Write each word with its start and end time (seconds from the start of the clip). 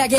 Selamat 0.00 0.16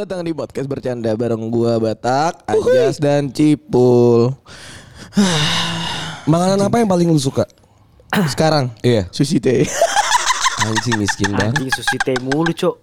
datang 0.00 0.24
di 0.24 0.32
podcast 0.32 0.64
bercanda 0.64 1.12
bareng 1.12 1.52
gua 1.52 1.76
Batak, 1.76 2.40
Anjas 2.48 2.96
dan 2.96 3.28
Cipul. 3.28 4.32
Makanan 6.24 6.58
apa 6.58 6.80
yang 6.80 6.88
paling 6.88 7.04
lu 7.06 7.20
suka? 7.20 7.44
Sekarang 8.26 8.70
Iya. 8.80 9.10
sushi 9.10 9.36
teh. 9.38 9.66
Anjing 10.64 10.96
miskin 10.96 11.28
banget. 11.30 11.60
Anjing 11.60 11.70
sushi 11.70 11.96
teh 11.98 12.16
mulu, 12.18 12.48
Cok. 12.48 12.74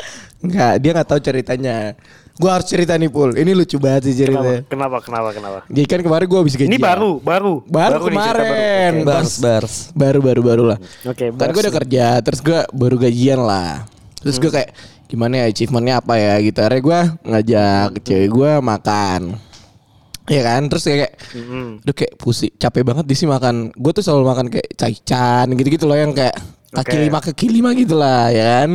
Enggak, 0.44 0.74
dia 0.78 0.92
nggak 0.94 1.08
tahu 1.08 1.20
ceritanya. 1.20 1.98
Gua 2.38 2.58
harus 2.58 2.68
cerita 2.68 2.94
nih 2.94 3.10
Pul. 3.10 3.34
Ini 3.34 3.52
lucu 3.52 3.78
banget 3.78 4.10
sih 4.10 4.14
Kenapa? 4.16 4.22
ceritanya. 4.22 4.60
Kenapa? 4.68 4.98
Kenapa? 5.02 5.30
Kenapa? 5.32 5.60
Jadi 5.66 5.88
kan 5.88 6.00
kemarin 6.02 6.26
gua 6.26 6.40
habis 6.42 6.54
gajian. 6.54 6.70
Ini 6.70 6.78
baru, 6.78 7.12
baru. 7.18 7.54
Baru 7.66 7.98
cerita 8.04 8.34
kemarin. 8.34 8.94
baru. 8.94 9.02
Bars, 9.04 9.34
bars. 9.38 9.74
Baru 9.94 10.20
baru 10.22 10.42
baru 10.44 10.64
lah. 10.74 10.78
Oke, 11.04 11.30
Kan 11.30 11.38
bars 11.38 11.52
gue 11.52 11.62
udah 11.64 11.76
kerja, 11.76 12.06
terus 12.22 12.40
gue 12.40 12.60
baru 12.72 12.96
gajian 12.98 13.42
lah. 13.42 13.86
Terus 14.20 14.38
gue 14.38 14.52
kayak 14.52 14.70
gimana 15.06 15.34
ya 15.38 15.46
achievementnya 15.50 15.96
apa 15.98 16.14
ya 16.16 16.34
gitu. 16.40 16.60
Akhirnya 16.60 16.82
gue 16.82 17.00
ngajak 17.26 17.88
cewek 18.02 18.30
gue 18.30 18.52
makan. 18.60 19.22
Iya 20.30 20.42
kan, 20.46 20.62
terus 20.70 20.86
kayak, 20.86 21.18
Mm-mm. 21.34 21.82
Duh 21.82 21.96
kayak 21.98 22.14
pusing, 22.22 22.54
capek 22.62 22.86
banget 22.86 23.06
di 23.10 23.16
sini 23.18 23.34
makan. 23.34 23.74
Gue 23.74 23.92
tuh 23.94 24.06
selalu 24.06 24.24
makan 24.30 24.46
kayak 24.54 24.70
caichan 24.78 25.50
gitu-gitu 25.58 25.90
loh 25.90 25.98
yang 25.98 26.14
kayak 26.14 26.38
kaki 26.72 26.96
lima 27.10 27.20
kaki 27.20 27.46
lima 27.50 27.70
gitu 27.74 27.96
lah 27.98 28.30
ya 28.30 28.44
kan. 28.62 28.70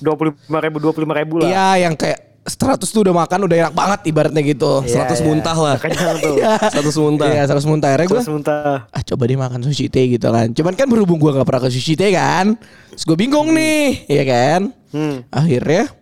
Dua 0.00 0.14
puluh 0.16 0.32
lima 0.36 0.58
ribu, 0.60 0.76
dua 0.76 0.92
puluh 0.92 1.04
lima 1.08 1.16
ribu 1.16 1.34
lah. 1.40 1.48
Iya 1.48 1.88
yang 1.88 1.94
kayak 1.96 2.30
100 2.40 2.80
tuh 2.80 3.04
udah 3.04 3.14
makan 3.14 3.44
udah 3.44 3.56
enak 3.68 3.74
banget 3.76 4.00
ibaratnya 4.08 4.42
gitu. 4.42 4.80
Iya, 4.88 5.04
100 5.06 5.12
iya. 5.12 5.24
muntah 5.28 5.56
lah. 5.56 5.76
Iya. 6.30 6.52
100 6.72 7.04
muntah. 7.04 7.28
Iya 7.28 7.42
100 7.44 7.68
muntah. 7.68 7.88
Akhirnya 7.92 8.08
gue 8.08 8.20
muntah. 8.32 8.76
ah 8.88 9.02
coba 9.04 9.22
deh 9.28 9.36
makan 9.36 9.60
sushi 9.60 9.92
teh 9.92 10.08
gitu 10.08 10.32
kan. 10.32 10.48
Cuman 10.56 10.72
kan 10.72 10.88
berhubung 10.88 11.20
gue 11.20 11.30
gak 11.36 11.44
pernah 11.44 11.62
ke 11.68 11.70
sushi 11.70 11.94
teh 12.00 12.10
kan. 12.16 12.56
Terus 12.96 13.04
gue 13.04 13.16
bingung 13.16 13.52
nih, 13.52 14.08
ya 14.08 14.24
kan. 14.24 14.60
Hmm. 14.90 15.16
Akhirnya 15.28 15.92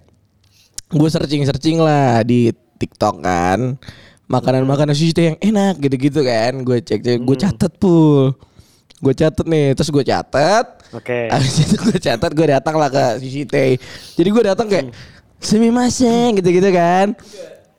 gue 0.88 1.08
searching-searching 1.10 1.82
lah 1.82 2.22
di 2.22 2.54
TikTok 2.78 3.18
kan. 3.18 3.76
Makanan-makanan 4.28 4.92
sushi 4.92 5.16
teh 5.16 5.24
yang 5.32 5.38
enak 5.40 5.80
gitu-gitu 5.80 6.20
kan. 6.20 6.52
Gue 6.60 6.84
cek, 6.84 7.00
cek 7.00 7.18
gue 7.24 7.36
catet 7.36 7.72
pul. 7.80 8.36
Gue 9.00 9.14
catet 9.16 9.46
nih, 9.48 9.72
terus 9.72 9.88
gue 9.88 10.04
catet. 10.04 10.66
Oke. 10.92 11.28
Abis 11.34 11.64
itu 11.64 11.76
gue 11.80 11.96
catat 11.96 12.30
gue 12.36 12.46
datang 12.52 12.76
lah 12.76 12.92
ke 12.92 13.24
sushi 13.24 13.48
teh. 13.48 13.80
Jadi 14.20 14.28
gue 14.28 14.42
datang 14.44 14.66
kayak 14.68 14.92
semi 15.40 15.72
maseng 15.72 16.36
gitu-gitu 16.36 16.68
kan. 16.68 17.16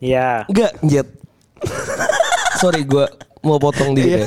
Iya. 0.02 0.48
Enggak, 0.50 0.72
Jet. 0.82 1.08
Sorry 2.60 2.82
gue 2.82 3.06
mau 3.46 3.62
potong 3.62 3.94
dikit 3.94 4.26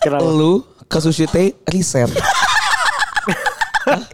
Kenapa? 0.00 0.24
Lu 0.24 0.64
ke 0.88 0.98
sushi 1.04 1.28
teh 1.28 1.52
riset. 1.68 2.08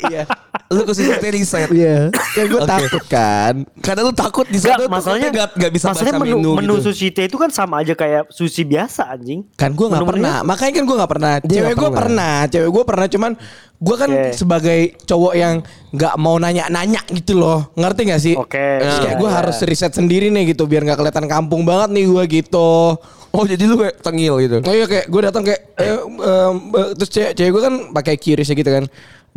Iya. 0.09 0.25
Lu 0.69 0.85
ke 0.85 0.93
teh 0.93 1.33
riset. 1.33 1.69
Iya. 1.73 2.13
Kan 2.13 2.45
gue 2.45 2.61
Oke. 2.61 2.69
takut 2.69 3.05
kan. 3.09 3.55
Karena 3.81 4.01
lu 4.05 4.13
takut 4.13 4.45
di 4.45 4.61
sana 4.61 4.85
masalahnya 4.85 5.33
nggak 5.33 5.49
nggak 5.57 5.73
bisa 5.73 5.85
masalahnya 5.89 6.15
baca 6.21 6.23
menu, 6.29 6.37
menu, 6.37 6.51
menu 6.61 6.75
gitu. 6.77 6.93
sushi 6.93 7.09
teh 7.09 7.25
itu 7.25 7.41
kan 7.41 7.49
sama 7.49 7.81
aja 7.81 7.97
kayak 7.97 8.29
sushi 8.29 8.69
biasa 8.69 9.09
anjing. 9.09 9.49
Kan 9.57 9.73
gue 9.73 9.87
nggak 9.89 10.05
pernah. 10.05 10.45
Makanya 10.45 10.73
kan 10.77 10.85
gue 10.85 10.97
nggak 11.01 11.13
pernah. 11.17 11.33
Dia 11.41 11.57
Cewek 11.65 11.75
gue 11.81 11.91
pernah. 11.91 12.35
Cewek 12.53 12.71
gue 12.71 12.85
pernah. 12.85 13.07
Cuman 13.09 13.33
gue 13.79 13.97
kan 13.97 14.11
Oke. 14.13 14.31
sebagai 14.37 14.81
cowok 15.09 15.35
yang 15.41 15.55
nggak 15.97 16.15
mau 16.21 16.37
nanya-nanya 16.37 17.01
gitu 17.17 17.41
loh. 17.41 17.73
Ngerti 17.73 18.01
gak 18.05 18.21
sih? 18.21 18.35
Oke, 18.37 18.61
Terus 18.83 18.99
kayak 19.01 19.17
iya, 19.17 19.21
gue 19.25 19.31
iya. 19.31 19.37
harus 19.41 19.57
riset 19.65 19.93
sendiri 19.97 20.29
nih 20.29 20.53
gitu 20.53 20.69
biar 20.69 20.85
nggak 20.85 21.01
kelihatan 21.01 21.27
kampung 21.31 21.65
banget 21.65 21.97
nih 21.97 22.05
gue 22.05 22.25
gitu. 22.45 23.01
Oh 23.29 23.45
jadi 23.45 23.65
lu 23.65 23.77
kayak 23.77 24.01
tengil 24.05 24.41
gitu. 24.41 24.57
Oh 24.65 24.75
iya 24.75 24.85
kayak 24.89 25.07
gue 25.09 25.21
datang 25.21 25.43
kayak 25.45 25.61
eh, 25.81 26.01
eh, 26.01 26.53
terus 26.97 27.11
cewek, 27.13 27.33
cewek 27.37 27.51
gue 27.57 27.63
kan 27.63 27.75
pakai 27.97 28.15
QRIS 28.21 28.51
gitu 28.53 28.71
kan. 28.73 28.85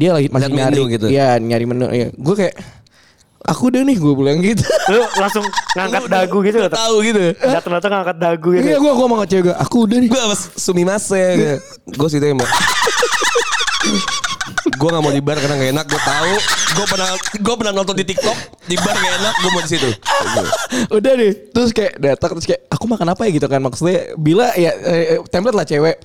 Dia 0.02 0.12
lagi 0.18 0.28
masih 0.34 0.50
Lihat 0.50 0.58
nyari 0.58 0.74
menu 0.74 0.84
gitu. 0.90 1.06
Iya, 1.14 1.28
nyari 1.38 1.66
menu. 1.70 1.86
Iya. 1.94 2.08
Gue 2.18 2.34
kayak 2.34 2.58
aku 3.46 3.70
udah 3.70 3.82
nih 3.86 3.98
gue 4.02 4.14
bilang 4.18 4.38
gitu. 4.42 4.66
Lu 4.90 5.06
langsung 5.22 5.46
ngangkat 5.78 6.10
dagu 6.10 6.38
gitu 6.42 6.58
Udah 6.58 6.74
tahu 6.74 6.96
gitu. 7.06 7.22
Datang-datang 7.38 7.92
ngangkat 8.02 8.18
dagu 8.18 8.50
gitu. 8.58 8.66
Iya 8.66 8.78
gue 8.82 8.92
ngomong 8.98 9.18
ke 9.22 9.28
cewek 9.30 9.44
gue, 9.54 9.56
aku 9.62 9.78
udah 9.86 9.98
nih. 10.02 10.10
Gue 10.10 10.22
apa 10.26 10.36
sumimase 10.58 11.24
Gue 11.86 12.08
sih 12.10 12.18
tembak 12.18 12.50
Gue 14.78 14.90
gak 14.90 15.02
mau 15.02 15.14
di 15.14 15.22
bar 15.22 15.38
karena 15.38 15.58
gak 15.58 15.72
enak 15.74 15.86
Gue 15.90 16.02
tahu 16.02 16.34
Gue 16.78 16.86
pernah 16.86 17.10
Gue 17.38 17.56
pernah 17.58 17.74
nonton 17.74 17.96
di 17.98 18.06
TikTok 18.06 18.38
Di 18.66 18.76
bar 18.78 18.94
gak 18.94 19.14
enak 19.22 19.34
Gue 19.42 19.50
mau 19.54 19.62
di 19.62 19.70
situ 19.70 19.90
udah 20.92 21.14
deh 21.18 21.34
terus 21.52 21.72
kayak 21.76 21.98
datang 22.00 22.38
terus 22.38 22.46
kayak 22.48 22.62
aku 22.72 22.86
makan 22.88 23.14
apa 23.14 23.22
ya 23.28 23.32
gitu 23.36 23.48
kan 23.50 23.60
maksudnya 23.60 24.16
bila 24.16 24.54
ya 24.56 24.72
eh, 24.72 25.20
template 25.28 25.58
lah 25.58 25.66
cewek 25.68 25.96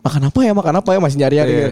makan 0.00 0.30
apa 0.30 0.38
ya 0.40 0.52
makan 0.56 0.74
apa 0.80 0.90
ya 0.94 0.98
masih 1.02 1.18
nyari 1.20 1.34
nyari 1.42 1.52
gitu. 1.52 1.70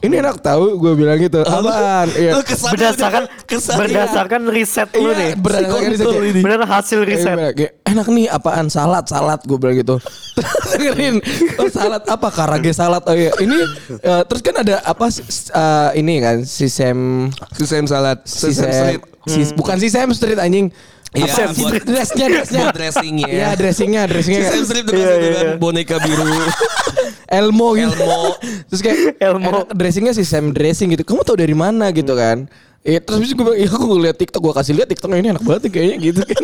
Ini 0.00 0.14
enak 0.16 0.40
tahu 0.40 0.76
gue 0.76 0.92
bilang 0.94 1.16
gitu 1.16 1.40
apaan? 1.40 2.08
Iya. 2.10 2.40
Berdasarkan 2.42 3.24
ke 3.42 3.56
sana. 3.56 3.78
berdasarkan 3.78 4.42
riset 4.46 4.88
lu 4.94 5.06
Iya, 5.06 5.14
nih. 5.14 5.30
berdasarkan 5.36 5.90
riset 5.90 6.08
ini. 6.24 6.40
Bener 6.40 6.60
hasil 6.62 6.98
Iya, 6.98 7.08
riset. 7.10 7.36
kayak, 7.36 7.52
kayak, 7.54 7.72
enak 7.84 8.06
nih 8.08 8.26
apaan? 8.26 8.66
Salad 8.66 9.04
salad 9.04 9.40
gue 9.42 9.56
bilang 9.56 9.76
gitu. 9.76 9.96
Dengerin. 10.70 11.20
Oh, 11.56 11.68
salad 11.68 12.02
apa? 12.02 12.28
Karage 12.28 12.72
salad 12.72 13.02
oh 13.02 13.12
iya. 13.12 13.32
Ini 13.36 13.56
eh, 13.98 14.22
terus 14.24 14.40
kan 14.40 14.56
ada 14.58 14.80
apa 14.80 15.06
eh, 15.06 15.90
ini 15.94 16.14
kan 16.18 16.36
sisem 16.42 17.28
Sisem 17.52 17.84
salad 17.84 18.24
sisem 18.24 18.66
street. 18.66 19.00
sis- 19.26 19.52
bukan 19.52 19.76
sisem 19.76 20.08
street 20.10 20.38
anjing. 20.38 20.72
Iya, 21.10 21.26
apa 21.26 21.58
buat- 21.58 21.82
dressnya 21.82 22.26
dressnya? 22.30 22.60
buat 22.62 22.70
dressingnya. 22.72 23.26
Iya 23.26 23.48
dressingnya 23.52 24.02
dressingnya. 24.06 24.46
Sisem 24.46 24.54
kan. 24.54 24.64
street 24.64 24.84
tuh 24.86 24.94
Iya, 24.94 25.04
kan 25.04 25.18
iya, 25.18 25.30
kan 25.34 25.44
iya. 25.44 25.54
Boneka 25.58 25.96
biru 25.98 26.22
Elmo 27.28 27.68
gitu. 27.76 27.92
Elmo. 27.94 28.36
terus 28.68 28.80
kayak 28.82 29.18
Elmo. 29.18 29.66
dressingnya 29.72 30.12
si 30.14 30.22
Sam 30.26 30.52
dressing 30.54 30.94
gitu. 30.94 31.02
Kamu 31.04 31.22
tau 31.22 31.36
dari 31.38 31.54
mana 31.54 31.90
gitu 31.94 32.12
kan? 32.14 32.46
Iya 32.80 33.04
terus 33.04 33.36
gue 33.36 33.44
bilang, 33.44 33.60
ya 33.60 33.68
aku 33.68 33.86
lihat 34.00 34.16
TikTok 34.16 34.40
gue 34.40 34.54
kasih 34.56 34.72
lihat 34.72 34.88
TikToknya 34.88 35.18
ini 35.20 35.28
enak 35.36 35.44
banget 35.44 35.68
kayaknya 35.68 35.96
gitu 36.00 36.20
kan. 36.24 36.42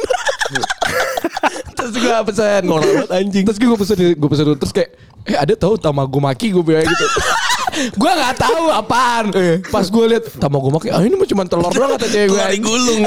terus 1.77 1.93
gue 1.97 2.13
pesan 2.29 2.63
banget, 2.69 3.09
anjing. 3.09 3.45
Terus 3.49 3.59
gue 3.59 3.69
pesan 3.73 3.97
gue 4.13 4.29
pesan 4.29 4.45
dulu. 4.53 4.57
terus 4.61 4.73
kayak 4.77 4.91
eh 5.27 5.37
ada 5.37 5.55
tahu 5.57 5.81
tamagomaki 5.81 6.53
gue 6.53 6.61
bilang 6.61 6.85
gitu. 6.85 7.07
Gue 7.93 8.11
nggak 8.11 8.35
tahu 8.37 8.65
apaan. 8.71 9.25
Pas 9.69 9.87
gue 9.87 10.05
lihat 10.09 10.25
tamagomaki, 10.37 10.89
ah 10.89 11.01
ini 11.01 11.15
mah 11.15 11.29
cuma 11.29 11.45
telur 11.45 11.71
doang 11.71 11.97
kata 11.97 12.07
cewek 12.09 12.29
gue. 12.29 12.37
Telur 12.37 12.51
digulung 12.53 13.03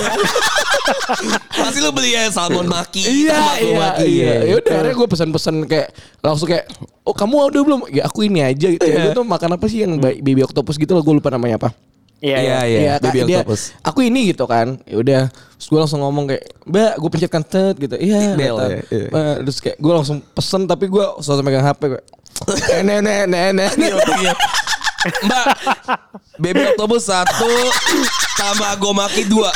Pasti 1.50 1.80
lu 1.84 1.92
beli 1.94 2.18
ya 2.18 2.34
salmon 2.34 2.66
maki 2.66 3.04
Iya 3.06 3.40
iya 3.62 3.74
maki, 3.78 4.06
iya. 4.10 4.34
Ya 4.46 4.56
udah 4.58 4.74
akhirnya 4.80 4.96
gue 4.98 5.08
pesan-pesan 5.10 5.56
kayak 5.70 5.88
langsung 6.22 6.48
kayak 6.50 6.66
oh 7.06 7.14
kamu 7.14 7.34
udah 7.54 7.62
belum? 7.62 7.80
Ya 7.94 8.10
aku 8.10 8.26
ini 8.26 8.42
aja 8.42 8.68
gitu. 8.74 8.82
Ya, 8.86 9.10
gue 9.10 9.14
tuh 9.14 9.26
makan 9.26 9.58
apa 9.58 9.66
sih 9.70 9.86
yang 9.86 10.02
ba- 10.02 10.18
baby 10.18 10.42
octopus 10.42 10.82
gitu 10.82 10.98
loh 10.98 11.04
gue 11.06 11.14
lupa 11.14 11.30
namanya 11.30 11.62
apa. 11.62 11.70
Iya, 12.20 12.38
Iya 12.38 12.44
iya. 12.44 12.60
iya 12.64 12.80
Iya, 12.80 12.94
Baby 13.00 13.20
dia, 13.24 13.40
octopus 13.42 13.62
Aku 13.80 14.00
ini 14.04 14.36
gitu 14.36 14.44
kan. 14.44 14.76
Ya 14.84 14.96
udah, 15.00 15.24
terus 15.32 15.68
gue 15.68 15.80
langsung 15.80 16.04
ngomong 16.04 16.28
kayak, 16.28 16.44
"Mbak, 16.68 16.94
gue 17.00 17.10
pencetkan 17.10 17.44
tet 17.44 17.76
gitu." 17.80 17.96
Iya, 17.96 18.36
ya, 18.36 18.52
iya. 18.92 19.08
Eh, 19.08 19.36
terus 19.48 19.58
kayak 19.60 19.78
gue 19.80 19.94
langsung 19.96 20.20
pesen 20.36 20.68
tapi 20.68 20.92
gue 20.92 21.06
selalu 21.24 21.42
megang 21.48 21.64
HP 21.64 21.82
gue. 21.90 22.02
Eh, 22.72 22.84
Nenek, 22.84 23.28
nenek, 23.28 23.72
nenek. 23.76 24.36
Mbak 25.00 25.46
Baby 26.36 26.76
octopus 26.76 27.08
satu 27.08 27.48
Tamago 28.36 28.92
maki 28.92 29.24
dua 29.24 29.48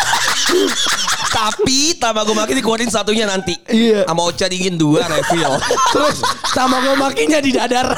Tapi 1.27 1.99
Tamago 1.99 2.31
maki 2.31 2.55
dikeluarin 2.55 2.87
satunya 2.87 3.27
nanti 3.27 3.51
Iya. 3.67 4.07
Sama 4.07 4.23
Ocha 4.23 4.47
dingin 4.47 4.79
dua 4.79 5.03
refill 5.03 5.51
Terus 5.91 6.23
sama 6.47 6.79
gue 6.79 6.95
makinya 6.95 7.43
di 7.43 7.51
dadar. 7.51 7.91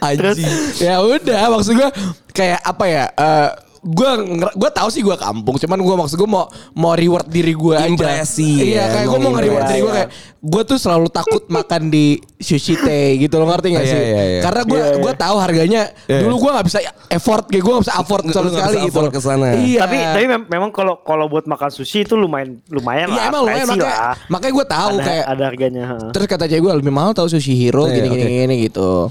Anjing 0.00 0.48
ya 0.78 1.02
udah 1.02 1.50
maksud 1.52 1.74
gue 1.76 1.90
kayak 2.32 2.60
apa 2.62 2.84
ya? 2.86 3.04
eh 3.12 3.48
gue 3.80 4.10
gue 4.52 4.70
tahu 4.70 4.88
sih 4.88 5.00
gue 5.00 5.14
kampung 5.14 5.54
cuman 5.54 5.78
gue 5.78 5.94
maksud 5.96 6.16
gue 6.16 6.26
mau 6.26 6.46
mau 6.72 6.92
reward 6.92 7.26
diri 7.26 7.52
gue 7.52 7.74
aja 7.74 7.86
Impresi 7.86 8.68
iya 8.68 8.84
ya, 8.84 8.84
kayak 8.92 9.06
gue 9.06 9.18
mau 9.18 9.30
nge-reward 9.32 9.64
diri 9.66 9.80
gue 9.80 9.92
kayak 9.94 10.10
gue 10.38 10.62
tuh 10.64 10.76
selalu 10.76 11.06
takut 11.08 11.42
makan 11.56 11.86
di 11.86 12.06
sushi 12.36 12.74
teh 12.74 13.14
gitu 13.16 13.34
lo 13.34 13.46
ngerti 13.46 13.70
gak 13.70 13.80
Iya, 13.80 13.88
sih 13.88 14.00
iya, 14.00 14.22
iya. 14.24 14.40
karena 14.40 14.62
gue 14.64 14.80
iya. 14.80 14.98
gue 14.98 15.12
tahu 15.14 15.36
harganya 15.36 15.82
dulu 16.04 16.34
gue 16.38 16.50
nggak 16.52 16.66
bisa 16.66 16.78
effort 17.08 17.44
kayak 17.44 17.60
gue 17.60 17.72
nggak 17.72 17.84
bisa 17.84 17.96
afford 17.96 18.22
sama 18.28 18.48
sekali 18.48 18.76
gitu 18.84 18.98
ke 19.08 19.20
sana. 19.20 19.46
iya 19.54 19.80
Tapi 19.80 19.96
tapi 19.98 20.24
mem- 20.26 20.48
memang 20.48 20.70
kalau 20.70 20.98
kalau 20.98 21.26
buat 21.26 21.44
makan 21.44 21.70
sushi 21.70 22.02
itu 22.02 22.14
lumayan 22.14 22.58
lumayan 22.68 23.08
Iya 23.08 23.16
lah. 23.16 23.28
emang 23.28 23.42
lumayan 23.44 23.66
makanya, 23.68 23.86
lah. 23.88 24.14
makanya 24.26 24.52
gue 24.54 24.66
tahu 24.68 24.90
ada, 24.92 25.04
kayak 25.04 25.24
ada 25.24 25.42
harganya. 25.44 25.82
ha. 25.84 25.96
terus 26.10 26.26
kata 26.26 26.44
cewek 26.44 26.60
gue 26.60 26.72
lebih 26.76 26.90
mahal 26.90 27.12
tahu 27.12 27.26
sushi 27.26 27.54
hero 27.54 27.86
gini 27.86 28.08
gini 28.08 28.24
gini 28.42 28.54
gitu 28.64 29.08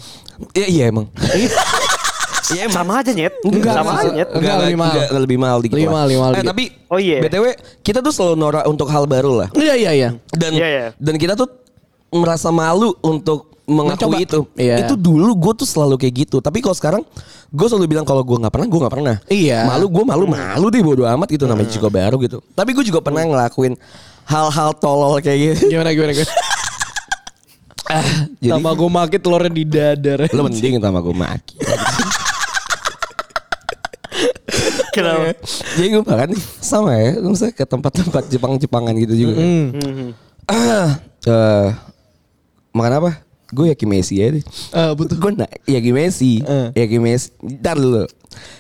Iya 0.54 0.68
iya 0.68 0.84
emang 0.88 1.10
Iya 2.48 2.62
emang 2.66 2.76
Sama 2.78 2.94
aja 2.98 3.12
nyet. 3.12 3.34
Enggak, 3.42 3.74
sama 3.74 3.92
aja 3.94 4.10
nyet. 4.10 4.30
enggak, 4.30 4.56
lebih 4.58 4.78
mahal. 4.78 4.94
enggak, 4.94 5.10
lebih 5.18 5.38
mahal 5.38 5.58
dikit 5.60 5.76
Lebih 5.76 5.90
mahal, 5.90 6.06
lebih 6.08 6.20
mahal 6.20 6.32
Eh, 6.32 6.36
dikit. 6.38 6.50
tapi 6.50 6.64
Oh, 6.88 6.96
iya. 6.98 7.18
BTW 7.20 7.46
kita 7.82 8.00
tuh 8.00 8.12
selalu 8.12 8.36
norak 8.38 8.64
untuk 8.66 8.88
hal 8.88 9.04
baru 9.04 9.32
lah 9.36 9.48
iya 9.54 9.76
iya 9.76 9.92
iya 9.94 10.10
Dan 10.32 10.52
Iya, 10.54 10.68
iya. 10.68 10.86
dan 10.96 11.16
kita 11.16 11.34
tuh 11.34 11.52
merasa 12.10 12.48
malu 12.50 12.96
untuk 13.02 13.52
mengakui 13.66 14.00
Mencoba. 14.00 14.24
itu. 14.24 14.40
Iya. 14.56 14.80
Itu 14.82 14.96
dulu 14.96 15.36
gue 15.36 15.54
tuh 15.54 15.68
selalu 15.68 15.96
kayak 15.98 16.14
gitu. 16.24 16.40
Tapi 16.40 16.64
kalau 16.64 16.72
sekarang 16.72 17.04
gue 17.50 17.68
selalu 17.68 17.84
bilang 17.90 18.08
kalau 18.08 18.24
gue 18.24 18.38
nggak 18.38 18.48
pernah, 18.50 18.64
gue 18.66 18.80
nggak 18.80 18.94
pernah. 18.94 19.16
Iya. 19.28 19.68
Malu 19.68 19.86
gue 19.90 20.04
malu 20.06 20.24
malu 20.26 20.68
deh 20.70 20.80
bodo 20.80 21.04
amat 21.04 21.28
gitu 21.28 21.44
namanya 21.44 21.68
juga 21.68 21.92
baru 21.92 22.16
gitu. 22.18 22.40
Tapi 22.50 22.72
gue 22.72 22.86
juga 22.86 23.04
pernah 23.04 23.22
ngelakuin 23.22 23.76
hal-hal 24.24 24.72
tolol 24.74 25.20
kayak 25.20 25.60
gitu. 25.60 25.68
Gimana 25.70 25.92
gimana 25.92 26.16
gimana. 26.16 26.32
Jadi 28.38 28.52
Sama 28.52 28.72
gue 28.72 28.90
maki 28.90 29.18
telurnya 29.18 29.48
di 29.50 29.64
dadar. 29.64 30.20
lo 30.28 30.42
mending 30.44 30.76
sama 30.78 31.00
gue 31.00 31.12
maki. 31.14 31.56
Kenapa? 34.96 35.36
Jadi 35.78 35.88
gue 35.94 36.04
makan 36.04 36.28
nih 36.34 36.44
sama 36.62 36.92
ya. 36.98 37.20
Misalnya 37.22 37.54
ke 37.54 37.66
tempat-tempat 37.66 38.24
Jepang-Jepangan 38.32 38.94
gitu 38.98 39.14
juga. 39.28 39.36
Mhm. 39.38 40.10
Ah, 40.48 40.98
eh, 41.28 41.68
makan 42.74 42.94
apa? 43.04 43.12
Gue 43.50 43.72
yakin 43.72 43.88
Messi 43.88 44.20
ya 44.20 44.28
deh. 44.30 44.44
Eh, 44.74 44.92
betul. 44.94 45.18
Gue 45.18 45.32
nak 45.34 45.52
yakin 45.64 45.94
Messi. 45.94 46.44
Eh. 46.44 46.68
Yakin 46.76 47.00
Messi. 47.00 47.32
Ntar 47.40 47.76
dulu. 47.76 48.04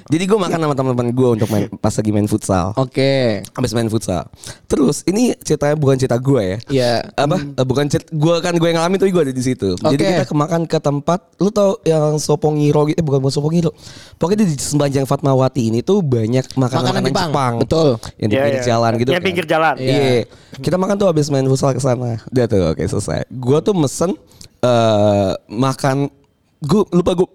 Jadi 0.07 0.24
gue 0.25 0.39
makan 0.39 0.57
sama 0.57 0.74
teman-teman 0.74 1.12
gue 1.12 1.30
untuk 1.38 1.50
main 1.51 1.68
pas 1.78 1.92
lagi 1.92 2.10
main 2.10 2.25
futsal. 2.25 2.72
Oke. 2.74 3.44
Habis 3.54 3.75
main 3.75 3.86
futsal. 3.86 4.25
Terus 4.66 5.04
ini 5.06 5.36
ceritanya 5.38 5.75
bukan 5.75 6.00
cerita 6.00 6.18
gue 6.18 6.42
ya. 6.42 6.57
Iya. 6.72 6.94
Apa? 7.13 7.38
Eh, 7.38 7.66
bukan 7.68 7.86
cerita 7.86 8.10
gue 8.10 8.36
kan 8.39 8.56
gue 8.56 8.63
yang 8.63 8.80
ngalamin 8.80 8.98
tapi 8.98 9.12
gue 9.12 9.24
ada 9.28 9.36
di 9.36 9.44
situ. 9.44 9.75
Jadi 9.75 10.01
Oke. 10.01 10.12
kita 10.16 10.25
kemakan 10.25 10.62
ke 10.66 10.80
tempat 10.80 11.19
lu 11.38 11.51
tau 11.51 11.78
yang 11.84 12.16
Sopongiro 12.18 12.88
gitu 12.88 12.98
eh, 12.98 13.06
bukan 13.06 13.19
bukan 13.22 13.34
Sopongiro. 13.36 13.75
Pokoknya 14.18 14.48
di 14.48 14.56
sepanjang 14.56 15.06
Fatmawati 15.06 15.69
ini 15.69 15.84
tuh 15.84 16.00
banyak 16.01 16.57
makanan, 16.57 16.81
Makanan 16.81 17.01
Jepang. 17.12 17.30
Jepang. 17.30 17.54
Betul. 17.62 17.89
Yang 18.18 18.30
di 18.31 18.34
Iya, 18.34 18.44
pinggir 18.48 18.62
iya. 18.63 18.66
jalan 18.66 18.92
gitu. 18.98 19.10
Yang 19.12 19.19
kan. 19.22 19.28
pinggir 19.28 19.45
jalan. 19.45 19.75
Iya. 19.78 20.10
Kita 20.57 20.75
makan 20.80 20.95
tuh 20.95 21.07
habis 21.12 21.28
main 21.30 21.45
futsal 21.45 21.75
ke 21.75 21.81
sana. 21.84 22.18
Udah 22.31 22.45
tuh 22.50 22.62
oke 22.72 22.81
selesai. 22.81 23.28
Gua 23.30 23.60
tuh 23.60 23.75
mesen 23.78 24.16
eh 24.59 25.31
makan 25.48 26.09
gue 26.57 26.81
lupa 26.89 27.12
gue 27.13 27.27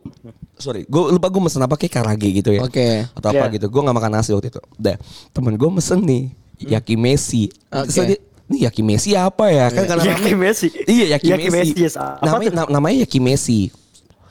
sorry 0.57 0.83
gue 0.85 1.03
lupa 1.09 1.27
gue 1.27 1.41
mesen 1.41 1.61
apa 1.61 1.75
kayak 1.75 1.95
karage 1.95 2.29
gitu 2.33 2.51
ya 2.51 2.63
Oke. 2.63 3.07
atau 3.09 3.29
apa 3.29 3.47
Iya. 3.47 3.55
gitu 3.55 3.67
gue 3.69 3.81
nggak 3.81 3.97
makan 3.97 4.13
nasi 4.13 4.31
waktu 4.31 4.49
itu 4.49 4.61
udah 4.77 4.97
temen 5.31 5.55
gue 5.55 5.71
mesen 5.71 5.99
nih 6.01 6.23
yaki 6.61 6.95
Messi 6.95 7.51
Oke. 7.69 7.87
Terus 7.89 7.97
dia, 8.05 8.19
ini 8.49 8.59
yaki 8.63 8.83
Messi 8.83 9.11
apa 9.13 9.47
ya 9.49 9.67
kan 9.69 9.85
karena 9.87 10.05
Yaki 10.09 10.33
Messi. 10.35 10.69
iya 10.85 11.17
yaki, 11.17 11.27
Yaki 11.29 11.49
Messi, 11.49 11.75
namanya 12.21 12.51
tuh? 12.51 12.59
na- 12.59 12.71
namanya 12.71 12.97
yaki 13.01 13.19
Messi 13.19 13.71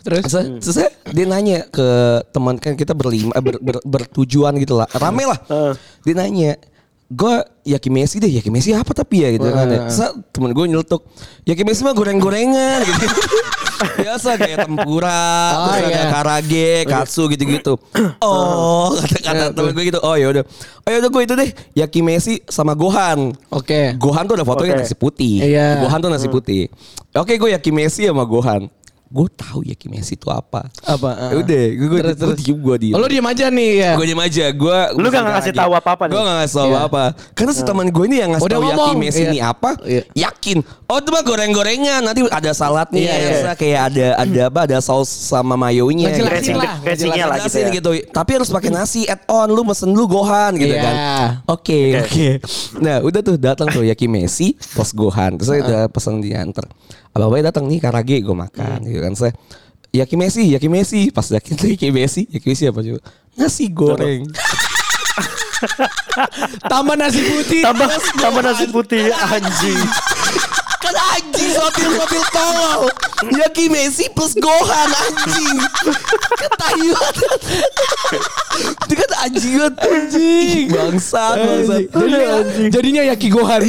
Terus? 0.02 0.26
Terus, 0.26 0.46
terus 0.60 0.76
saya- 0.76 0.94
dia 1.08 1.26
nanya 1.26 1.62
ke 1.64 1.88
teman 2.28 2.58
kan 2.58 2.74
kita 2.74 2.92
berlima 2.92 3.32
eh, 3.32 3.40
ber, 3.40 3.56
ber- 3.60 3.86
bertujuan 3.86 4.58
gitu 4.58 4.74
lah 4.74 4.90
rame 4.92 5.24
lah 5.24 5.38
Heeh. 5.46 5.74
dia 6.02 6.14
nanya 6.16 6.52
gue 7.12 7.36
yaki 7.68 7.92
Messi 7.92 8.24
deh 8.24 8.32
yaki 8.32 8.48
Messi 8.48 8.72
apa 8.72 8.96
tapi 8.96 9.28
ya 9.28 9.36
gitu 9.36 9.52
kan 9.52 9.68
ya. 9.68 9.92
Temen 10.32 10.56
gue 10.56 10.66
nyeletuk 10.66 11.04
yaki 11.44 11.68
Messi 11.68 11.84
mah 11.84 11.92
goreng-gorengan 11.92 12.80
gitu 12.88 13.06
biasa 13.82 14.38
kayak 14.38 14.70
tempura 14.70 15.26
Oh, 15.52 15.74
terus 15.74 15.90
ada 15.90 15.90
iya. 15.90 16.10
karage 16.14 16.72
katsu 16.86 17.26
gitu-gitu 17.28 17.74
oh 18.24 18.94
kata 18.94 19.18
kata 19.20 19.44
temen 19.52 19.74
gue 19.74 19.84
gitu 19.90 20.00
oh 20.00 20.14
ya 20.14 20.30
udah 20.30 20.44
oh 20.86 20.90
ya 20.90 20.98
udah 21.02 21.10
gue 21.10 21.22
itu 21.26 21.34
deh 21.34 21.50
yaki 21.76 22.00
Messi 22.06 22.40
sama 22.48 22.78
Gohan 22.78 23.34
Oke. 23.52 23.94
Gohan 24.00 24.24
tuh 24.26 24.40
ada 24.40 24.48
fotonya 24.48 24.80
Oke. 24.80 24.82
nasi 24.88 24.96
putih. 24.96 25.44
Iya. 25.44 25.84
Gohan 25.84 26.00
tuh 26.00 26.08
nasi 26.08 26.28
putih. 26.32 26.72
Oke, 27.12 27.36
gue 27.36 27.52
yakin 27.52 27.74
Messi 27.76 28.08
sama 28.08 28.24
Gohan. 28.24 28.72
Gue 29.12 29.28
tahu 29.28 29.60
yakin 29.68 29.92
Messi 29.92 30.16
itu 30.16 30.32
apa. 30.32 30.72
Apa? 30.82 31.36
Ya 31.36 31.44
udah, 31.44 31.64
gue 31.68 31.88
gue 31.92 32.00
Terus, 32.00 32.16
gue 32.16 32.36
diem 32.40 32.58
gue 32.58 32.76
diem. 32.80 32.94
Oh, 32.96 33.00
lu 33.00 33.12
diem 33.12 33.28
aja 33.28 33.46
nih 33.52 33.72
ya. 33.76 33.92
Gue 34.00 34.06
diem 34.08 34.22
aja. 34.24 34.46
Gue 34.50 34.78
Lu 34.96 35.08
gak 35.08 35.24
ngasih 35.28 35.52
tahu 35.52 35.72
apa-apa 35.76 36.04
nih? 36.08 36.14
Gue 36.16 36.22
gak 36.24 36.38
ngasih 36.40 36.56
tahu 36.56 36.72
Iya. 36.72 36.80
apa. 36.88 37.04
Karena 37.36 37.52
si 37.52 37.62
teman 37.62 37.86
gue 37.86 38.06
ini 38.08 38.16
yang 38.18 38.30
ngasih 38.32 38.48
tahu. 38.48 38.96
Messi 38.96 39.20
Iya. 39.20 39.28
ini 39.28 39.38
apa. 39.44 39.70
Iya. 39.84 40.04
Yakin. 40.16 40.58
Oh 40.88 40.98
itu 40.98 41.10
mah 41.12 41.24
goreng-gorengan. 41.24 42.02
Nanti 42.02 42.24
ada 42.26 42.52
saladnya. 42.52 43.04
Iya, 43.04 43.16
iya. 43.20 43.52
Kayak 43.54 43.82
ada 43.92 44.08
ada 44.18 44.42
apa? 44.48 44.60
Ada 44.64 44.78
saus 44.80 45.12
sama 45.12 45.60
mayonya. 45.60 46.08
Ngejelasin 46.08 46.24
gitu. 46.24 46.32
Dressing- 46.32 46.56
lah. 46.58 46.74
dressingnya 46.80 47.26
lah 47.28 47.38
gitu 47.44 47.58
ya. 47.60 47.70
gitu. 47.70 47.92
Tapi 48.10 48.30
harus 48.32 48.48
pakai 48.48 48.72
nasi 48.72 49.04
add 49.06 49.28
on. 49.28 49.52
Lu 49.52 49.62
mesen 49.62 49.92
lu 49.92 50.08
Gohan 50.08 50.56
gitu 50.56 50.72
Iya. 50.72 50.82
kan. 50.82 50.96
Oke, 51.52 52.00
oke. 52.00 52.28
Nah, 52.80 53.04
udah 53.04 53.20
tuh 53.20 53.36
datang 53.36 53.68
tuh 53.68 53.84
Yaki 53.84 54.08
Messi 54.08 54.56
plus 54.56 54.96
Gohan. 54.96 55.36
Terus 55.36 55.48
saya 55.48 55.60
udah 55.62 55.82
pesan 55.88 56.24
diantar. 56.24 56.64
Abang-abangnya 57.12 57.52
datang 57.52 57.68
nih 57.68 57.80
karage 57.84 58.18
gue 58.24 58.36
makan 58.36 58.80
gitu 58.88 59.00
kan. 59.04 59.14
Saya 59.16 59.34
Yaki 59.92 60.16
Messi, 60.16 60.56
Yaki 60.56 60.70
Messi. 60.72 61.12
Pas 61.12 61.28
Yaki, 61.28 61.52
Yaki 61.76 61.92
Messi, 61.92 62.24
Yaki 62.32 62.48
Messi 62.48 62.64
apa 62.68 62.80
coba? 62.80 63.00
Nasi 63.36 63.66
goreng. 63.72 64.24
Tambah 66.72 66.96
nasi 66.98 67.22
putih. 67.22 67.62
Tambah 67.62 67.88
tambah 68.18 68.42
nasi 68.42 68.66
putih 68.74 69.14
anjing. 69.14 69.78
Kan 70.82 70.96
anjing 71.14 71.50
sotil-sotil 71.52 72.24
tolol. 72.30 72.82
Yaki 73.32 73.70
Messi 73.70 74.10
plus 74.10 74.34
Gohan 74.36 74.90
anjing. 74.90 75.58
Ketayuan. 76.36 77.14
Itu 78.82 78.94
kan 78.98 79.12
anjing 79.22 79.54
banget. 79.56 79.76
Anjing. 79.80 80.66
Bangsat, 80.70 81.36
bangsat. 81.38 81.82
Jadinya, 81.88 82.30
jadinya 82.68 83.04
Yaki 83.08 83.28
Gohan. 83.30 83.62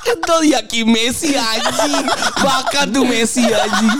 Kental 0.00 0.40
Yaki 0.42 0.82
Messi 0.82 1.34
anjing. 1.34 2.06
Makan 2.38 2.86
tuh 2.88 3.04
Messi 3.04 3.44
anjing. 3.44 3.94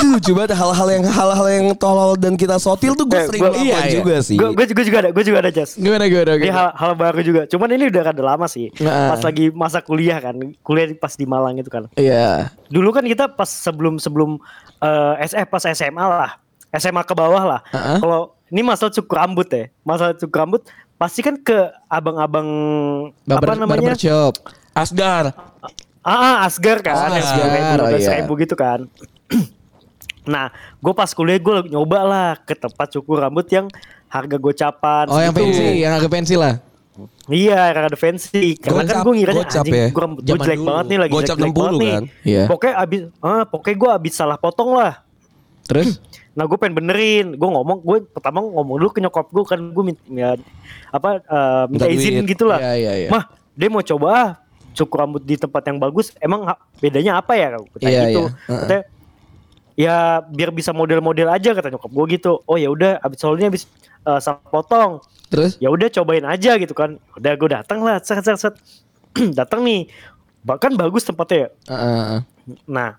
Duh, 0.00 0.16
coba 0.22 0.48
ada 0.48 0.56
hal-hal 0.56 0.88
yang 0.90 1.04
hal-hal 1.04 1.46
yang 1.50 1.66
tolol 1.76 2.16
dan 2.16 2.32
kita 2.32 2.56
sotil 2.56 2.96
tuh 2.96 3.04
gue 3.04 3.20
Eh, 3.20 3.26
sering 3.28 3.42
gua- 3.42 3.52
iya, 3.52 3.76
iya. 3.84 3.92
juga 3.92 4.16
sih. 4.24 4.32
Gue 4.32 4.56
gue 4.56 4.84
juga 4.86 4.98
ada, 4.98 5.10
gue 5.12 5.20
juga 5.20 5.38
ada 5.44 5.50
Jas. 5.52 5.76
Gimana 5.76 6.08
gimana 6.08 6.32
Ini 6.32 6.40
gimana? 6.40 6.56
hal, 6.56 6.68
hal 6.72 6.92
baru 6.96 7.20
juga. 7.20 7.40
Cuman 7.44 7.68
ini 7.68 7.92
udah 7.92 8.02
rada 8.08 8.22
lama 8.24 8.48
sih. 8.48 8.72
Nah. 8.80 9.12
Pas 9.12 9.20
lagi 9.20 9.52
masa 9.52 9.84
kuliah 9.84 10.16
kan, 10.16 10.32
kuliah 10.64 10.88
pas 11.00 11.16
di 11.16 11.24
Malang 11.24 11.56
itu 11.56 11.72
kan. 11.72 11.88
Iya. 11.96 12.52
Dulu 12.68 12.92
kan 12.92 13.04
kita 13.08 13.32
pas 13.32 13.48
sebelum 13.48 13.96
sebelum 13.96 14.36
eh 14.84 15.14
SF 15.24 15.48
pas 15.48 15.64
SMA 15.72 16.04
lah, 16.04 16.36
SMA 16.76 17.00
ke 17.08 17.16
bawah 17.16 17.56
lah. 17.56 17.60
Heeh. 17.72 17.98
Kalau 18.04 18.36
ini 18.52 18.60
masalah 18.60 18.92
cukur 18.92 19.16
rambut 19.16 19.48
ya, 19.48 19.72
masalah 19.80 20.12
cukur 20.12 20.38
rambut 20.44 20.62
pasti 21.00 21.24
kan 21.24 21.40
ke 21.40 21.56
abang-abang 21.88 22.48
apa 23.24 23.56
namanya? 23.56 23.96
barbershop. 23.96 24.36
Asgar. 24.76 25.32
Ah, 26.00 26.12
ah, 26.12 26.36
Asgar 26.48 26.80
kan, 26.84 26.96
Oh, 26.96 27.06
yang 27.12 27.24
Asgar, 27.24 27.48
ribu, 27.48 27.82
oh, 27.84 27.88
iya. 27.96 28.10
ribu 28.20 28.32
gitu 28.40 28.54
kan. 28.56 28.84
nah, 30.32 30.52
gue 30.80 30.92
pas 30.92 31.08
kuliah 31.12 31.40
gue 31.40 31.72
nyoba 31.72 31.98
lah 32.04 32.28
ke 32.40 32.52
tempat 32.56 32.88
cukur 32.92 33.20
rambut 33.20 33.48
yang 33.48 33.68
harga 34.08 34.36
gocapan. 34.36 35.04
Oh 35.08 35.20
yang 35.20 35.32
segitu. 35.32 35.56
fancy, 35.56 35.66
yang 35.80 35.92
agak 35.96 36.10
fancy 36.10 36.34
lah. 36.36 36.58
Iya, 37.30 37.60
karena 37.70 37.86
ada 37.86 37.96
fancy. 37.96 38.58
Karena 38.58 38.82
kan 38.82 38.86
Gocap, 38.90 39.02
gue 39.02 39.14
ngiranya 39.14 39.38
gocap 39.40 39.62
anjing, 39.62 39.72
ya. 39.72 39.86
gue 39.88 40.02
rambut 40.02 40.20
gue 40.20 40.34
jelek 40.36 40.58
dulu. 40.58 40.66
banget 40.66 40.84
nih 40.84 40.98
lagi 40.98 41.12
Gocap 41.12 41.36
jelek 41.38 41.48
60 41.48 41.56
banget 41.56 41.72
nih. 41.78 41.90
kan? 41.90 42.04
Iya. 42.22 42.42
Pokoknya 42.44 42.74
abis, 42.76 43.00
ah, 43.20 43.44
pokoknya 43.44 43.76
gue 43.76 43.90
abis 43.92 44.12
salah 44.12 44.36
potong 44.36 44.70
lah. 44.74 44.94
Terus? 45.64 45.90
Nah 46.30 46.46
gue 46.46 46.56
pengen 46.56 46.78
benerin, 46.78 47.26
gue 47.34 47.48
ngomong, 47.50 47.78
gue 47.80 48.06
pertama 48.06 48.38
ngomong 48.40 48.78
dulu 48.78 48.90
ke 48.90 49.00
nyokap 49.00 49.26
gue 49.28 49.44
kan 49.44 49.58
gue 49.58 49.82
minta 49.84 50.00
ya, 50.06 50.38
apa 50.88 51.18
eh, 51.18 51.64
minta, 51.66 51.84
Minta 51.84 51.86
izin 51.90 52.22
duit. 52.22 52.30
gitu 52.32 52.44
lah. 52.46 52.62
Iya, 52.62 52.72
iya, 52.76 52.92
iya. 52.96 53.08
Mah, 53.10 53.26
dia 53.52 53.66
mau 53.66 53.82
coba 53.82 54.06
ah, 54.08 54.28
cukur 54.70 54.98
rambut 55.00 55.20
di 55.20 55.34
tempat 55.34 55.58
yang 55.64 55.76
bagus. 55.76 56.14
Emang 56.16 56.46
bedanya 56.78 57.18
apa 57.18 57.34
ya? 57.34 57.58
Kata 57.58 57.82
Iya, 57.82 58.02
gitu. 58.08 58.22
iya. 58.22 58.30
Heeh. 58.46 58.60
Katanya, 58.62 58.82
ya 59.74 59.96
biar 60.22 60.50
bisa 60.50 60.70
model-model 60.70 61.28
aja 61.28 61.50
kata 61.50 61.66
nyokap 61.68 61.90
gue 61.90 62.04
gitu. 62.12 62.32
Oh 62.42 62.54
ya 62.54 62.68
udah, 62.68 63.00
abis 63.00 63.18
soalnya 63.18 63.46
abis 63.48 63.66
eh, 64.00 64.18
salah 64.22 64.40
potong. 64.44 65.02
Terus? 65.30 65.56
Ya 65.62 65.70
udah 65.70 65.88
cobain 65.88 66.26
aja 66.26 66.58
gitu 66.58 66.74
kan. 66.74 66.98
Udah 67.14 67.32
gue 67.38 67.48
datang 67.48 67.80
lah, 67.86 68.02
set 68.02 68.20
set 68.26 68.36
set. 68.36 68.54
datang 69.38 69.62
nih, 69.62 69.86
bahkan 70.42 70.74
bagus 70.74 71.06
tempatnya. 71.06 71.48
ya. 71.48 71.48
Heeh, 71.72 71.94
heeh. 72.02 72.20
Nah, 72.66 72.98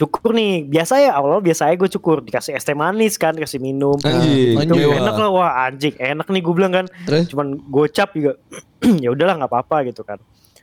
cukur 0.00 0.32
nih 0.32 0.64
biasa 0.64 0.96
ya 0.96 1.12
awal 1.12 1.44
biasa 1.44 1.68
aja 1.68 1.76
gue 1.76 1.90
cukur 1.92 2.24
dikasih 2.24 2.56
es 2.56 2.64
teh 2.64 2.72
manis 2.72 3.20
kan 3.20 3.36
kasih 3.36 3.60
minum 3.60 4.00
Anjing, 4.00 4.56
itu 4.56 4.72
mewah. 4.72 4.96
enak 4.96 5.12
lah 5.20 5.28
wah 5.28 5.52
anjing 5.68 5.92
enak 6.00 6.24
nih 6.24 6.40
gue 6.40 6.54
bilang 6.56 6.72
kan 6.72 6.86
Terus? 7.04 7.28
cuman 7.28 7.60
gocap 7.68 8.16
juga 8.16 8.40
ya 9.04 9.12
udahlah 9.12 9.36
nggak 9.44 9.52
apa-apa 9.52 9.92
gitu 9.92 10.00
kan 10.00 10.16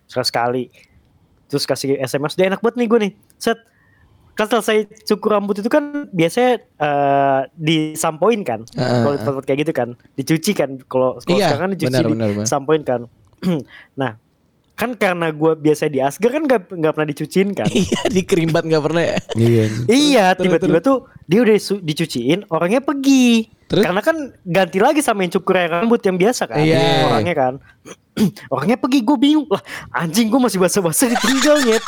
sekali 0.09 0.25
sekali 0.25 0.63
terus 1.53 1.69
kasih 1.69 2.01
sms 2.01 2.33
dia 2.33 2.49
enak 2.49 2.65
banget 2.65 2.81
nih 2.81 2.87
gue 2.89 2.99
nih 3.05 3.11
set 3.37 3.61
kan 4.37 4.47
selesai 4.47 4.77
cukur 5.03 5.33
rambut 5.33 5.57
itu 5.57 5.65
kan 5.67 6.05
biasanya 6.13 6.61
eh, 6.61 7.41
disampoin 7.57 8.45
kan? 8.45 8.61
Heeh, 8.77 9.01
kalau 9.01 9.13
di 9.17 9.21
tempat 9.25 9.43
kayak 9.49 9.59
gitu 9.65 9.73
kan? 9.73 9.89
Dicuci 10.13 10.51
kan? 10.53 10.69
Kalau 10.85 11.17
kalau 11.17 11.37
Iya, 11.41 11.49
sekarang 11.49 11.61
kan 11.65 11.71
dicuci 11.73 11.89
benar, 11.89 12.05
benar, 12.05 12.29
benar. 12.37 12.45
disampoin 12.45 12.81
kan? 12.85 13.01
Nah 13.99 14.21
kan 14.77 14.93
karena 14.93 15.33
gue 15.33 15.57
biasa 15.57 15.89
di 15.89 15.97
Asgar 15.97 16.29
kan 16.29 16.45
nggak 16.45 16.69
nggak 16.69 16.93
pernah 16.93 17.09
dicuciin 17.09 17.49
kan 17.57 17.65
Iya 17.81 18.01
di 18.13 18.21
kerimbat 18.21 18.61
nggak 18.69 18.83
pernah 18.85 19.01
ya. 19.01 19.17
Iya. 19.33 19.63
Iya, 19.89 20.25
tiba-tiba 20.37 20.77
tuh 20.79 21.09
dia 21.25 21.41
udah 21.41 21.57
dicuciin, 21.81 22.45
orangnya 22.53 22.85
pergi. 22.85 23.49
Terus? 23.67 23.83
Karena 23.83 23.99
kan 24.05 24.31
ganti 24.47 24.77
lagi 24.79 25.01
sama 25.01 25.25
yang 25.25 25.33
cukur 25.33 25.59
rambut 25.59 25.99
yang 26.05 26.15
biasa 26.15 26.45
kan, 26.45 26.61
Iya. 26.61 27.09
orangnya 27.09 27.35
kan. 27.35 27.53
orangnya 28.53 28.77
pergi, 28.77 29.01
gue 29.01 29.17
bingung 29.17 29.49
lah. 29.49 29.59
Anjing 29.91 30.29
gue 30.29 30.39
masih 30.39 30.61
basa-basa 30.61 31.09
ditinggal 31.09 31.57
nyet. 31.65 31.83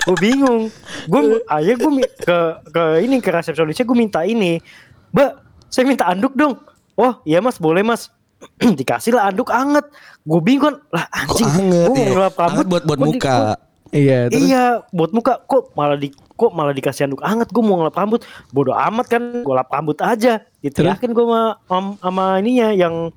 gue 0.00 0.16
bingung. 0.16 0.70
Gue 1.10 1.42
akhirnya 1.44 1.76
gue 1.76 1.90
ke 2.24 2.38
ke 2.70 2.82
ini 3.04 3.18
ke 3.18 3.28
resepsionisnya 3.34 3.84
gue 3.84 3.98
minta 3.98 4.22
ini, 4.22 4.62
Mbak, 5.10 5.30
saya 5.66 5.84
minta 5.84 6.06
anduk 6.06 6.32
dong. 6.38 6.56
Oh 6.94 7.18
iya 7.26 7.42
mas, 7.42 7.58
boleh 7.58 7.82
mas. 7.82 8.06
Dikasih 8.78 9.12
lah 9.12 9.28
anduk 9.28 9.48
anget. 9.48 9.84
Gue 10.22 10.40
bingung 10.40 10.76
lah 10.88 11.04
Kok 11.06 11.36
anjing. 11.36 11.48
anget 11.50 11.86
Gue 11.86 11.96
ya? 11.96 12.08
ngelap 12.10 12.34
rambut 12.34 12.54
Anget 12.54 12.66
buat 12.66 12.82
buat 12.84 12.98
di- 12.98 13.04
muka. 13.06 13.34
kok 13.34 13.58
Iya. 13.90 14.18
Terus? 14.30 14.40
Iya, 14.40 14.64
buat 14.88 15.10
muka 15.10 15.32
kok 15.42 15.74
malah 15.74 15.98
di 15.98 16.08
kok 16.12 16.52
malah 16.52 16.70
dikasih 16.70 17.04
handuk 17.04 17.20
hangat 17.20 17.50
gue 17.50 17.58
mau 17.58 17.74
ngelap 17.76 17.92
rambut 17.92 18.20
bodoh 18.48 18.72
amat 18.72 19.06
kan 19.08 19.22
gue 19.42 19.50
lap 19.50 19.66
rambut 19.68 19.98
aja 19.98 20.40
diteriakin 20.58 21.10
gue 21.10 21.20
sama, 21.20 21.42
sama, 21.66 21.90
sama 21.98 22.24
ininya 22.38 22.70
yang 22.70 23.10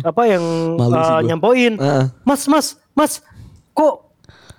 apa 0.00 0.22
yang 0.24 0.42
uh, 0.76 1.20
nyampoin 1.20 1.76
Heeh. 1.76 2.04
mas 2.22 2.48
mas 2.48 2.66
mas 2.92 3.20
kok 3.70 4.13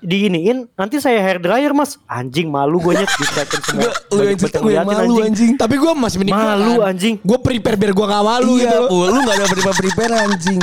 diiniin 0.06 0.70
nanti 0.72 0.98
saya 0.98 1.18
hair 1.18 1.38
dryer 1.38 1.74
mas 1.74 1.98
anjing 2.06 2.48
malu 2.48 2.78
gue 2.78 2.94
nyet 2.94 3.10
diteriakin 3.12 3.62
semua 3.62 3.90
lu 4.08 4.22
yang 4.22 4.38
cerita 4.38 4.58
gue 4.60 4.72
malu 4.78 5.14
anjing. 5.20 5.52
Tapi 5.56 5.76
gue 5.76 5.92
masih 5.92 6.18
mending 6.22 6.36
Malu, 6.36 6.74
kan. 6.80 6.90
anjing. 6.94 7.16
Gue 7.20 7.38
prepare 7.38 7.76
biar 7.76 7.92
gue 7.92 8.06
gak 8.06 8.24
malu 8.24 8.54
Iya, 8.56 8.86
gitu. 8.86 8.98
Lu 9.04 9.20
gak 9.22 9.36
ada 9.36 9.46
prepare 9.50 9.76
prepare 9.76 10.14
anjing. 10.22 10.60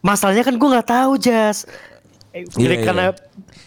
masalahnya 0.00 0.42
kan 0.42 0.54
gue 0.54 0.68
nggak 0.68 0.84
tahu 0.86 1.12
jas 1.16 1.64
eh, 2.30 2.44
Iya, 2.56 2.68
iya. 2.68 2.76
karena 2.82 3.04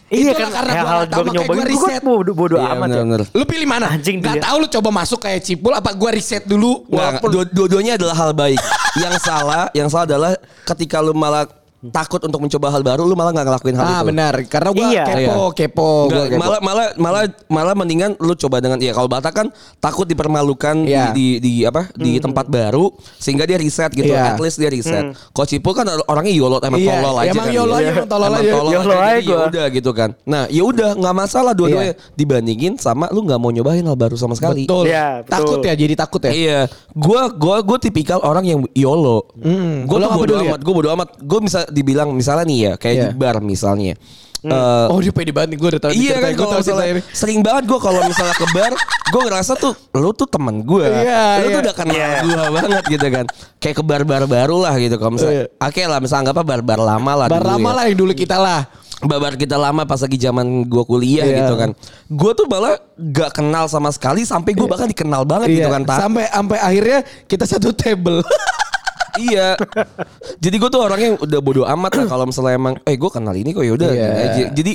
iya 0.07 0.31
kan 0.33 0.49
karena 0.53 0.71
hal 0.77 1.01
gue 1.05 1.23
gua 1.33 1.43
gue 1.49 1.65
riset. 1.65 2.01
bodoh 2.01 2.35
bodoh 2.35 2.59
Iya, 2.59 2.73
amat 2.73 2.87
ya. 2.89 3.01
Lu 3.33 3.43
pilih 3.43 3.67
mana? 3.67 3.89
Anjing 3.89 4.17
Gak 4.19 4.41
tahu 4.41 4.55
lu 4.61 4.67
coba 4.69 4.89
masuk 4.93 5.19
kayak 5.19 5.41
cipul 5.41 5.73
apa 5.73 5.93
gue 5.93 6.09
riset 6.11 6.43
dulu. 6.43 6.85
Walaupun 6.87 7.47
dua-duanya 7.53 7.95
adalah 7.95 8.15
hal 8.15 8.31
baik. 8.31 8.59
yang 8.97 9.13
salah, 9.17 9.69
yang 9.73 9.87
salah 9.87 10.05
adalah 10.05 10.31
ketika 10.65 10.97
lu 10.99 11.13
malah 11.13 11.45
takut 11.87 12.17
untuk 12.19 12.39
mencoba 12.39 12.67
hal 12.67 12.81
baru, 12.81 13.01
lu 13.01 13.13
malah 13.13 13.29
nggak 13.31 13.45
ngelakuin 13.45 13.75
hal 13.75 13.85
Ah 13.85 13.93
itu. 13.95 14.07
benar, 14.09 14.33
karena 14.43 14.69
gue 14.71 14.85
Iya. 14.87 15.03
kepo, 15.05 15.43
kepo, 15.51 15.91
Nggak, 16.03 16.17
gua 16.17 16.25
kepo. 16.27 16.39
malah 16.39 16.59
malah 16.59 16.87
malah 16.95 17.23
malah 17.47 17.73
mendingan 17.75 18.11
lu 18.17 18.33
coba 18.35 18.57
dengan 18.57 18.77
ya 18.77 18.91
kalau 18.91 19.05
Batak 19.05 19.33
kan 19.35 19.47
takut 19.77 20.03
dipermalukan 20.03 20.73
Iya. 20.83 21.13
di, 21.13 21.37
di 21.37 21.53
di 21.53 21.53
apa 21.63 21.93
di 21.93 22.17
tempat 22.17 22.45
baru 22.45 22.89
sehingga 23.15 23.43
dia 23.43 23.55
riset 23.55 23.91
gitu 23.91 24.09
Iya. 24.09 24.33
at 24.33 24.39
least 24.39 24.57
dia 24.57 24.67
riset. 24.67 25.13
Kalau 25.13 25.45
Cipul 25.45 25.73
kan 25.73 25.85
orangnya 26.03 26.31
yolo 26.31 26.57
emang 26.59 26.79
Iya, 26.79 26.91
tolol 26.97 27.15
aja 27.15 27.29
emang 27.31 27.45
kan. 27.45 27.53
yolo 27.53 27.73
aja, 27.73 27.89
emang 27.91 28.07
tolol 28.07 28.31
aja. 28.31 28.49
Yolo 28.49 28.93
aja 28.93 29.13
ya 29.13 29.21
gua. 29.23 29.45
udah 29.47 29.65
gitu 29.69 29.91
kan. 29.91 30.09
Nah, 30.23 30.43
ya 30.47 30.63
udah 30.63 30.89
nggak 30.93 31.15
masalah 31.15 31.53
dua-duanya 31.53 31.93
dibandingin 32.13 32.73
sama 32.75 33.07
lu 33.07 33.21
nggak 33.21 33.37
mau 33.37 33.49
nyobain 33.49 33.81
hal 33.81 33.95
baru 33.95 34.15
sama 34.15 34.33
sekali. 34.33 34.65
Betul. 34.65 34.87
Iya, 34.87 35.21
betul. 35.21 35.31
Takut 35.31 35.59
ya, 35.61 35.73
jadi 35.73 35.93
takut 35.95 36.21
ya. 36.21 36.31
Iya, 36.31 36.59
gua 36.91 37.29
gua 37.29 37.61
gua 37.61 37.77
tipikal 37.77 38.19
orang 38.19 38.43
yang 38.43 38.59
YOLO. 38.73 39.29
Hmm, 39.37 39.85
Gua 39.85 39.97
lo 39.97 40.05
tuh 40.07 40.19
bodo 40.19 40.33
ya? 40.33 40.41
amat, 40.47 40.59
gua 40.59 40.73
bodo 40.73 40.89
amat. 40.91 41.09
Gua 41.19 41.39
bisa 41.39 41.59
dibilang 41.77 42.09
misalnya 42.09 42.43
nih 42.43 42.57
ya, 42.59 42.71
kayak 42.75 42.95
Iya. 42.95 43.03
di 43.03 43.15
bar 43.15 43.37
misalnya. 43.39 43.93
Eh, 44.37 44.85
Oh 44.87 45.01
dia 45.01 45.09
pede 45.09 45.33
banget 45.33 45.49
nih, 45.49 45.57
gue 45.57 45.69
udah 45.75 45.81
tahu. 45.81 45.91
Iya 45.91 46.15
kan 46.15 46.29
gue 46.29 46.39
cerita 46.39 46.57
misalnya 46.61 46.87
ini. 46.87 47.01
sering 47.09 47.39
banget 47.41 47.63
gue 47.65 47.79
kalau 47.79 48.01
misalnya 48.01 48.31
ke 48.33 48.47
bar, 48.47 48.71
gue 49.07 49.21
ngerasa 49.23 49.51
tuh 49.55 49.73
lu 49.91 50.13
tuh 50.13 50.25
temen 50.25 50.61
gue, 50.61 50.85
Iya, 50.85 51.41
lu 51.41 51.47
iya. 51.47 51.53
tuh 51.53 51.61
udah 51.65 51.75
kenal 51.75 51.95
Iya. 51.95 52.07
gue 52.21 52.43
banget 52.53 52.83
gitu 52.87 53.07
kan, 53.09 53.25
kayak 53.57 53.75
ke 53.75 53.83
bar-bar 53.83 54.23
baru 54.25 54.55
lah 54.59 54.73
gitu 54.77 54.95
kalau 54.95 55.17
misalnya, 55.17 55.49
Iya. 55.49 55.57
oke 55.59 55.81
lah 55.83 55.99
misalnya 55.99 56.21
anggapnya 56.23 56.45
bar-bar 56.45 56.79
lama 56.79 57.11
lah, 57.15 57.27
Bar 57.27 57.41
dulu 57.41 57.49
lama 57.49 57.65
ya. 57.65 57.73
lah 57.73 57.83
yang 57.89 57.97
dulu 57.97 58.13
kita 58.13 58.37
lah. 58.37 58.61
Bar-bar 58.97 59.33
kita 59.35 59.53
lama 59.55 59.85
pas 59.85 59.99
lagi 59.99 60.17
zaman 60.17 60.45
gue 60.63 60.83
kuliah 60.85 61.21
Iya. 61.23 61.37
gitu 61.43 61.53
kan, 61.55 61.69
gue 62.07 62.31
tuh 62.33 62.45
malah 62.45 62.77
gak 62.95 63.31
kenal 63.33 63.65
sama 63.65 63.89
sekali 63.89 64.21
sampai 64.21 64.53
gue 64.53 64.65
bahkan 64.65 64.85
dikenal 64.85 65.21
banget 65.21 65.49
gitu 65.51 65.67
kan? 65.67 65.81
Iya. 65.81 65.97
Sampai 65.97 66.23
sampai 66.25 66.57
akhirnya 66.57 66.99
kita 67.25 67.43
satu 67.43 67.73
table. 67.73 68.21
iya. 69.19 69.49
Jadi 70.37 70.55
gue 70.55 70.69
tuh 70.69 70.79
orangnya 70.79 71.17
udah 71.17 71.39
bodo 71.39 71.61
amat 71.63 71.91
lah 71.95 72.05
kalau 72.07 72.25
misalnya 72.25 72.55
emang 72.55 72.73
eh 72.81 72.93
gue 72.93 73.09
kenal 73.09 73.33
ini 73.33 73.51
kok 73.51 73.61
ya 73.61 73.73
udah 73.73 73.87
Iya. 73.87 73.99
gini 73.99 74.17
aja. 74.21 74.43
Jadi 74.53 74.73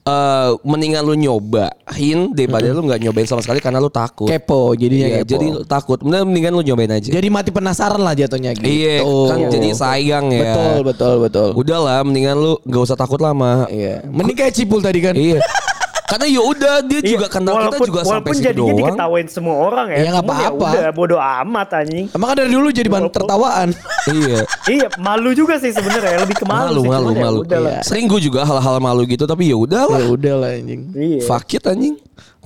eh, 0.00 0.50
mendingan 0.62 1.02
lu 1.02 1.12
nyobain 1.14 2.18
daripada 2.32 2.66
lu 2.70 2.82
nggak 2.82 3.00
nyobain 3.00 3.24
sama 3.24 3.40
sekali 3.40 3.60
karena 3.60 3.78
lu 3.78 3.88
takut. 3.88 4.26
kepo, 4.26 4.72
jadinya 4.72 5.06
Iya, 5.06 5.18
kepo. 5.22 5.30
jadi 5.30 5.46
lu 5.50 5.60
takut. 5.62 5.98
Mendingan, 6.00 6.24
mendingan 6.26 6.52
lu 6.54 6.62
nyobain 6.64 6.90
aja. 6.90 7.10
Jadi 7.10 7.28
mati 7.28 7.50
penasaran 7.50 8.00
lah 8.00 8.16
jatuhnya 8.16 8.56
gitu. 8.56 8.64
iya, 8.64 9.04
kan 9.04 9.38
jadi 9.46 9.68
sayang 9.70 10.32
ya. 10.32 10.40
Betul, 10.42 10.76
betul, 10.82 11.14
betul. 11.20 11.48
Udahlah, 11.54 12.00
mendingan 12.00 12.34
lu 12.34 12.56
nggak 12.62 12.82
usah 12.82 12.96
takut 12.96 13.20
lama. 13.20 13.68
Iya. 13.68 14.02
Mending 14.08 14.36
kayak 14.36 14.56
cipul 14.56 14.80
tadi 14.80 14.98
kan. 14.98 15.12
Iya. 15.12 15.38
Karena 16.10 16.26
ya 16.26 16.42
udah 16.42 16.74
dia 16.82 17.00
juga 17.00 17.22
Iya, 17.22 17.28
kenal 17.30 17.54
kita 17.54 17.62
walaupun, 17.62 17.86
juga 17.86 18.00
sampai 18.00 18.10
walaupun 18.10 18.34
situ 18.34 18.44
jadinya 18.44 18.66
doang. 18.66 18.80
diketawain 18.82 19.26
semua 19.30 19.54
orang 19.56 19.86
ya. 19.86 19.96
Iya, 19.96 20.08
nggak 20.10 20.24
Cuman 20.26 20.38
apa-apa. 20.42 20.68
udah 20.74 20.90
bodo 20.90 21.16
amat 21.16 21.68
anjing. 21.72 22.06
Emang 22.10 22.26
kan 22.26 22.36
dari 22.36 22.50
dulu 22.50 22.68
jadi 22.68 22.88
bahan 22.88 22.98
Walaupun- 23.00 23.14
tertawaan. 23.16 23.68
iya. 24.10 24.40
iya, 24.74 24.86
malu 24.98 25.30
juga 25.32 25.54
sih 25.56 25.70
sebenarnya, 25.70 26.18
lebih 26.18 26.34
ke 26.34 26.44
Malu, 26.44 26.58
malu, 26.58 26.80
sih. 26.82 26.88
malu, 26.88 27.06
Cuman 27.06 27.14
ya 27.14 27.24
malu. 27.24 27.40
udahlah. 27.40 27.72
Iya. 27.72 27.82
Sering 27.86 28.04
gue 28.04 28.20
juga 28.20 28.40
hal-hal 28.42 28.76
malu 28.78 29.02
gitu 29.04 29.24
tapi 29.24 29.42
ya 29.44 29.56
udahlah. 29.56 29.96
Ya 29.96 30.08
udah 30.10 30.34
lah 30.36 30.50
anjing. 30.52 30.82
Iya. 30.90 31.20
Fuck 31.24 31.50
it 31.52 31.64
anjing. 31.64 31.94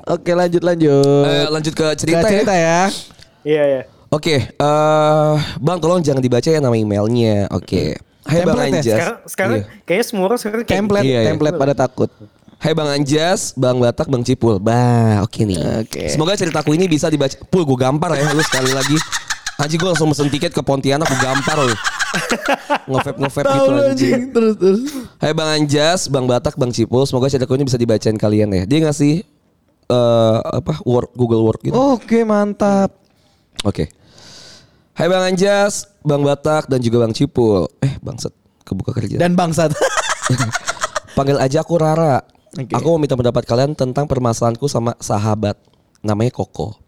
Oke 0.04 0.30
lanjut 0.30 0.60
lanjut. 0.60 1.24
Eh, 1.24 1.46
lanjut 1.48 1.72
ke 1.72 1.80
Ke 1.82 1.96
cerita, 1.96 2.26
cerita 2.26 2.52
ya. 2.52 2.60
ya. 2.60 2.80
Iya, 3.42 3.62
iya. 3.66 3.82
Oke, 4.08 4.36
eh 4.46 5.32
Bang 5.58 5.80
tolong 5.80 5.98
jangan 5.98 6.20
dibaca 6.20 6.44
ya 6.44 6.60
nama 6.60 6.70
emailnya. 6.70 7.48
Oke. 7.50 7.96
Hai 8.22 8.40
Bang 8.40 8.54
Template 8.54 8.68
ya? 8.68 8.76
Anjas. 8.76 8.92
Sekarang 8.94 9.16
sekarang 9.26 9.56
Iya. 9.56 9.64
kayaknya 9.82 10.04
semua 10.06 10.24
orang 10.26 10.38
sekarang 10.38 10.58
kayak 10.60 10.76
Template, 10.76 11.02
Iya, 11.02 11.12
iya. 11.14 11.26
template 11.26 11.56
pada 11.56 11.74
takut. 11.74 12.10
Hai 12.64 12.72
Bang 12.72 12.88
Anjas, 12.88 13.52
Bang 13.60 13.76
Batak, 13.76 14.08
Bang 14.08 14.24
Cipul. 14.24 14.56
Bah, 14.56 15.20
oke 15.20 15.44
nih. 15.44 15.84
Oke. 15.84 16.08
Semoga 16.08 16.32
ceritaku 16.32 16.72
ini 16.72 16.88
bisa 16.88 17.12
dibaca. 17.12 17.36
Pul, 17.52 17.60
gue 17.68 17.76
gampar 17.76 18.16
ya 18.16 18.32
lu 18.32 18.40
sekali 18.40 18.72
lagi. 18.72 18.96
Anjing 19.60 19.76
gue 19.76 19.84
langsung 19.92 20.08
mesen 20.08 20.32
tiket 20.32 20.48
ke 20.48 20.64
Pontianak, 20.64 21.04
gue 21.04 21.20
gampar 21.20 21.60
lu. 21.60 21.76
Ngevap 22.88 23.20
ngevap 23.20 23.44
gitu 23.44 23.68
anjing. 23.68 24.20
Terus 24.32 24.54
terus. 24.56 24.80
Hai 25.20 25.36
Bang 25.36 25.52
Anjas, 25.52 26.08
Bang 26.08 26.24
Batak, 26.24 26.56
Bang 26.56 26.72
Cipul. 26.72 27.04
Semoga 27.04 27.28
ceritaku 27.28 27.52
ini 27.60 27.68
bisa 27.68 27.76
dibacain 27.76 28.16
kalian 28.16 28.48
ya. 28.56 28.64
Dia 28.64 28.88
ngasih 28.88 29.28
eh 29.84 30.38
apa 30.40 30.80
Word 30.88 31.12
Google 31.20 31.44
Word 31.44 31.60
gitu. 31.68 31.76
Oke 31.76 32.24
mantap. 32.24 32.96
Oke. 33.60 33.92
Hai 34.96 35.12
Bang 35.12 35.20
Anjas, 35.20 35.84
Bang 36.00 36.24
Batak 36.24 36.72
dan 36.72 36.80
juga 36.80 37.04
Bang 37.04 37.12
Cipul. 37.12 37.68
Eh, 37.84 38.00
bangset 38.00 38.32
kebuka 38.64 38.96
kerja. 38.96 39.20
Dan 39.20 39.36
bangsat. 39.36 39.68
Panggil 41.20 41.36
aja 41.36 41.60
aku 41.60 41.76
Rara. 41.76 42.33
Oke. 42.54 42.72
Aku 42.74 42.86
mau 42.94 43.00
minta 43.02 43.18
pendapat 43.18 43.42
kalian 43.42 43.74
tentang 43.74 44.06
permasalahanku 44.06 44.70
sama 44.70 44.94
sahabat. 45.02 45.58
Namanya 46.06 46.30
Koko. 46.30 46.78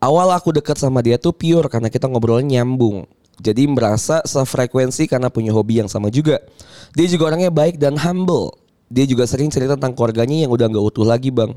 Awal 0.00 0.32
aku 0.32 0.52
dekat 0.56 0.80
sama 0.80 1.00
dia 1.04 1.20
tuh 1.20 1.32
pure 1.36 1.68
karena 1.68 1.92
kita 1.92 2.08
ngobrolnya 2.08 2.60
nyambung. 2.60 3.04
Jadi 3.36 3.68
merasa 3.68 4.24
sefrekuensi 4.24 5.04
karena 5.04 5.28
punya 5.28 5.52
hobi 5.52 5.84
yang 5.84 5.88
sama 5.92 6.08
juga. 6.08 6.40
Dia 6.96 7.04
juga 7.04 7.28
orangnya 7.32 7.52
baik 7.52 7.76
dan 7.76 8.00
humble. 8.00 8.56
Dia 8.88 9.04
juga 9.04 9.28
sering 9.28 9.52
cerita 9.52 9.76
tentang 9.76 9.92
keluarganya 9.92 10.48
yang 10.48 10.52
udah 10.52 10.72
nggak 10.72 10.84
utuh 10.88 11.04
lagi 11.04 11.28
bang. 11.28 11.52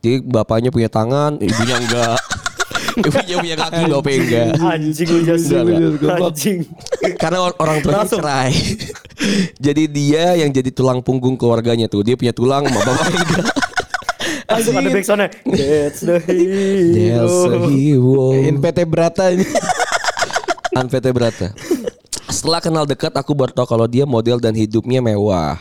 Jadi 0.00 0.24
bapaknya 0.24 0.70
punya 0.72 0.88
tangan, 0.88 1.36
ibunya 1.42 1.76
enggak. 1.76 2.16
ibunya 3.00 3.36
punya 3.38 3.56
kaki, 3.56 3.82
bapaknya 3.90 4.18
enggak. 4.18 4.48
anjing 4.58 5.08
lu. 5.08 5.20
Anjing. 6.08 6.58
Karena 7.16 7.38
or- 7.46 7.58
orang 7.62 7.78
tuanya 7.82 8.06
cerai. 8.06 8.52
jadi 9.56 9.82
dia 9.86 10.24
yang 10.38 10.50
jadi 10.50 10.70
tulang 10.74 11.02
punggung 11.02 11.38
keluarganya 11.38 11.86
tuh. 11.86 12.02
Dia 12.02 12.18
punya 12.18 12.34
tulang, 12.34 12.66
sama 12.66 12.80
bapaknya 12.82 13.20
enggak. 13.22 13.46
Langsung 14.48 14.74
ada 14.80 14.88
backsoundnya. 14.88 15.28
That's 15.44 16.00
the 16.00 16.16
hero. 16.24 16.96
There's 16.96 17.36
a 17.52 17.58
hero. 17.68 18.24
NPT 18.32 18.78
Brata 18.88 19.28
ini. 19.28 19.44
Anvete 20.78 21.10
Brata. 21.12 21.52
Setelah 22.32 22.60
kenal 22.64 22.84
dekat, 22.88 23.12
aku 23.12 23.36
baru 23.36 23.52
tahu 23.52 23.66
kalau 23.68 23.84
dia 23.84 24.08
model 24.08 24.40
dan 24.40 24.56
hidupnya 24.56 25.04
mewah. 25.04 25.60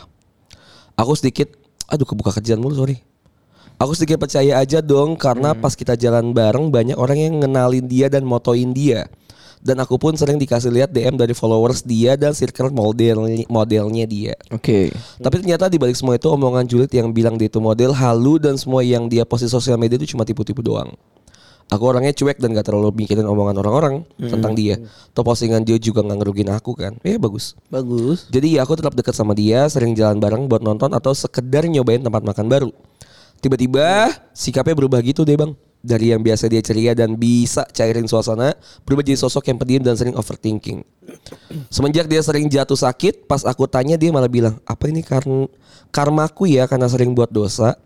Aku 0.95 1.13
sedikit, 1.19 1.51
aduh 1.91 2.07
kebuka 2.07 2.31
kerjaan 2.39 2.63
mulu 2.63 2.79
sorry. 2.79 3.03
Aku 3.77 3.93
sedikit 3.93 4.17
percaya 4.17 4.57
aja 4.57 4.81
dong 4.81 5.13
karena 5.13 5.53
pas 5.53 5.77
kita 5.77 5.93
jalan 5.93 6.33
bareng 6.33 6.73
banyak 6.73 6.97
orang 6.97 7.17
yang 7.21 7.33
ngenalin 7.37 7.85
dia 7.85 8.09
dan 8.09 8.25
motoin 8.25 8.73
dia. 8.73 9.05
Dan 9.61 9.77
aku 9.77 10.01
pun 10.01 10.17
sering 10.17 10.41
dikasih 10.41 10.73
lihat 10.73 10.89
DM 10.89 11.13
dari 11.13 11.37
followers 11.37 11.85
dia 11.85 12.17
dan 12.17 12.33
circle 12.33 12.73
model 12.73 13.29
modelnya 13.45 14.09
dia. 14.09 14.33
Oke. 14.49 14.89
Tapi 15.21 15.45
ternyata 15.45 15.69
di 15.69 15.77
balik 15.77 15.93
semua 15.93 16.17
itu 16.17 16.25
omongan 16.25 16.65
julid 16.65 16.89
yang 16.89 17.13
bilang 17.13 17.37
dia 17.37 17.53
itu 17.53 17.61
model 17.61 17.93
halu 17.93 18.41
dan 18.41 18.57
semua 18.57 18.81
yang 18.81 19.05
dia 19.05 19.29
post 19.29 19.45
di 19.45 19.49
sosial 19.53 19.77
media 19.77 20.01
itu 20.01 20.17
cuma 20.17 20.25
tipu-tipu 20.25 20.65
doang. 20.65 20.89
Aku 21.67 21.83
orangnya 21.83 22.15
cuek 22.17 22.39
dan 22.39 22.55
gak 22.57 22.71
terlalu 22.71 23.05
mikirin 23.05 23.27
omongan 23.29 23.59
orang-orang 23.61 23.95
tentang 24.17 24.57
dia. 24.57 24.81
Atau 25.13 25.21
postingan 25.21 25.61
dia 25.67 25.75
juga 25.77 26.01
gak 26.01 26.17
ngerugin 26.17 26.49
aku 26.49 26.73
kan. 26.73 26.95
Ya 27.05 27.19
bagus. 27.21 27.59
Bagus. 27.67 28.25
Jadi 28.31 28.57
ya 28.57 28.65
aku 28.65 28.79
tetap 28.79 28.95
dekat 28.95 29.13
sama 29.13 29.35
dia, 29.35 29.67
sering 29.69 29.93
jalan 29.93 30.17
bareng 30.17 30.47
buat 30.47 30.63
nonton 30.63 30.95
atau 30.95 31.11
sekedar 31.11 31.67
nyobain 31.67 31.99
tempat 31.99 32.23
makan 32.23 32.47
baru. 32.49 32.71
Tiba-tiba 33.37 34.09
sikapnya 34.33 34.73
berubah 34.73 34.99
gitu 35.05 35.21
deh 35.21 35.37
bang. 35.37 35.53
Dari 35.77 36.09
yang 36.09 36.25
biasa 36.25 36.49
dia 36.49 36.59
ceria 36.59 36.97
dan 36.97 37.15
bisa 37.15 37.63
cairin 37.69 38.09
suasana, 38.09 38.57
berubah 38.83 39.05
jadi 39.05 39.15
sosok 39.21 39.45
yang 39.45 39.61
pendiam 39.61 39.83
dan 39.85 39.93
sering 39.93 40.17
overthinking. 40.17 40.81
Semenjak 41.69 42.09
dia 42.09 42.19
sering 42.19 42.49
jatuh 42.49 42.75
sakit, 42.75 43.29
pas 43.29 43.45
aku 43.45 43.69
tanya 43.69 43.93
dia 43.95 44.09
malah 44.09 44.27
bilang, 44.27 44.57
apa 44.65 44.89
ini 44.89 45.05
karena 45.05 45.45
karmaku 45.93 46.49
ya 46.49 46.65
karena 46.65 46.89
sering 46.89 47.13
buat 47.13 47.29
dosa. 47.29 47.77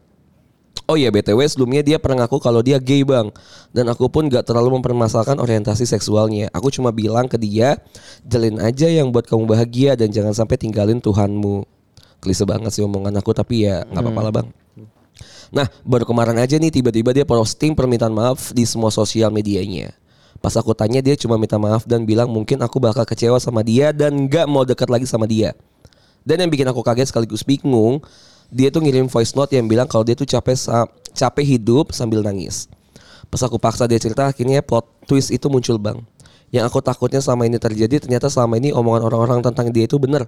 Oh 0.89 0.97
iya 0.97 1.07
BTW 1.07 1.39
sebelumnya 1.45 1.83
dia 1.83 1.97
pernah 2.01 2.25
ngaku 2.25 2.41
kalau 2.41 2.59
dia 2.59 2.75
gay 2.75 3.05
bang 3.07 3.31
Dan 3.71 3.87
aku 3.87 4.11
pun 4.11 4.27
gak 4.27 4.43
terlalu 4.43 4.75
mempermasalahkan 4.75 5.39
orientasi 5.39 5.87
seksualnya 5.87 6.51
Aku 6.51 6.67
cuma 6.67 6.91
bilang 6.91 7.31
ke 7.31 7.39
dia 7.39 7.79
Jalin 8.27 8.59
aja 8.59 8.91
yang 8.91 9.07
buat 9.07 9.23
kamu 9.23 9.47
bahagia 9.47 9.95
Dan 9.95 10.11
jangan 10.11 10.35
sampai 10.35 10.59
tinggalin 10.59 10.99
Tuhanmu 10.99 11.63
Klise 12.19 12.43
banget 12.43 12.75
sih 12.75 12.83
omongan 12.83 13.13
aku 13.23 13.31
Tapi 13.31 13.71
ya 13.71 13.87
gak 13.87 14.03
apa-apa 14.03 14.19
lah 14.19 14.33
bang 14.41 14.47
Nah 15.51 15.67
baru 15.83 16.07
kemarin 16.07 16.39
aja 16.39 16.55
nih 16.55 16.71
tiba-tiba 16.71 17.11
dia 17.11 17.27
posting 17.27 17.75
permintaan 17.75 18.15
maaf 18.15 18.55
di 18.55 18.63
semua 18.63 18.87
sosial 18.87 19.29
medianya 19.29 19.91
Pas 20.39 20.55
aku 20.57 20.71
tanya 20.73 21.03
dia 21.03 21.13
cuma 21.19 21.35
minta 21.35 21.59
maaf 21.59 21.83
dan 21.83 22.07
bilang 22.07 22.31
mungkin 22.31 22.57
aku 22.63 22.79
bakal 22.79 23.03
kecewa 23.03 23.37
sama 23.37 23.61
dia 23.61 23.91
dan 23.91 24.31
gak 24.31 24.47
mau 24.47 24.63
dekat 24.63 24.87
lagi 24.87 25.03
sama 25.03 25.27
dia 25.27 25.51
Dan 26.23 26.47
yang 26.47 26.49
bikin 26.49 26.65
aku 26.65 26.79
kaget 26.81 27.11
sekaligus 27.11 27.43
bingung 27.43 27.99
dia 28.51 28.67
tuh 28.67 28.83
ngirim 28.83 29.07
voice 29.07 29.31
note 29.31 29.55
yang 29.55 29.65
bilang 29.65 29.87
kalau 29.87 30.03
dia 30.03 30.11
tuh 30.11 30.27
capek 30.27 30.59
sa- 30.59 30.91
capek 31.15 31.55
hidup 31.55 31.95
sambil 31.95 32.19
nangis. 32.19 32.67
Pas 33.31 33.39
aku 33.47 33.55
paksa 33.55 33.87
dia 33.87 33.95
cerita 33.95 34.27
akhirnya 34.27 34.59
plot 34.59 35.07
twist 35.07 35.31
itu 35.31 35.47
muncul 35.47 35.79
bang. 35.79 36.03
Yang 36.51 36.67
aku 36.67 36.83
takutnya 36.83 37.23
selama 37.23 37.47
ini 37.47 37.55
terjadi 37.55 38.03
ternyata 38.03 38.27
selama 38.27 38.59
ini 38.59 38.75
omongan 38.75 39.07
orang-orang 39.07 39.39
tentang 39.39 39.71
dia 39.71 39.87
itu 39.87 39.95
benar. 39.95 40.27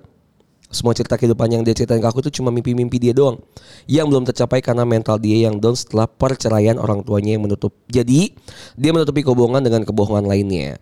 Semua 0.72 0.96
cerita 0.96 1.20
kehidupan 1.20 1.50
yang 1.52 1.62
dia 1.62 1.76
ceritain 1.76 2.02
ke 2.02 2.08
aku 2.08 2.24
itu 2.26 2.42
cuma 2.42 2.50
mimpi-mimpi 2.50 2.98
dia 2.98 3.14
doang. 3.14 3.42
Yang 3.86 4.06
belum 4.10 4.24
tercapai 4.30 4.60
karena 4.64 4.88
mental 4.88 5.20
dia 5.20 5.50
yang 5.50 5.60
down 5.60 5.78
setelah 5.78 6.08
perceraian 6.08 6.80
orang 6.80 7.04
tuanya 7.06 7.38
yang 7.38 7.44
menutup. 7.46 7.76
Jadi 7.92 8.34
dia 8.74 8.92
menutupi 8.96 9.22
kebohongan 9.22 9.62
dengan 9.62 9.82
kebohongan 9.86 10.26
lainnya. 10.26 10.82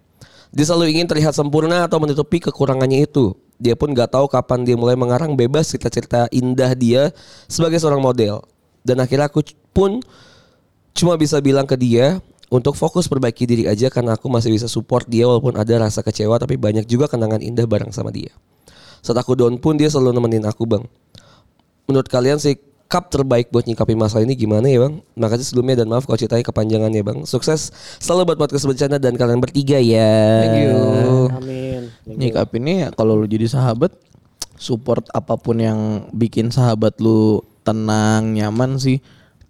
Dia 0.51 0.65
selalu 0.67 0.95
ingin 0.99 1.07
terlihat 1.07 1.31
sempurna 1.31 1.87
atau 1.87 1.99
menutupi 2.03 2.43
kekurangannya 2.43 3.07
itu. 3.07 3.35
Dia 3.55 3.79
pun 3.79 3.95
gak 3.95 4.15
tahu 4.15 4.27
kapan 4.27 4.67
dia 4.67 4.75
mulai 4.75 4.99
mengarang 4.99 5.37
bebas 5.37 5.71
cerita-cerita 5.71 6.27
indah 6.33 6.75
dia 6.75 7.15
sebagai 7.47 7.79
seorang 7.79 8.03
model. 8.03 8.43
Dan 8.83 8.99
akhirnya 8.99 9.31
aku 9.31 9.45
pun 9.71 10.03
cuma 10.91 11.15
bisa 11.15 11.39
bilang 11.39 11.63
ke 11.63 11.79
dia 11.79 12.19
untuk 12.51 12.75
fokus 12.75 13.07
perbaiki 13.07 13.47
diri 13.47 13.63
aja 13.63 13.87
karena 13.87 14.19
aku 14.19 14.27
masih 14.27 14.51
bisa 14.51 14.67
support 14.67 15.07
dia 15.07 15.23
walaupun 15.23 15.55
ada 15.55 15.87
rasa 15.87 16.03
kecewa 16.03 16.35
tapi 16.35 16.59
banyak 16.59 16.83
juga 16.83 17.07
kenangan 17.07 17.39
indah 17.39 17.63
bareng 17.63 17.95
sama 17.95 18.11
dia. 18.11 18.35
Saat 19.01 19.17
aku 19.17 19.33
down 19.33 19.57
pun 19.57 19.77
dia 19.77 19.89
selalu 19.89 20.17
nemenin 20.17 20.45
aku 20.45 20.65
bang. 20.69 20.85
Menurut 21.89 22.07
kalian 22.07 22.37
sih 22.37 22.57
cup 22.91 23.07
terbaik 23.07 23.49
buat 23.49 23.63
nyikapi 23.63 23.95
masalah 23.97 24.27
ini 24.27 24.37
gimana 24.37 24.69
ya 24.69 24.85
bang? 24.85 25.01
Makasih 25.17 25.51
sebelumnya 25.51 25.81
dan 25.81 25.89
maaf 25.89 26.05
kalau 26.05 26.19
ceritanya 26.21 26.45
kepanjangan 26.45 26.91
ya 26.93 27.03
bang. 27.03 27.19
Sukses 27.25 27.73
selalu 27.97 28.33
buat 28.33 28.37
podcast 28.45 28.67
bercanda 28.69 29.01
dan 29.01 29.17
kalian 29.17 29.39
bertiga 29.39 29.81
ya. 29.81 30.13
Thank 30.45 30.59
you. 30.69 30.77
Amin. 31.33 31.81
Nyikapinnya 32.05 32.73
ya 32.75 32.87
kalau 32.93 33.17
lu 33.17 33.25
jadi 33.25 33.49
sahabat 33.49 33.95
support 34.61 35.09
apa 35.17 35.39
pun 35.41 35.57
yang 35.57 36.05
bikin 36.13 36.53
sahabat 36.53 37.01
lu 37.01 37.41
tenang, 37.65 38.37
nyaman 38.37 38.77
sih 38.77 39.01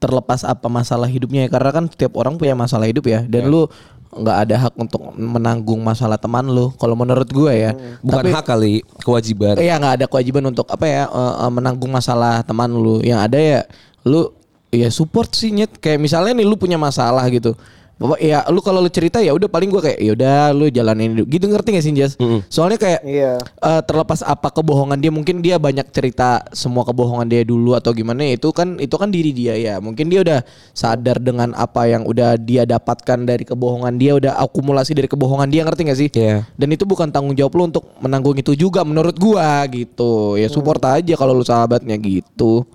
terlepas 0.01 0.41
apa 0.41 0.65
masalah 0.65 1.05
hidupnya 1.05 1.45
ya 1.45 1.49
karena 1.53 1.69
kan 1.69 1.85
setiap 1.85 2.17
orang 2.17 2.33
punya 2.41 2.57
masalah 2.57 2.89
hidup 2.89 3.05
ya 3.05 3.21
dan 3.29 3.53
lu 3.53 3.69
nggak 4.11 4.37
ada 4.43 4.55
hak 4.67 4.73
untuk 4.75 5.01
menanggung 5.15 5.79
masalah 5.79 6.19
teman 6.19 6.43
lu 6.43 6.75
kalau 6.75 6.99
menurut 6.99 7.27
gue 7.31 7.51
ya 7.51 7.71
Bukan 8.03 8.27
hak 8.27 8.43
kali, 8.43 8.83
kewajiban. 8.99 9.55
Iya 9.55 9.79
nggak 9.79 9.93
ada 10.03 10.05
kewajiban 10.11 10.51
untuk 10.51 10.67
apa 10.67 10.83
ya 10.83 11.03
eh, 11.07 11.33
eh, 11.47 11.51
menanggung 11.51 11.91
masalah 11.91 12.43
teman 12.43 12.71
lu. 12.71 12.99
Yang 12.99 13.19
ada 13.23 13.39
ya 13.39 13.59
lu 14.03 14.27
ya 14.71 14.91
support 14.91 15.31
sih 15.31 15.55
nyet. 15.55 15.79
Kayak 15.79 15.99
misalnya 16.03 16.35
nih 16.35 16.47
lu 16.47 16.59
punya 16.59 16.75
masalah 16.75 17.23
gitu. 17.31 17.55
Bapak 18.01 18.17
ya 18.17 18.41
lu 18.49 18.65
kalau 18.65 18.81
lu 18.81 18.89
cerita 18.89 19.21
ya 19.21 19.29
udah 19.29 19.45
paling 19.45 19.69
gua 19.69 19.85
kayak 19.85 20.01
ya 20.01 20.11
udah 20.17 20.37
lu 20.57 20.65
jalanin 20.73 21.13
hidup. 21.13 21.29
Gitu 21.29 21.45
ngerti 21.45 21.69
gak 21.77 21.85
sih 21.85 21.93
Jas? 21.93 22.17
Soalnya 22.49 22.81
kayak 22.81 23.01
Iya. 23.05 23.37
eh, 23.45 23.81
terlepas 23.85 24.25
apa 24.25 24.49
kebohongan 24.49 24.97
dia 24.97 25.13
mungkin 25.13 25.45
dia 25.45 25.61
banyak 25.61 25.85
cerita 25.93 26.41
semua 26.49 26.81
kebohongan 26.81 27.29
dia 27.29 27.45
dulu 27.45 27.77
atau 27.77 27.93
gimana 27.93 28.25
ya, 28.25 28.41
itu 28.41 28.49
kan 28.49 28.81
itu 28.81 28.95
kan 28.97 29.13
diri 29.13 29.29
dia 29.29 29.53
ya. 29.53 29.77
Mungkin 29.77 30.09
dia 30.09 30.25
udah 30.25 30.39
sadar 30.73 31.21
dengan 31.21 31.53
apa 31.53 31.85
yang 31.85 32.01
udah 32.09 32.41
dia 32.41 32.65
dapatkan 32.65 33.21
dari 33.21 33.45
kebohongan 33.45 33.93
dia 34.01 34.17
udah 34.17 34.33
akumulasi 34.41 34.97
dari 34.97 35.05
kebohongan 35.05 35.53
dia 35.53 35.61
ngerti 35.61 35.81
gak 35.85 35.99
sih? 36.01 36.09
Iya. 36.17 36.49
Dan 36.57 36.73
itu 36.73 36.89
bukan 36.89 37.13
tanggung 37.13 37.37
jawab 37.37 37.53
lu 37.53 37.69
untuk 37.69 37.85
menanggung 38.01 38.33
itu 38.33 38.57
juga 38.57 38.81
menurut 38.81 39.13
gua 39.21 39.61
gitu. 39.69 40.41
Ya 40.41 40.49
support 40.49 40.81
aja 40.89 41.13
kalau 41.13 41.37
lu 41.37 41.45
sahabatnya 41.45 42.01
gitu. 42.01 42.65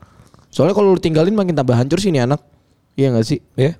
Soalnya 0.54 0.78
kalau 0.78 0.94
lu 0.94 1.00
tinggalin 1.02 1.34
makin 1.34 1.58
tambah 1.58 1.74
hancur 1.74 1.98
sih 1.98 2.14
nih 2.14 2.30
anak. 2.30 2.38
Iya 2.94 3.10
gak 3.10 3.26
sih? 3.26 3.42
Ya. 3.58 3.74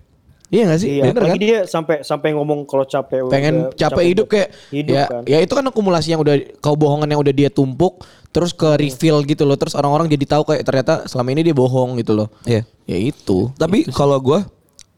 Iya 0.46 0.62
gak 0.70 0.78
sih? 0.78 0.88
Iya, 1.02 1.10
Bener 1.10 1.22
kan? 1.26 1.36
dia 1.42 1.58
sampai 1.66 1.96
sampai 2.06 2.30
ngomong 2.38 2.70
kalau 2.70 2.86
capek 2.86 3.26
Pengen 3.26 3.66
udah 3.66 3.74
capek 3.74 4.04
hidup 4.06 4.26
kayak 4.30 4.48
hidup 4.70 4.94
ya, 4.94 5.04
kan. 5.10 5.22
ya 5.26 5.38
itu 5.42 5.52
kan 5.58 5.64
akumulasi 5.66 6.14
yang 6.14 6.22
udah 6.22 6.38
kebohongan 6.62 7.08
yang 7.10 7.18
udah 7.18 7.34
dia 7.34 7.50
tumpuk 7.50 8.06
terus 8.30 8.54
ke 8.54 8.78
reveal 8.78 9.26
gitu 9.26 9.42
loh. 9.42 9.58
Terus 9.58 9.74
orang-orang 9.74 10.06
jadi 10.06 10.38
tahu 10.38 10.54
kayak 10.54 10.62
ternyata 10.62 11.10
selama 11.10 11.34
ini 11.34 11.50
dia 11.50 11.56
bohong 11.56 11.98
gitu 11.98 12.14
loh. 12.14 12.28
Iya. 12.46 12.62
Ya 12.87 12.98
itu. 12.98 13.50
Tapi 13.59 13.90
kalau 13.90 14.22
gua 14.22 14.46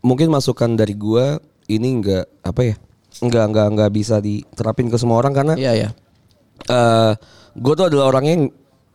mungkin 0.05 0.29
masukan 0.29 0.77
dari 0.77 0.93
gua 0.93 1.41
ini 1.65 1.97
enggak 1.97 2.29
apa 2.45 2.61
ya? 2.69 2.75
Enggak 3.25 3.45
enggak 3.49 3.67
enggak 3.73 3.91
bisa 3.91 4.21
diterapin 4.21 4.93
ke 4.93 5.01
semua 5.01 5.17
orang 5.17 5.33
karena 5.33 5.55
Iya 5.57 5.73
ya. 5.75 5.89
eh 6.69 7.13
gue 7.55 7.73
tuh 7.75 7.87
adalah 7.89 8.13
orang 8.13 8.25
yang 8.27 8.43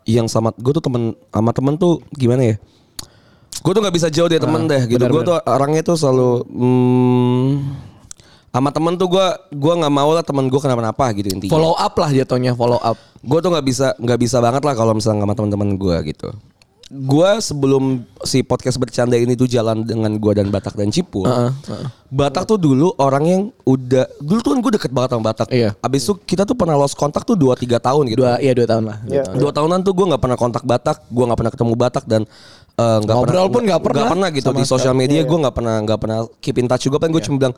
yang 0.03 0.27
sama 0.27 0.51
gue 0.53 0.71
tuh 0.71 0.83
temen 0.83 1.15
sama 1.31 1.51
temen 1.51 1.75
tuh 1.75 2.03
gimana 2.13 2.43
ya 2.43 2.55
gue 3.63 3.71
tuh 3.71 3.81
nggak 3.81 3.95
bisa 3.95 4.07
jauh 4.11 4.27
dari 4.27 4.43
temen 4.43 4.67
deh 4.67 4.83
gitu. 4.91 4.99
gue 4.99 5.21
tuh 5.23 5.39
orangnya 5.47 5.81
tuh 5.87 5.95
selalu 5.95 6.43
hmm, 6.51 7.49
sama 8.53 8.69
temen 8.69 8.93
tuh 8.99 9.07
gue 9.09 9.25
gua 9.55 9.73
nggak 9.81 9.93
mau 9.93 10.11
lah 10.13 10.21
temen 10.21 10.45
gue 10.45 10.61
kenapa-napa 10.61 11.09
gitu 11.17 11.33
intinya. 11.33 11.57
Follow 11.57 11.73
up 11.73 11.93
lah 11.97 12.09
jatuhnya 12.13 12.53
follow 12.53 12.77
up. 12.77 12.99
gue 13.23 13.39
tuh 13.39 13.49
nggak 13.49 13.65
bisa 13.65 13.87
nggak 13.97 14.19
bisa 14.19 14.37
banget 14.43 14.61
lah 14.67 14.75
kalau 14.75 14.91
misalnya 14.93 15.23
sama 15.23 15.33
teman-teman 15.33 15.79
gue 15.79 15.97
gitu 16.11 16.29
gue 16.93 17.29
sebelum 17.39 17.83
si 18.21 18.39
podcast 18.39 18.77
bercanda 18.77 19.17
ini 19.17 19.33
tuh 19.33 19.45
jalan 19.45 19.81
dengan 19.81 20.13
gue 20.13 20.29
dan 20.31 20.47
Batak 20.47 20.73
dan 20.73 20.87
Cipul 20.87 21.25
Batak 22.07 22.45
tuh 22.45 22.55
dulu 22.55 22.93
orang 22.95 23.23
yang 23.25 23.41
udah 23.63 24.05
dulu 24.21 24.39
tuh 24.39 24.51
kan 24.53 24.59
gue 24.61 24.71
deket 24.77 24.91
banget 24.93 25.09
sama 25.11 25.23
Batak 25.25 25.49
Iya. 25.49 25.73
abis 25.79 26.05
itu 26.05 26.13
kita 26.19 26.45
tuh 26.45 26.53
pernah 26.53 26.77
lost 26.77 26.93
kontak 26.93 27.25
tuh 27.25 27.33
2-3 27.33 27.81
tahun 27.81 28.03
gitu 28.07 28.21
Dua 28.21 28.37
iya 28.37 28.53
dua 28.53 28.69
tahun 28.69 28.83
lah. 28.85 28.97
Dua 29.01 29.09
Iya. 29.09 29.23
tahun. 29.25 29.37
dua 29.41 29.51
tahunan 29.51 29.79
tuh 29.81 29.93
gue 29.93 30.05
nggak 30.13 30.21
pernah 30.21 30.37
kontak 30.37 30.63
Batak, 30.63 30.97
gue 31.09 31.23
nggak 31.25 31.39
pernah 31.41 31.53
ketemu 31.57 31.73
Batak 31.73 32.03
dan 32.05 32.21
eh, 32.73 32.97
nggak 33.01 33.15
Ngobrol 33.17 33.25
pernah 33.25 33.49
pun 33.49 33.61
nggak 33.65 33.81
pernah 33.81 34.03
pernah 34.05 34.29
gitu 34.29 34.47
sama 34.47 34.59
di 34.61 34.65
sosial 34.65 34.93
media 34.93 35.21
gue 35.21 35.37
nggak 35.41 35.55
pernah 35.57 35.75
nggak 35.81 35.99
pernah 35.99 36.17
keep 36.37 36.57
in 36.57 36.69
touch 36.69 36.85
juga 36.85 37.01
kan 37.01 37.09
gue 37.09 37.21
cuma 37.21 37.37
bilang 37.41 37.55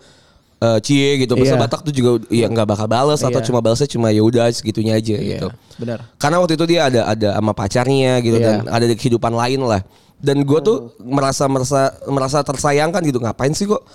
eh, 0.65 0.77
cie 0.81 1.21
gitu. 1.21 1.37
Masa 1.37 1.53
Iya. 1.53 1.61
Batak 1.61 1.81
tuh 1.85 1.93
juga 1.93 2.09
ya 2.33 2.49
nggak 2.49 2.65
bakal 2.65 2.87
balas 2.89 3.21
atau 3.21 3.37
Iya. 3.37 3.45
cuma 3.45 3.59
balasnya 3.61 3.85
cuma 3.85 4.09
ya 4.09 4.25
udah 4.25 4.49
segitunya 4.49 4.97
aja 4.97 5.13
Iya, 5.13 5.21
gitu. 5.37 5.47
benar. 5.77 6.09
Karena 6.17 6.41
waktu 6.41 6.57
itu 6.57 6.65
dia 6.65 6.89
ada 6.89 7.01
ada 7.05 7.29
sama 7.37 7.53
pacarnya 7.53 8.17
gitu 8.19 8.37
Iya. 8.41 8.45
dan 8.45 8.55
ada 8.67 8.85
di 8.85 8.95
kehidupan 8.97 9.29
lain 9.29 9.61
lah. 9.61 9.85
Dan 10.17 10.41
gue 10.41 10.59
tuh 10.59 10.77
merasa 10.99 11.45
merasa 11.45 11.93
merasa 12.09 12.41
tersayangkan 12.41 13.01
gitu. 13.05 13.21
Ngapain 13.21 13.53
sih 13.53 13.69
kok 13.69 13.85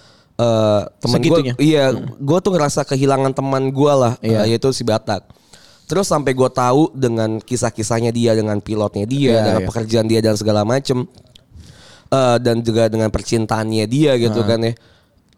eh 0.41 0.81
teman 1.03 1.21
gue 1.21 1.41
iya 1.61 1.93
gue 2.17 2.39
tuh 2.41 2.53
ngerasa 2.55 2.87
kehilangan 2.87 3.35
teman 3.35 3.69
gue 3.69 3.93
lah 3.93 4.15
Iya. 4.23 4.47
eh, 4.49 4.57
yaitu 4.57 4.71
si 4.71 4.87
Batak. 4.87 5.27
Terus 5.85 6.07
sampai 6.07 6.39
gue 6.39 6.47
tahu 6.47 6.95
dengan 6.95 7.43
kisah-kisahnya 7.43 8.15
dia 8.15 8.31
dengan 8.39 8.63
pilotnya 8.63 9.05
dia 9.05 9.35
Iya, 9.35 9.43
dengan 9.43 9.63
iya. 9.65 9.69
pekerjaan 9.69 10.07
dia 10.07 10.21
dan 10.23 10.39
segala 10.39 10.63
macem 10.63 11.05
Eh, 12.11 12.37
dan 12.43 12.59
juga 12.59 12.91
dengan 12.91 13.07
percintaannya 13.07 13.87
dia 13.87 14.19
gitu 14.19 14.43
kan 14.43 14.59
ya. 14.59 14.75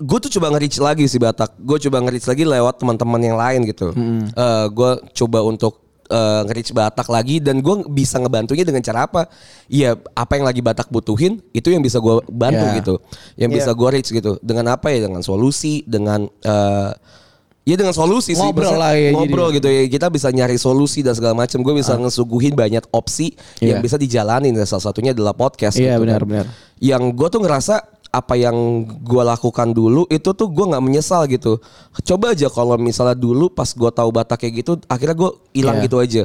Gue 0.02 0.18
tuh 0.18 0.30
coba 0.32 0.50
nge-reach 0.50 0.78
lagi 0.78 1.06
si 1.06 1.16
Batak. 1.16 1.54
Gue 1.56 1.78
coba 1.78 2.02
nge-reach 2.02 2.26
lagi 2.26 2.42
lewat 2.42 2.74
teman-teman 2.76 3.20
yang 3.20 3.36
lain 3.36 3.60
gitu. 3.64 3.94
Eh, 3.94 4.66
gue 4.68 4.90
coba 5.14 5.40
untuk 5.42 5.78
eh, 6.04 6.40
nge-reach 6.44 6.70
Batak 6.70 7.06
lagi 7.06 7.38
dan 7.38 7.58
gue 7.58 7.74
bisa 7.88 8.18
ngebantunya 8.18 8.62
dengan 8.62 8.82
cara 8.82 9.06
apa? 9.06 9.30
Iya, 9.64 9.94
apa 10.12 10.32
yang 10.34 10.44
lagi 10.44 10.58
Batak 10.58 10.88
butuhin 10.88 11.40
itu 11.50 11.70
yang 11.70 11.80
bisa 11.80 11.96
gue 11.96 12.18
bantu 12.28 12.60
Ya. 12.62 12.74
gitu. 12.76 12.94
Yang 13.34 13.50
Iya. 13.50 13.56
bisa 13.56 13.70
gue 13.72 13.88
reach 13.90 14.10
gitu. 14.10 14.32
Dengan 14.38 14.74
apa 14.74 14.90
ya? 14.90 15.06
Dengan 15.06 15.22
solusi, 15.22 15.86
dengan 15.86 16.26
eh, 16.42 16.92
Ya 17.62 17.78
dengan 17.78 17.94
solusi 17.94 18.34
sih 18.34 18.42
Ngobrol 18.42 18.74
Maksudnya 18.74 18.82
lah 18.82 18.92
ya 18.98 19.10
Ngobrol 19.14 19.48
jadi. 19.48 19.56
gitu 19.62 19.68
ya 19.70 19.82
Kita 19.86 20.06
bisa 20.10 20.28
nyari 20.34 20.58
solusi 20.58 20.98
dan 20.98 21.14
segala 21.14 21.46
macam 21.46 21.62
Gue 21.62 21.78
bisa 21.78 21.94
ngesuguhin 21.94 22.58
banyak 22.58 22.82
opsi 22.90 23.38
Iya. 23.62 23.78
Yang 23.78 23.78
bisa 23.86 23.96
dijalanin 24.02 24.50
Salah 24.66 24.90
satunya 24.90 25.14
adalah 25.14 25.30
podcast 25.30 25.78
Iya, 25.78 25.94
gitu 25.94 26.02
benar, 26.02 26.26
kan. 26.26 26.26
benar. 26.26 26.46
Yang 26.82 27.02
gue 27.14 27.28
tuh 27.30 27.38
ngerasa 27.38 27.74
apa 28.12 28.36
yang 28.36 28.84
gue 28.84 29.22
lakukan 29.24 29.72
dulu 29.72 30.04
itu 30.12 30.36
tuh 30.36 30.52
gue 30.52 30.68
nggak 30.68 30.84
menyesal 30.84 31.24
gitu. 31.32 31.56
Coba 32.04 32.36
aja 32.36 32.52
kalau 32.52 32.76
misalnya 32.76 33.16
dulu 33.16 33.48
pas 33.48 33.72
gue 33.72 33.88
tahu 33.88 34.12
Batak 34.12 34.44
kayak 34.44 34.54
gitu, 34.60 34.72
akhirnya 34.84 35.16
gue 35.16 35.30
hilang 35.56 35.80
Iya. 35.80 35.84
gitu 35.88 35.96
aja. 35.96 36.22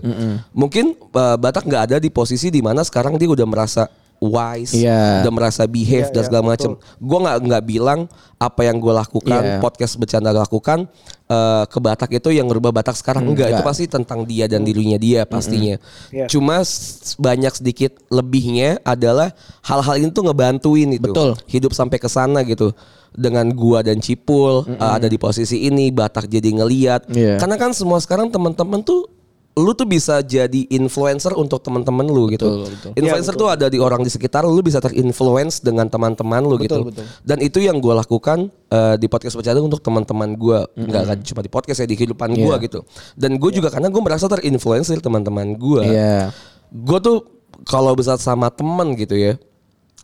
Mungkin 0.51 0.99
uh, 1.15 1.39
Batak 1.39 1.63
nggak 1.63 1.83
ada 1.87 1.97
di 2.03 2.11
posisi 2.11 2.51
di 2.51 2.59
mana 2.59 2.83
sekarang 2.83 3.15
dia 3.15 3.31
udah 3.31 3.47
merasa 3.47 3.87
wise, 4.17 4.73
Iya. 4.73 5.21
udah 5.21 5.31
merasa 5.31 5.63
behave 5.65 6.09
Iya, 6.09 6.13
dan 6.13 6.21
iya, 6.21 6.27
segala 6.27 6.43
macam. 6.43 6.71
Gue 6.97 7.19
nggak 7.21 7.37
nggak 7.37 7.63
bilang 7.63 7.99
apa 8.37 8.61
yang 8.65 8.77
gue 8.77 8.89
lakukan, 8.89 9.41
Iya. 9.41 9.59
podcast 9.61 9.93
bercanda 9.95 10.29
lakukan 10.29 10.89
uh, 11.25 11.65
ke 11.65 11.77
Batak 11.77 12.09
itu 12.13 12.29
yang 12.29 12.45
ngerubah 12.45 12.73
Batak 12.73 12.97
sekarang 12.97 13.25
enggak. 13.25 13.53
Itu 13.53 13.61
Enggak. 13.61 13.69
pasti 13.69 13.85
tentang 13.85 14.25
dia 14.25 14.45
dan 14.45 14.61
dirinya 14.61 14.97
dia 14.97 15.21
pastinya. 15.23 15.77
Iya. 16.09 16.25
Cuma 16.25 16.61
s- 16.61 17.13
banyak 17.15 17.53
sedikit 17.53 17.97
lebihnya 18.09 18.81
adalah 18.81 19.33
hal-hal 19.61 19.97
ini 19.97 20.09
tuh 20.09 20.25
ngebantuin 20.25 20.89
itu. 20.93 21.13
Betul. 21.13 21.37
Hidup 21.45 21.73
sampai 21.73 21.97
ke 21.97 22.09
sana 22.09 22.41
gitu. 22.41 22.73
Dengan 23.13 23.49
gua 23.49 23.81
dan 23.81 23.97
Cipul 23.97 24.65
uh, 24.77 24.91
ada 24.93 25.05
di 25.05 25.17
posisi 25.17 25.65
ini, 25.65 25.89
Batak 25.89 26.25
jadi 26.25 26.53
ngeliat. 26.53 27.09
Iya. 27.09 27.37
Karena 27.37 27.57
kan 27.57 27.73
semua 27.73 27.97
sekarang 27.97 28.29
teman-teman 28.29 28.81
tuh 28.81 29.09
lu 29.57 29.73
tuh 29.73 29.89
bisa 29.89 30.21
jadi 30.21 30.69
influencer 30.69 31.33
untuk 31.33 31.65
teman-teman 31.65 32.05
lu 32.05 32.29
gitu. 32.29 32.45
Betul, 32.45 32.69
betul. 32.77 32.91
Influencer 32.93 33.33
tuh 33.33 33.49
ada 33.49 33.65
di 33.67 33.81
orang 33.81 34.05
di 34.05 34.11
sekitar 34.13 34.45
lu 34.45 34.61
bisa 34.61 34.77
terinfluence 34.77 35.59
dengan 35.59 35.89
teman-teman 35.89 36.45
lu 36.45 36.61
gitu. 36.61 36.85
betul. 36.85 37.01
Dan 37.25 37.41
itu 37.41 37.57
yang 37.57 37.81
gua 37.81 37.99
lakukan 37.99 38.53
eh, 38.69 38.95
di 38.95 39.09
podcast 39.09 39.33
bercanda 39.33 39.57
untuk 39.59 39.81
teman-teman 39.81 40.37
gua. 40.37 40.69
Nggak 40.77 41.03
kan 41.03 41.17
cuma 41.25 41.41
di 41.41 41.49
podcast 41.49 41.81
ya 41.81 41.87
di 41.89 41.97
kehidupan 41.97 42.37
gua 42.37 42.61
Iya. 42.61 42.65
gitu. 42.69 42.79
Dan 43.17 43.41
gue 43.41 43.49
juga 43.49 43.73
karena 43.73 43.89
gue 43.89 43.97
merasa 43.97 44.29
terinfluence 44.29 44.93
dari 44.93 45.01
teman-teman 45.01 45.57
gua 45.57 45.81
Iya. 45.81 46.29
gue 46.69 46.99
tuh 47.01 47.17
kalau 47.65 47.97
bisa 47.97 48.13
sama 48.15 48.53
temen 48.53 48.93
gitu 48.93 49.17
ya 49.17 49.33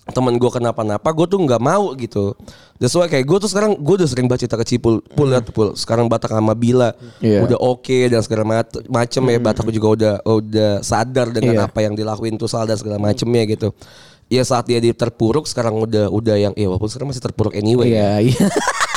temen 0.04 0.36
gue 0.36 0.52
kenapa-napa 0.52 1.16
gue 1.16 1.26
tuh 1.32 1.39
nggak 1.39 1.62
mau 1.63 1.96
gitu 1.96 2.36
That's 2.76 2.92
why 2.92 3.08
kayak 3.08 3.24
gue 3.24 3.38
tuh 3.39 3.48
sekarang 3.48 3.80
gue 3.80 3.96
udah 4.04 4.10
sering 4.10 4.28
baca 4.28 4.44
cerita 4.44 4.60
ke 4.60 4.68
Cipul 4.68 5.00
Pul 5.00 5.32
lihat 5.32 5.48
tuh, 5.48 5.56
Pul 5.56 5.68
sekarang 5.80 6.12
Batak 6.12 6.36
sama 6.36 6.52
Bila 6.52 6.92
Iya. 7.24 7.48
udah 7.48 7.56
oke 7.56 8.12
dan 8.12 8.20
segala 8.20 8.44
macem 8.92 9.24
ya 9.24 9.39
Batak 9.39 9.72
juga 9.72 9.88
udah 9.96 10.13
udah 10.28 10.72
sadar 10.84 11.32
dengan 11.32 11.56
Iya. 11.56 11.72
apa 11.72 11.80
yang 11.80 11.96
dilakuin 11.96 12.36
tuh 12.36 12.52
salah 12.52 12.68
dan 12.68 12.76
segala 12.76 13.00
macemnya 13.00 13.48
gitu 13.48 13.72
ya 14.28 14.44
saat 14.44 14.66
dia 14.68 14.82
di 14.82 14.92
terpuruk 14.92 15.46
sekarang 15.46 15.78
udah 15.78 16.10
udah 16.10 16.36
yang 16.36 16.54
ya 16.58 16.68
walaupun 16.68 16.89
sekarang 16.89 17.13
masih 17.13 17.24
terpuruk 17.24 17.54
anyway. 17.54 17.94
Iya, 17.94 18.12
iya. 18.34 18.46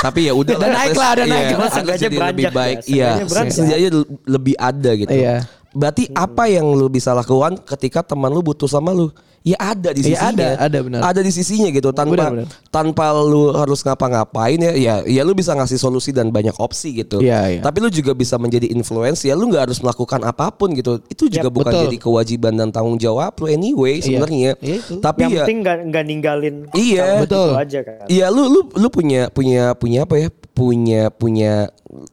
Tapi 0.00 0.30
ya 0.30 0.32
udah 0.32 0.54
Udah 0.60 0.70
naik 0.70 0.96
lah, 0.96 1.10
udah 1.12 1.26
naik 1.28 1.46
lah. 1.54 1.68
Seenggaknya 1.70 2.02
jadi 2.08 2.16
lebih 2.32 2.44
ya, 2.44 2.50
baik. 2.54 2.76
Iya, 2.88 3.08
setidaknya 3.52 3.90
lebih 4.24 4.54
ada 4.56 4.90
gitu. 4.96 5.12
Iya. 5.12 5.34
Berarti 5.76 6.08
apa 6.16 6.48
yang 6.48 6.64
lu 6.72 6.88
bisa 6.88 7.12
lakukan 7.12 7.60
ketika 7.68 8.00
teman 8.00 8.32
lu 8.32 8.40
butuh 8.40 8.64
sama 8.70 8.96
lu? 8.96 9.12
Ya 9.46 9.54
ada 9.62 9.94
di 9.94 10.02
Iya, 10.02 10.18
sisinya. 10.18 10.34
ada, 10.34 10.48
ada 10.58 10.78
benar. 10.82 11.00
Ada 11.06 11.20
di 11.22 11.30
sisinya 11.30 11.70
gitu 11.70 11.94
tanpa 11.94 12.18
Benar, 12.18 12.30
benar. 12.34 12.48
tanpa 12.66 13.14
lu 13.14 13.54
harus 13.54 13.78
ngapa-ngapain 13.80 14.58
ya 14.58 14.72
ya 14.74 14.94
ya 15.06 15.22
lu 15.22 15.32
bisa 15.32 15.54
ngasih 15.54 15.78
solusi 15.78 16.10
dan 16.10 16.28
banyak 16.28 16.50
opsi 16.58 16.90
gitu. 16.96 17.22
Iya, 17.22 17.40
iya. 17.48 17.60
Tapi 17.62 17.78
lu 17.78 17.86
juga 17.86 18.10
bisa 18.10 18.34
menjadi 18.36 18.66
influence 18.68 19.22
ya 19.22 19.32
lu 19.32 19.46
nggak 19.46 19.70
harus 19.70 19.78
melakukan 19.78 20.18
apa 20.20 20.50
pun 20.50 20.74
gitu. 20.74 20.98
Itu 21.06 21.30
juga 21.30 21.46
Yap, 21.46 21.54
bukan 21.54 21.70
betul. 21.70 21.84
jadi 21.86 21.96
kewajiban 21.96 22.52
dan 22.52 22.74
tanggung 22.74 22.98
jawab 22.98 23.38
lu 23.38 23.46
anyway 23.46 24.02
sebenarnya. 24.02 24.58
Iya, 24.58 24.82
itu. 24.82 24.94
Tapi 24.98 25.20
yang 25.22 25.30
ya 25.30 25.38
penting 25.40 25.58
nggak 25.62 25.78
nggak 25.86 26.04
ninggalin 26.04 26.54
Iya. 26.74 27.04
sama 27.06 27.22
Betul. 27.22 27.46
itu 27.46 27.54
aja 27.56 27.80
kan 27.80 27.94
Iya 28.08 28.26
lu 28.28 28.42
lu 28.46 28.60
lu 28.74 28.88
punya 28.90 29.30
punya 29.30 29.62
punya 29.72 29.98
apa 30.02 30.14
ya? 30.18 30.28
Punya 30.50 31.12
punya 31.12 31.68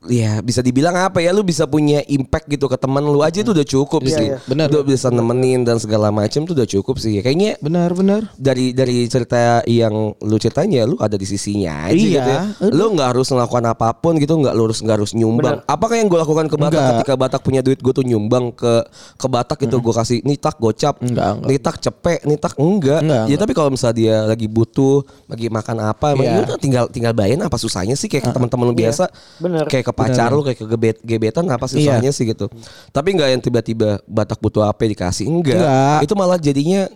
ya 0.06 0.38
bisa 0.39 0.60
dibilang 0.60 0.93
apa 0.93 1.17
ya? 1.17 1.32
Lu 1.32 1.41
bisa 1.41 1.65
punya 1.65 2.04
impact 2.06 2.46
gitu 2.46 2.67
ke 2.67 2.78
teman 2.78 3.02
lu 3.02 3.19
aja 3.19 3.39
itu 3.39 3.50
udah 3.50 3.65
cukup 3.65 4.04
Iya, 4.04 4.13
sih. 4.13 4.26
iya. 4.30 4.38
Benar. 4.43 4.67
Udah 4.69 4.84
bisa 4.84 5.08
nemenin 5.10 5.63
dan 5.63 5.80
segala 5.80 6.12
macam 6.12 6.43
tuh 6.43 6.54
udah 6.54 6.69
cukup 6.69 7.00
sih. 7.00 7.22
Kayaknya 7.23 7.55
Benar, 7.57 7.89
benar. 7.95 8.21
dari 8.36 8.75
dari 8.75 9.07
cerita 9.07 9.63
yang 9.63 10.12
lu 10.13 10.36
ceritain 10.36 10.67
ya 10.67 10.83
lu 10.83 10.99
ada 10.99 11.15
di 11.15 11.23
sisinya 11.23 11.88
aja 11.88 11.95
Iya, 11.95 12.03
gitu 12.12 12.29
ya. 12.29 12.41
Lu 12.69 12.91
nggak 12.91 13.15
harus 13.15 13.31
melakukan 13.31 13.63
apa 13.65 13.95
pun 13.95 14.19
gitu, 14.19 14.36
nggak 14.36 14.51
lu 14.51 14.67
harus 14.67 14.79
nggak 14.79 14.95
harus 14.99 15.12
nyumbang. 15.13 15.63
Apakah 15.63 15.95
yang 15.95 16.05
gue 16.05 16.19
lakukan 16.19 16.45
ke 16.45 16.55
Batak 16.55 16.75
Enggak. 16.75 16.91
ketika 16.99 17.13
Batak 17.15 17.41
punya 17.41 17.62
duit 17.63 17.79
gue 17.79 17.93
tuh 17.93 18.03
nyumbang 18.03 18.51
ke 18.51 18.83
ke 19.15 19.27
Batak 19.27 19.63
itu 19.63 19.75
gue 19.75 19.93
kasih 19.93 20.19
nitak 20.21 20.59
gocap, 20.59 20.99
Enggak, 20.99 21.29
enggak. 21.33 21.47
nitak 21.47 21.75
cepek, 21.79 22.19
nitak 22.27 22.53
enggak. 22.59 22.99
Enggak, 22.99 23.23
Ya 23.25 23.38
tapi 23.38 23.51
kalau 23.53 23.69
misalnya 23.71 23.95
dia 23.95 24.15
lagi 24.25 24.47
butuh, 24.47 24.99
lagi 25.25 25.47
makan 25.47 25.77
apa, 25.81 26.05
emang 26.12 26.27
Iya. 26.27 26.36
ya 26.36 26.41
udah 26.43 26.57
tinggal 26.59 26.86
tinggal 26.91 27.13
bayarin 27.13 27.39
apa 27.39 27.55
susahnya 27.55 27.95
sih 27.95 28.12
kayak 28.12 28.27
ke 28.27 28.31
teman-teman 28.31 28.67
lu 28.67 28.75
biasa, 28.75 29.07
Bener. 29.39 29.63
kayak 29.71 29.86
ke 29.88 29.93
pacar 29.95 30.29
lu 30.29 30.43
kayak 30.43 30.59
ke 30.59 30.65
gebet, 30.67 30.97
gebetan 30.99 31.47
apa 31.47 31.65
susahnya 31.65 32.12
sih 32.12 32.27
gitu. 32.27 32.51
Tapi 32.89 33.15
nggak 33.15 33.29
yang 33.31 33.41
tiba-tiba 33.41 34.03
Batak 34.03 34.38
butuh 34.38 34.67
apa 34.67 34.83
dikasih 34.83 35.23
enggak. 35.25 35.55
Enggak. 35.55 35.99
Itu 36.03 36.13
malah 36.13 36.36
jadinya 36.36 36.89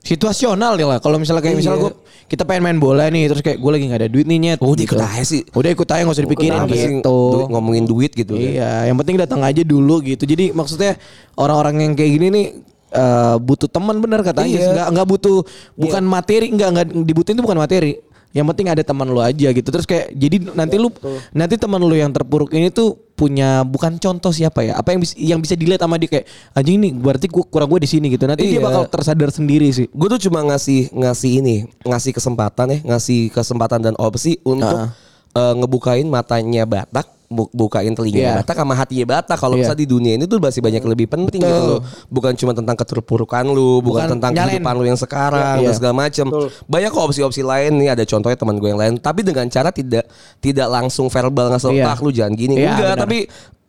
Situasional 0.00 0.80
ya 0.80 0.86
lah. 0.88 0.98
Kalau 0.98 1.20
misalnya 1.20 1.44
kayak 1.44 1.56
misalnya 1.60 1.78
Iya. 1.80 1.86
gue 1.92 1.92
kita 2.30 2.42
pengen 2.46 2.62
main 2.62 2.78
bola 2.80 3.10
nih, 3.10 3.26
terus 3.28 3.42
kayak 3.42 3.58
gue 3.58 3.70
lagi 3.74 3.84
nggak 3.90 4.00
ada 4.00 4.08
duit 4.08 4.24
nih 4.24 4.38
nyet. 4.38 4.58
Oh, 4.62 4.72
ikut 4.72 4.96
aja 4.96 5.24
sih. 5.26 5.42
Udah 5.52 5.70
ikut 5.74 5.88
aja 5.90 6.00
nggak 6.06 6.16
usah 6.16 6.24
dipikirin 6.24 6.60
gitu. 6.70 7.18
ngomongin 7.50 7.84
duit 7.84 8.14
gitu 8.14 8.38
kan? 8.38 8.50
Iya, 8.54 8.72
yang 8.88 8.96
penting 8.96 9.16
datang 9.20 9.44
aja 9.44 9.60
dulu 9.60 10.00
gitu. 10.00 10.24
Jadi 10.24 10.56
maksudnya 10.56 10.96
orang-orang 11.36 11.84
yang 11.84 11.92
kayak 11.98 12.10
gini 12.16 12.26
nih 12.32 12.46
eh, 12.90 13.36
butuh 13.38 13.68
teman 13.68 13.98
bener 14.00 14.24
katanya. 14.24 14.56
Iya. 14.56 14.68
Nggak 14.72 14.86
nggak 14.94 15.06
butuh 15.10 15.36
bukan 15.76 16.02
materi, 16.06 16.46
nggak 16.54 16.68
nggak 16.70 16.86
dibutuhin 17.04 17.36
itu 17.36 17.44
bukan 17.44 17.60
materi. 17.60 17.92
Yang 18.30 18.46
penting 18.54 18.66
ada 18.70 18.82
teman 18.82 19.10
lu 19.10 19.18
aja 19.18 19.48
gitu. 19.50 19.68
Terus 19.68 19.82
kayak 19.84 20.14
jadi 20.14 20.36
nanti 20.54 20.78
lu 20.78 20.94
nanti 21.30 21.58
teman 21.58 21.82
lu 21.82 21.92
yang 21.92 22.14
terpuruk 22.14 22.54
ini 22.54 22.70
tuh 22.70 22.94
punya 23.12 23.66
bukan 23.66 23.98
contoh 23.98 24.30
siapa 24.30 24.62
ya? 24.62 24.78
Apa 24.78 24.94
yang 24.94 25.00
bisa 25.02 25.14
yang 25.18 25.40
bisa 25.42 25.58
dilihat 25.58 25.82
sama 25.82 25.98
dia 25.98 26.08
kayak 26.08 26.26
anjing 26.54 26.78
nih 26.78 26.92
berarti 26.94 27.26
gua, 27.26 27.44
kurang 27.44 27.68
gue 27.68 27.82
di 27.82 27.90
sini 27.90 28.06
gitu. 28.08 28.24
Nanti 28.24 28.46
dia 28.46 28.56
Iya. 28.56 28.64
bakal 28.64 28.82
tersadar 28.86 29.28
sendiri 29.28 29.66
sih. 29.74 29.90
Gue 29.90 30.06
tuh 30.08 30.30
cuma 30.30 30.46
ngasih 30.46 30.94
ngasih 30.94 31.30
ini, 31.42 31.56
ngasih 31.82 32.14
kesempatan 32.14 32.66
ya, 32.70 32.78
ngasih 32.86 33.34
kesempatan 33.34 33.82
dan 33.82 33.94
opsi 33.98 34.38
untuk 34.46 34.72
Ah. 34.72 34.94
eh, 35.30 35.54
ngebukain 35.58 36.06
matanya 36.06 36.64
Batak, 36.64 37.10
bukain 37.30 37.94
telinga 37.94 38.18
Iya. 38.18 38.32
Batak 38.42 38.56
sama 38.58 38.74
hatinya 38.74 39.06
Batak. 39.06 39.38
Kalau 39.38 39.54
Iya. 39.54 39.62
misalnya 39.62 39.80
di 39.80 39.88
dunia 39.88 40.12
ini 40.18 40.26
tuh 40.26 40.42
masih 40.42 40.58
banyak 40.58 40.82
lebih 40.82 41.06
penting 41.06 41.38
gitu 41.38 41.46
Betul. 41.46 41.70
loh. 41.70 41.80
Bukan 42.10 42.32
cuma 42.34 42.52
tentang 42.52 42.74
keterpurukan 42.74 43.44
lu, 43.46 43.78
bukan, 43.78 44.02
Bukan 44.02 44.08
tentang 44.18 44.30
nyalain. 44.34 44.58
kehidupan 44.58 44.74
lu 44.74 44.84
yang 44.84 44.98
sekarang 44.98 45.56
Iya. 45.62 45.66
dan 45.70 45.74
segala 45.78 45.94
macam. 45.96 46.26
Banyak 46.66 46.90
kok 46.90 47.02
opsi-opsi 47.06 47.46
lain 47.46 47.72
nih. 47.78 47.88
Ada 47.94 48.02
contohnya 48.04 48.34
teman 48.34 48.58
gue 48.58 48.68
yang 48.68 48.80
lain, 48.82 48.94
tapi 48.98 49.22
dengan 49.22 49.46
cara 49.46 49.70
tidak 49.70 50.10
tidak 50.42 50.66
langsung 50.66 51.06
verbal 51.06 51.54
ngasih 51.54 51.70
Iya. 51.70 51.86
tak 51.86 51.98
lu 52.02 52.10
jangan 52.10 52.34
gini. 52.34 52.54
Iya, 52.58 52.74
Enggak, 52.74 52.90
benar. 52.90 53.02
tapi 53.06 53.18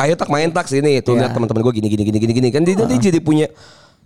ayo 0.01 0.13
tak 0.17 0.29
main 0.33 0.49
tak 0.49 0.65
sini 0.65 0.97
tuh 0.99 1.13
Iya. 1.13 1.29
lihat 1.29 1.31
teman-teman 1.31 1.61
gue 1.61 1.73
gini 1.77 1.87
gini 1.87 2.03
gini 2.03 2.17
gini 2.17 2.33
gini 2.33 2.47
kan 2.49 2.65
dia 2.65 2.73
nanti 2.73 2.97
jadi 2.97 3.21
punya 3.21 3.45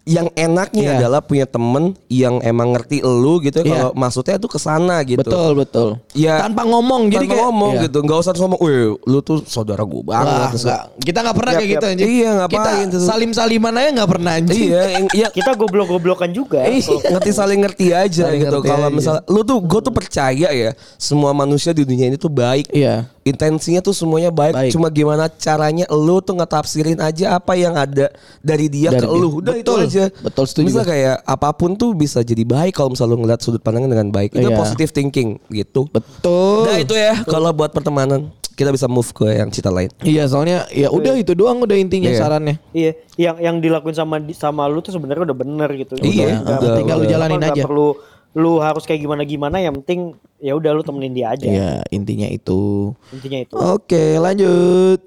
yang 0.06 0.30
enaknya 0.38 0.86
Iya. 0.86 0.98
adalah 1.02 1.20
punya 1.20 1.50
temen 1.50 1.98
yang 2.14 2.38
emang 2.46 2.78
ngerti 2.78 3.02
lu 3.02 3.42
gitu 3.42 3.58
ya 3.60 3.66
Iya. 3.66 3.74
kalau 3.74 3.92
maksudnya 3.98 4.38
tuh 4.38 4.52
ke 4.54 4.60
sana 4.62 5.02
gitu. 5.02 5.18
Betul 5.26 5.58
betul. 5.58 5.90
Ya, 6.14 6.46
tanpa 6.46 6.62
ngomong 6.62 7.10
jadi 7.10 7.26
Tanpa 7.26 7.34
kayak 7.34 7.46
ngomong 7.50 7.74
Iya. 7.74 7.84
gitu, 7.90 7.98
nggak 8.06 8.18
usah 8.22 8.34
ngomong, 8.38 8.60
"Wih, 8.62 9.02
lu 9.02 9.20
tuh 9.20 9.42
saudara 9.44 9.82
gue 9.82 9.98
Wah, 9.98 10.06
banget." 10.06 10.50
Terus- 10.54 10.66
enggak. 10.70 10.84
Kita 11.02 11.18
nggak 11.26 11.36
pernah 11.36 11.52
Yap, 11.52 11.60
kayak 11.60 11.72
gitu 11.74 11.86
anjing. 11.90 12.06
Iya, 12.08 12.30
ngapain 12.38 12.62
Kita 12.86 12.94
tuh? 12.94 13.02
salim 13.02 13.32
saliman 13.34 13.74
aja 13.74 13.90
nggak 13.92 14.10
pernah 14.14 14.32
anjing. 14.32 14.62
Iya, 14.70 14.82
iya 15.18 15.28
kita 15.34 15.52
goblok-goblokan 15.58 16.30
juga 16.30 16.60
Iya. 16.64 16.94
ngerti 17.10 17.32
saling 17.34 17.60
ngerti 17.66 17.86
aja 17.90 18.24
Saling 18.30 18.42
gitu. 18.46 18.58
Kalau 18.62 18.88
misalnya 18.94 19.22
lu 19.26 19.42
tuh 19.42 19.58
gue 19.58 19.80
tuh 19.82 19.94
percaya 19.94 20.48
ya, 20.54 20.70
semua 20.96 21.34
manusia 21.34 21.74
di 21.74 21.82
dunia 21.82 22.08
ini 22.08 22.18
tuh 22.22 22.30
baik. 22.30 22.70
Iya. 22.70 23.10
Intensinya 23.26 23.82
tuh 23.82 23.90
semuanya 23.90 24.30
baik, 24.30 24.54
Baik. 24.54 24.70
cuma 24.70 24.86
gimana 24.88 25.26
caranya 25.28 25.90
lu 25.90 26.22
tuh 26.22 26.38
ngetafsirin 26.38 27.02
aja 27.02 27.34
apa 27.34 27.58
yang 27.58 27.74
ada 27.74 28.14
dari 28.38 28.70
dia 28.70 28.94
Dari 28.94 29.02
ke 29.02 29.10
dia. 29.10 29.18
lu. 29.18 29.42
Udah 29.42 29.50
Betul. 29.52 29.66
itu 29.66 29.72
aja. 29.82 30.04
Betul, 30.22 30.44
setuju 30.46 30.66
Misal 30.70 30.86
kayak 30.86 31.26
apa 31.26 31.50
pun 31.52 31.74
tuh 31.74 31.98
bisa 31.98 32.22
jadi 32.22 32.46
baik 32.46 32.78
kalau 32.78 32.94
misalnya 32.94 33.18
lu 33.18 33.26
ngeliat 33.26 33.42
sudut 33.42 33.58
pandangnya 33.60 33.98
dengan 33.98 34.14
baik. 34.14 34.30
Itu 34.32 34.46
Iya. 34.46 34.54
positive 34.54 34.94
thinking 34.94 35.42
gitu. 35.50 35.90
Betul. 35.90 36.70
Udah 36.70 36.78
itu 36.78 36.94
ya 36.94 37.18
kalau 37.26 37.50
buat 37.50 37.74
pertemanan 37.74 38.30
kita 38.54 38.70
bisa 38.70 38.86
move 38.86 39.10
ke 39.10 39.26
yang 39.28 39.50
cita 39.50 39.68
lain. 39.68 39.90
Iya, 40.00 40.30
soalnya 40.30 40.70
ya 40.70 40.88
udah 40.88 41.18
itu 41.18 41.34
doang 41.34 41.58
udah 41.60 41.76
intinya 41.76 42.08
Iya. 42.08 42.22
sarannya. 42.22 42.56
Iya, 42.72 42.92
yang 43.18 43.36
yang 43.42 43.56
dilakuin 43.58 43.92
sama 43.92 44.22
sama 44.32 44.70
lu 44.70 44.80
tuh 44.80 44.94
sebenarnya 44.94 45.26
udah 45.26 45.36
bener 45.36 45.70
gitu. 45.74 45.98
Iya, 45.98 46.40
Nggak- 46.40 46.62
udah, 46.62 46.78
tinggal 46.78 46.96
lu 46.96 47.04
udah. 47.04 47.12
jalanin 47.12 47.36
apa, 47.36 47.44
nggak 47.44 47.58
aja. 47.58 47.66
perlu 47.66 47.90
lu 48.36 48.60
harus 48.60 48.84
kayak 48.84 49.02
gimana 49.02 49.24
gimana. 49.24 49.58
Yang 49.64 49.82
penting 49.82 50.00
ya 50.44 50.54
udah 50.54 50.76
lu 50.76 50.84
temenin 50.84 51.16
dia 51.16 51.32
aja. 51.32 51.48
Iya, 51.48 51.72
intinya 51.90 52.28
itu. 52.28 52.92
Intinya 53.16 53.40
itu. 53.42 53.56
Oke, 53.56 54.20
lanjut. 54.20 55.00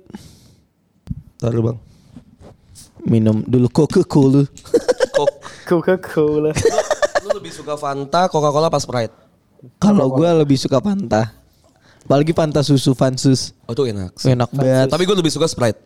Taruh 1.39 1.63
bang. 1.63 1.79
Minum 3.05 3.45
dulu 3.45 3.69
Coca-Cola. 3.69 4.43
Kok 5.15 5.31
Coca-Cola. 5.69 6.51
lu 7.25 7.29
lebih 7.37 7.53
suka 7.53 7.77
Fanta, 7.77 8.27
Coca-Cola, 8.27 8.73
pas 8.73 8.83
Sprite? 8.83 9.15
Kalau 9.79 10.09
gua 10.09 10.33
lebih 10.33 10.57
suka 10.57 10.81
Fanta. 10.81 11.37
Apalagi 12.09 12.33
Fanta 12.33 12.65
susu 12.65 12.97
Fansus. 12.97 13.53
Oh 13.69 13.77
itu 13.77 13.85
enak. 13.85 14.17
Enak 14.25 14.49
banget. 14.49 14.89
Tapi 14.89 15.05
gue 15.05 15.17
lebih 15.21 15.29
suka 15.29 15.45
Sprite. 15.45 15.77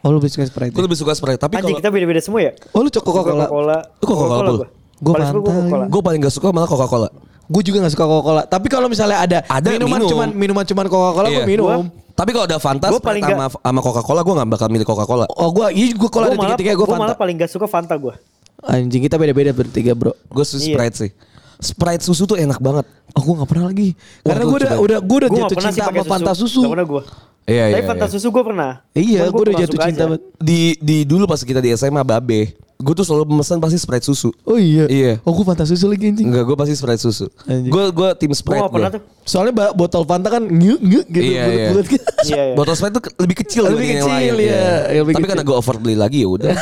Oh, 0.00 0.08
lu 0.08 0.16
lebih 0.16 0.32
suka 0.32 0.48
Sprite. 0.48 0.72
Gue 0.72 0.80
ya? 0.80 0.86
lebih 0.88 0.96
suka 0.96 1.12
Sprite. 1.12 1.36
Tapi 1.36 1.60
Anjing 1.60 1.76
kalau 1.76 1.80
kita 1.84 1.90
beda-beda 1.92 2.20
semua 2.24 2.40
ya. 2.40 2.52
Oh, 2.72 2.80
lu 2.80 2.88
cok 2.88 3.04
Coca-Cola. 3.04 3.44
Coca-Cola. 3.44 3.78
Lu 4.00 4.04
Coca-Cola, 4.08 4.40
Bro? 4.40 4.56
gua. 4.56 4.56
Gua 4.56 4.64
Paling 4.64 4.64
suka 4.64 4.64
gua 4.64 4.85
Fanta. 4.98 5.32
Coca-Cola. 5.34 5.84
gue 5.86 6.02
paling 6.02 6.20
gak 6.20 6.34
suka 6.34 6.48
malah 6.50 6.66
Coca-Cola. 6.66 7.08
Gue 7.46 7.62
juga 7.62 7.78
gak 7.80 7.92
suka 7.92 8.04
Coca-Cola. 8.04 8.42
Tapi 8.44 8.66
kalau 8.66 8.86
misalnya 8.86 9.18
ada, 9.18 9.38
Ada, 9.44 9.68
minuman 9.70 9.98
minum. 9.98 10.08
cuman 10.08 10.28
minuman 10.30 10.64
cuman 10.64 10.84
Coca-Cola 10.86 11.28
Iya. 11.28 11.36
gue 11.36 11.44
minum. 11.46 11.66
Gua- 11.66 12.04
Tapi 12.12 12.30
kalau 12.32 12.44
ada 12.44 12.56
Fanta, 12.56 12.88
Gua 12.88 12.96
Sprite 12.96 13.08
paling 13.20 13.24
sama, 13.28 13.46
sama 13.52 13.80
Coca-Cola, 13.82 14.20
gue 14.20 14.34
gak 14.34 14.48
bakal 14.48 14.68
milih 14.68 14.86
Coca-Cola. 14.86 15.24
Oh 15.30 15.48
gue 15.50 15.66
iya 15.70 15.92
gue 15.92 16.08
kalau 16.08 16.26
Gua 16.26 16.34
ada 16.34 16.42
tiga-tiga 16.42 16.72
gue 16.72 16.80
gua 16.80 16.88
Fanta. 16.88 17.02
malah 17.06 17.16
paling 17.16 17.36
gak 17.36 17.50
suka 17.50 17.66
Fanta 17.66 17.94
gue. 17.94 18.14
Anjing 18.62 19.04
kita 19.04 19.14
beda-beda 19.14 19.52
bertiga 19.52 19.92
bro. 19.92 20.16
Gue 20.26 20.42
suka 20.42 20.58
Iya. 20.58 20.74
Sprite 20.74 20.96
sih. 20.96 21.10
Sprite 21.56 22.02
susu 22.02 22.24
tuh 22.26 22.36
enak 22.36 22.56
banget. 22.58 22.88
Oh 23.12 23.22
gue 23.22 23.34
gak 23.36 23.48
pernah 23.48 23.68
lagi. 23.68 23.92
Karena 24.22 24.42
gue 24.42 24.58
udah 24.58 24.72
udah 24.76 24.98
gue 24.98 25.16
udah 25.18 25.28
Gue 25.28 25.38
gak 25.38 25.44
jatuh 25.46 25.56
cinta 25.62 25.84
sama 25.86 26.02
Fanta 26.02 26.32
susu. 26.32 26.60
Gak 26.62 26.72
pernah 26.72 26.88
gue. 26.88 27.02
Iya, 27.46 27.62
Tapi 27.62 27.78
iya, 27.78 27.86
Fanta 27.86 28.04
iya. 28.04 28.12
susu 28.12 28.26
gue 28.28 28.42
pernah. 28.42 28.70
Iya, 28.90 29.20
gue 29.28 29.42
udah 29.44 29.54
jatuh 29.56 29.78
cinta. 29.78 30.04
Di 30.36 30.60
di 30.76 30.96
dulu 31.04 31.24
pas 31.24 31.38
kita 31.38 31.60
di 31.60 31.70
SMA 31.70 32.02
Babe, 32.02 32.56
gue 32.76 32.92
tuh 32.92 33.02
selalu 33.02 33.40
pesan 33.40 33.56
pasti 33.56 33.76
Sprite 33.76 34.04
susu. 34.04 34.28
Oh 34.44 34.54
iya. 34.54 34.84
Iya. 34.86 35.12
Oh 35.22 35.32
gue 35.32 35.42
Fanta 35.42 35.64
susu 35.64 35.86
lagi 35.86 36.08
anjing. 36.08 36.28
Enggak, 36.28 36.44
gue 36.44 36.56
pasti 36.56 36.74
Sprite 36.74 37.00
susu. 37.00 37.26
Gue 37.46 37.84
gue 37.88 38.08
tim 38.16 38.32
Sprite 38.32 38.62
gue. 38.62 38.84
tuh. 38.92 39.02
Soalnya 39.22 39.72
botol 39.72 40.04
Fanta 40.04 40.28
kan 40.28 40.44
nyuk 40.44 40.78
nyuk 40.78 41.06
gitu. 41.08 41.24
Iya, 41.24 41.32
iya. 41.32 41.46
bulat-bulat 41.72 41.86
gitu. 41.88 42.04
Iya, 42.26 42.42
iya. 42.42 42.54
Botol 42.54 42.74
Sprite 42.74 42.94
tuh 42.94 43.02
lebih 43.16 43.36
kecil 43.38 43.62
Lebih 43.64 43.72
dibanding 43.72 43.88
yang 43.88 44.04
kecil, 44.04 44.34
lain. 44.36 44.44
iya. 44.44 44.66
Lebih 44.92 45.12
Tapi 45.12 45.12
kecil. 45.16 45.30
karena 45.32 45.44
gue 45.44 45.56
over 45.56 45.76
beli 45.80 45.96
lagi 45.96 46.18
ya 46.20 46.28
udah. 46.28 46.52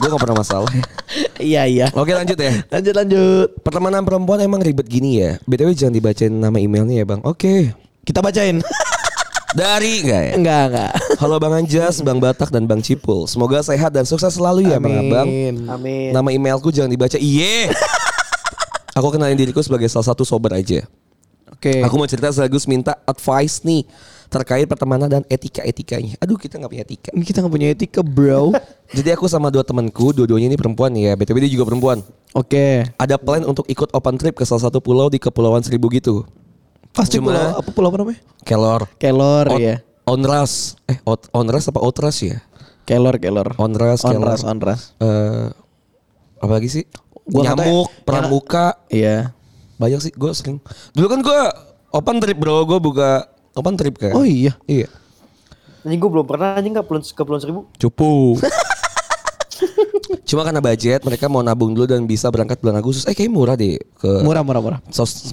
gue 0.00 0.08
gak 0.08 0.22
pernah 0.22 0.38
masalah. 0.38 0.70
Iya 1.40 1.64
iya. 1.64 1.86
Oke 1.92 2.12
lanjut 2.12 2.36
ya. 2.36 2.52
Lanjut 2.68 2.94
lanjut. 2.94 3.48
Pertemanan 3.64 4.04
perempuan 4.04 4.38
emang 4.40 4.60
ribet 4.60 4.84
gini 4.84 5.18
ya. 5.18 5.40
BTW 5.42 5.72
jangan 5.72 5.92
dibacain 5.92 6.28
nama 6.30 6.52
emailnya 6.54 7.00
ya 7.00 7.06
bang. 7.06 7.20
Oke. 7.24 7.72
Kita 8.04 8.20
bacain. 8.20 8.60
Dari 9.50 10.06
enggak 10.06 10.22
ya? 10.22 10.32
enggak 10.38 10.62
enggak. 10.70 10.92
Halo 11.18 11.36
Bang 11.42 11.54
Anjas, 11.58 11.98
Bang 12.06 12.22
Batak 12.22 12.54
dan 12.54 12.70
Bang 12.70 12.78
Cipul. 12.78 13.26
Semoga 13.26 13.58
sehat 13.66 13.90
dan 13.90 14.06
sukses 14.06 14.30
selalu 14.30 14.70
ya 14.70 14.78
Bang 14.78 14.94
Abang. 14.94 15.26
Amin. 15.26 15.66
Amin. 15.66 16.10
Nama 16.14 16.28
emailku 16.30 16.70
jangan 16.70 16.86
dibaca. 16.86 17.18
Iye. 17.18 17.74
Aku 18.94 19.10
kenalin 19.10 19.34
diriku 19.34 19.58
sebagai 19.58 19.90
salah 19.90 20.06
satu 20.06 20.22
sober 20.22 20.54
aja. 20.54 20.86
Oke. 21.50 21.82
Aku 21.82 21.98
mau 21.98 22.06
cerita 22.06 22.30
sekaligus 22.30 22.64
minta 22.70 22.94
advice 23.02 23.66
nih 23.66 23.82
terkait 24.30 24.70
pertemanan 24.70 25.10
dan 25.10 25.22
etika-etikanya. 25.26 26.14
Aduh 26.22 26.38
kita 26.38 26.54
nggak 26.54 26.70
punya 26.70 26.84
etika. 26.86 27.10
Ini 27.10 27.24
kita 27.26 27.42
nggak 27.42 27.54
punya 27.54 27.68
etika 27.74 28.00
bro. 28.06 28.54
Jadi 28.96 29.10
aku 29.10 29.26
sama 29.26 29.50
dua 29.50 29.66
temanku, 29.66 30.14
dua-duanya 30.14 30.54
ini 30.54 30.58
perempuan 30.58 30.94
ya. 30.94 31.18
BTW 31.18 31.42
dia 31.42 31.50
juga 31.50 31.66
perempuan. 31.66 32.06
Oke. 32.38 32.86
Ada 32.94 33.18
plan 33.18 33.42
untuk 33.42 33.66
ikut 33.66 33.90
open 33.90 34.14
trip 34.14 34.38
ke 34.38 34.46
salah 34.46 34.70
satu 34.70 34.78
pulau 34.78 35.10
di 35.10 35.18
Kepulauan 35.18 35.66
Seribu 35.66 35.90
gitu. 35.90 36.22
Pasti 37.00 37.16
Cuma- 37.16 37.32
pulau 37.32 37.48
apa 37.56 37.70
pulau 37.72 37.88
apa 37.88 37.98
namanya? 37.98 38.20
Kelor. 38.44 38.82
Kelor 38.96 39.46
Ot- 39.48 39.56
ya. 39.58 39.76
Onras. 40.04 40.76
Eh, 40.84 41.00
ot- 41.02 41.32
Onras 41.32 41.64
apa 41.64 41.80
Outras 41.80 42.20
ya? 42.20 42.44
Kelor 42.84 43.16
kelor. 43.16 43.54
Onras, 43.56 44.02
Kelor. 44.02 44.20
Onras 44.20 44.40
onras. 44.42 44.80
Eh, 44.98 45.48
apa 46.36 46.52
lagi 46.52 46.68
sih? 46.68 46.84
Gua 47.24 47.46
Nyamuk, 47.46 47.86
ya. 47.86 48.02
pramuka, 48.02 48.66
Iya. 48.90 49.30
Banyak 49.78 50.00
sih, 50.02 50.12
gue 50.12 50.28
sering. 50.34 50.58
Dulu 50.92 51.06
kan 51.06 51.20
gue 51.22 51.40
open 51.90 52.18
trip 52.18 52.36
bro, 52.36 52.66
gue 52.66 52.76
buka 52.76 53.24
open 53.54 53.78
trip 53.78 53.96
kan. 53.96 54.12
Oh 54.12 54.26
iya. 54.26 54.52
Iya. 54.66 54.90
Anjing 55.80 55.96
gue 55.96 56.10
belum 56.10 56.26
pernah 56.26 56.52
anjing 56.52 56.74
ke 56.74 56.82
Kepulauan 56.82 57.06
Kepulauan 57.06 57.40
Seribu. 57.40 57.60
Cupu. 57.78 58.36
Cuma 60.28 60.42
karena 60.42 60.60
budget 60.60 61.00
mereka 61.00 61.26
mau 61.26 61.40
nabung 61.40 61.72
dulu 61.72 61.86
dan 61.86 62.04
bisa 62.04 62.28
berangkat 62.28 62.58
bulan 62.58 62.76
Agustus. 62.76 63.06
Eh 63.06 63.14
kayak 63.14 63.30
murah 63.30 63.54
deh 63.54 63.78
ke 63.96 64.10
Murah 64.20 64.42
murah 64.42 64.60
murah. 64.60 64.80
150 64.86 65.32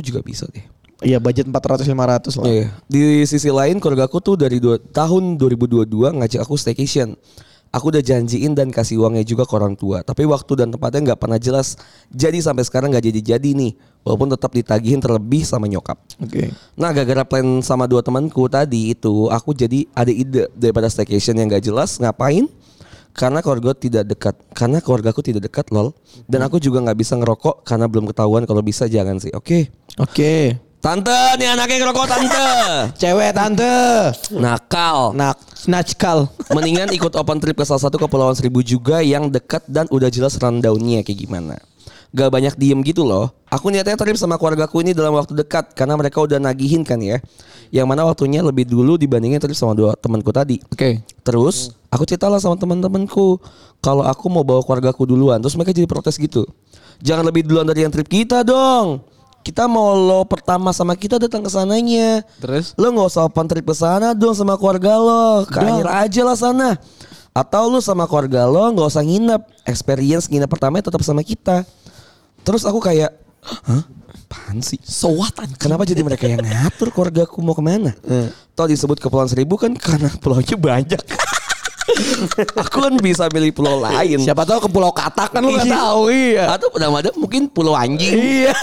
juga 0.00 0.20
bisa 0.20 0.46
deh. 0.48 0.62
Iya 1.02 1.18
budget 1.18 1.50
400 1.50 1.84
500 1.84 2.38
lah. 2.38 2.46
Iya. 2.46 2.66
Di 2.86 3.26
sisi 3.26 3.50
lain 3.50 3.82
keluarga 3.82 4.06
aku 4.06 4.22
tuh 4.22 4.38
dari 4.38 4.62
dua, 4.62 4.78
tahun 4.78 5.36
2022 5.36 5.90
ngajak 6.22 6.40
aku 6.46 6.54
staycation. 6.54 7.18
Aku 7.72 7.88
udah 7.88 8.04
janjiin 8.04 8.52
dan 8.52 8.68
kasih 8.68 9.00
uangnya 9.00 9.24
juga 9.24 9.48
ke 9.48 9.56
orang 9.56 9.72
tua. 9.72 10.04
Tapi 10.04 10.28
waktu 10.28 10.60
dan 10.60 10.68
tempatnya 10.68 11.12
nggak 11.12 11.20
pernah 11.24 11.40
jelas. 11.40 11.80
Jadi 12.12 12.44
sampai 12.44 12.68
sekarang 12.68 12.92
nggak 12.92 13.08
jadi-jadi 13.08 13.50
nih. 13.56 13.72
Walaupun 14.04 14.28
tetap 14.28 14.52
ditagihin 14.52 15.00
terlebih 15.00 15.40
sama 15.40 15.64
nyokap. 15.64 15.96
Oke. 16.20 16.52
Nah 16.76 16.92
gara-gara 16.92 17.24
plan 17.24 17.64
sama 17.64 17.88
dua 17.88 18.04
temanku 18.04 18.44
tadi 18.50 18.92
itu 18.92 19.30
Aku 19.30 19.54
jadi 19.56 19.88
ada 19.96 20.10
ide 20.12 20.52
daripada 20.52 20.90
staycation 20.90 21.38
yang 21.38 21.46
gak 21.46 21.62
jelas 21.62 22.02
Ngapain? 22.02 22.50
Karena 23.14 23.38
keluarga 23.38 23.78
tidak 23.78 24.10
dekat 24.10 24.34
Karena 24.58 24.82
keluargaku 24.82 25.22
tidak 25.22 25.46
dekat 25.46 25.70
lol 25.70 25.94
Dan 26.26 26.42
aku 26.42 26.58
juga 26.58 26.82
gak 26.82 26.98
bisa 26.98 27.14
ngerokok 27.14 27.62
Karena 27.62 27.86
belum 27.86 28.10
ketahuan 28.10 28.42
kalau 28.42 28.58
bisa 28.58 28.90
jangan 28.90 29.22
sih 29.22 29.30
Oke 29.38 29.70
Oke. 30.02 30.58
Tante 30.82 31.14
nih 31.38 31.46
anaknya 31.46 31.78
ngerokok 31.78 32.06
tante. 32.10 32.50
Cewek 33.06 33.30
tante. 33.30 33.70
Nakal. 34.34 35.14
Nak 35.14 35.38
snatchkal. 35.54 36.26
Mendingan 36.50 36.90
ikut 36.90 37.14
open 37.14 37.38
trip 37.38 37.54
ke 37.54 37.62
salah 37.62 37.86
satu 37.86 38.02
kepulauan 38.02 38.34
seribu 38.34 38.66
juga 38.66 38.98
Yang 38.98 39.30
dekat 39.38 39.62
dan 39.70 39.86
udah 39.94 40.10
jelas 40.10 40.34
rundownnya 40.42 41.06
kayak 41.06 41.22
gimana? 41.22 41.54
Gak 42.10 42.34
banyak 42.34 42.58
diem 42.58 42.82
gitu 42.82 43.06
loh. 43.06 43.30
Aku 43.46 43.70
niatnya 43.70 43.94
trip 43.94 44.18
sama 44.18 44.34
keluargaku 44.42 44.82
ini 44.82 44.90
dalam 44.90 45.14
waktu 45.14 45.38
dekat 45.38 45.70
Karena 45.78 45.94
mereka 45.94 46.18
udah 46.18 46.42
nagihin 46.42 46.82
kan 46.82 46.98
ya. 46.98 47.22
Yang 47.70 47.86
mana 47.86 48.02
waktunya 48.02 48.42
lebih 48.42 48.66
dulu 48.66 48.98
dibandingin 48.98 49.38
trip 49.38 49.54
sama 49.54 49.78
dua 49.78 49.94
temanku 49.94 50.34
tadi. 50.34 50.58
Oke. 50.66 50.98
Terus 51.22 51.78
aku 51.94 52.10
ceritalah 52.10 52.42
sama 52.42 52.58
teman-temanku. 52.58 53.38
Kalau 53.78 54.02
aku 54.02 54.26
mau 54.26 54.42
bawa 54.42 54.66
keluargaku 54.66 55.06
duluan 55.06 55.38
Terus 55.38 55.54
mereka 55.54 55.70
jadi 55.70 55.86
protes 55.86 56.18
gitu. 56.18 56.42
Jangan 56.98 57.22
lebih 57.30 57.46
duluan 57.46 57.70
dari 57.70 57.86
yang 57.86 57.94
trip 57.94 58.10
kita 58.10 58.42
dong 58.42 59.11
kita 59.42 59.66
mau 59.66 59.92
lo 59.98 60.22
pertama 60.24 60.70
sama 60.70 60.94
kita 60.94 61.18
datang 61.18 61.42
ke 61.42 61.50
sananya. 61.50 62.22
Terus? 62.38 62.72
Lo 62.78 62.94
nggak 62.94 63.10
usah 63.10 63.26
open 63.26 63.46
trip 63.50 63.66
ke 63.66 63.74
sana 63.74 64.14
dong 64.14 64.32
sama 64.38 64.54
keluarga 64.54 64.96
lo. 64.96 65.44
Ke 65.44 65.60
aja 65.90 66.22
lah 66.22 66.38
sana. 66.38 66.78
Atau 67.34 67.68
lo 67.68 67.82
sama 67.82 68.06
keluarga 68.06 68.46
lo 68.46 68.70
nggak 68.72 68.88
usah 68.88 69.02
nginep. 69.02 69.42
Experience 69.66 70.30
nginep 70.30 70.48
pertamanya 70.48 70.86
tetap 70.88 71.02
sama 71.02 71.26
kita. 71.26 71.66
Terus 72.46 72.62
aku 72.62 72.78
kayak, 72.78 73.10
hah? 73.42 73.82
Apaan 74.32 74.64
sih? 74.64 74.80
Sewatan. 74.80 75.60
Kenapa 75.60 75.84
jadi 75.84 76.00
mereka 76.00 76.24
yang 76.24 76.40
ngatur 76.40 76.88
keluarga 76.88 77.28
aku 77.28 77.44
mau 77.44 77.52
ke 77.52 77.60
mana? 77.60 77.92
Toh 78.56 78.64
disebut 78.64 78.96
Kepulauan 78.96 79.28
Seribu 79.28 79.60
kan 79.60 79.76
karena 79.76 80.08
pulaunya 80.22 80.56
banyak. 80.56 80.96
aku 82.54 82.76
kan 82.80 82.94
bisa 82.96 83.26
milih 83.28 83.52
pulau 83.52 83.78
lain. 83.78 84.18
Siapa 84.18 84.42
tahu 84.42 84.64
ke 84.64 84.68
Pulau 84.68 84.90
Katak 84.90 85.32
kan 85.32 85.40
lu 85.40 85.52
nggak 85.52 85.66
Iya. 85.66 85.74
tahu 85.74 86.02
iya. 86.08 86.44
Atau 86.48 86.68
nama 86.74 86.96
ada 86.98 87.10
mungkin 87.12 87.46
pulau 87.46 87.74
anjing. 87.74 88.14
Iya. 88.14 88.54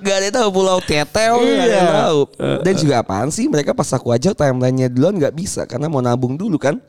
Gak 0.00 0.16
ada 0.16 0.28
tahu 0.34 0.48
pulau 0.54 0.80
tetel 0.80 1.36
gak 1.36 1.56
ada 1.58 1.66
yang 1.66 1.68
Iya. 1.84 1.96
tahu. 2.02 2.20
Dan 2.62 2.74
juga 2.76 2.94
apaan 2.98 3.28
sih 3.28 3.46
mereka 3.46 3.70
pas 3.70 3.88
aku 3.88 4.08
ajak 4.10 4.32
timelinenya 4.32 4.88
duluan 4.88 5.14
nggak 5.14 5.34
bisa 5.34 5.64
karena 5.64 5.86
mau 5.86 6.00
nabung 6.00 6.34
dulu 6.34 6.56
kan. 6.56 6.80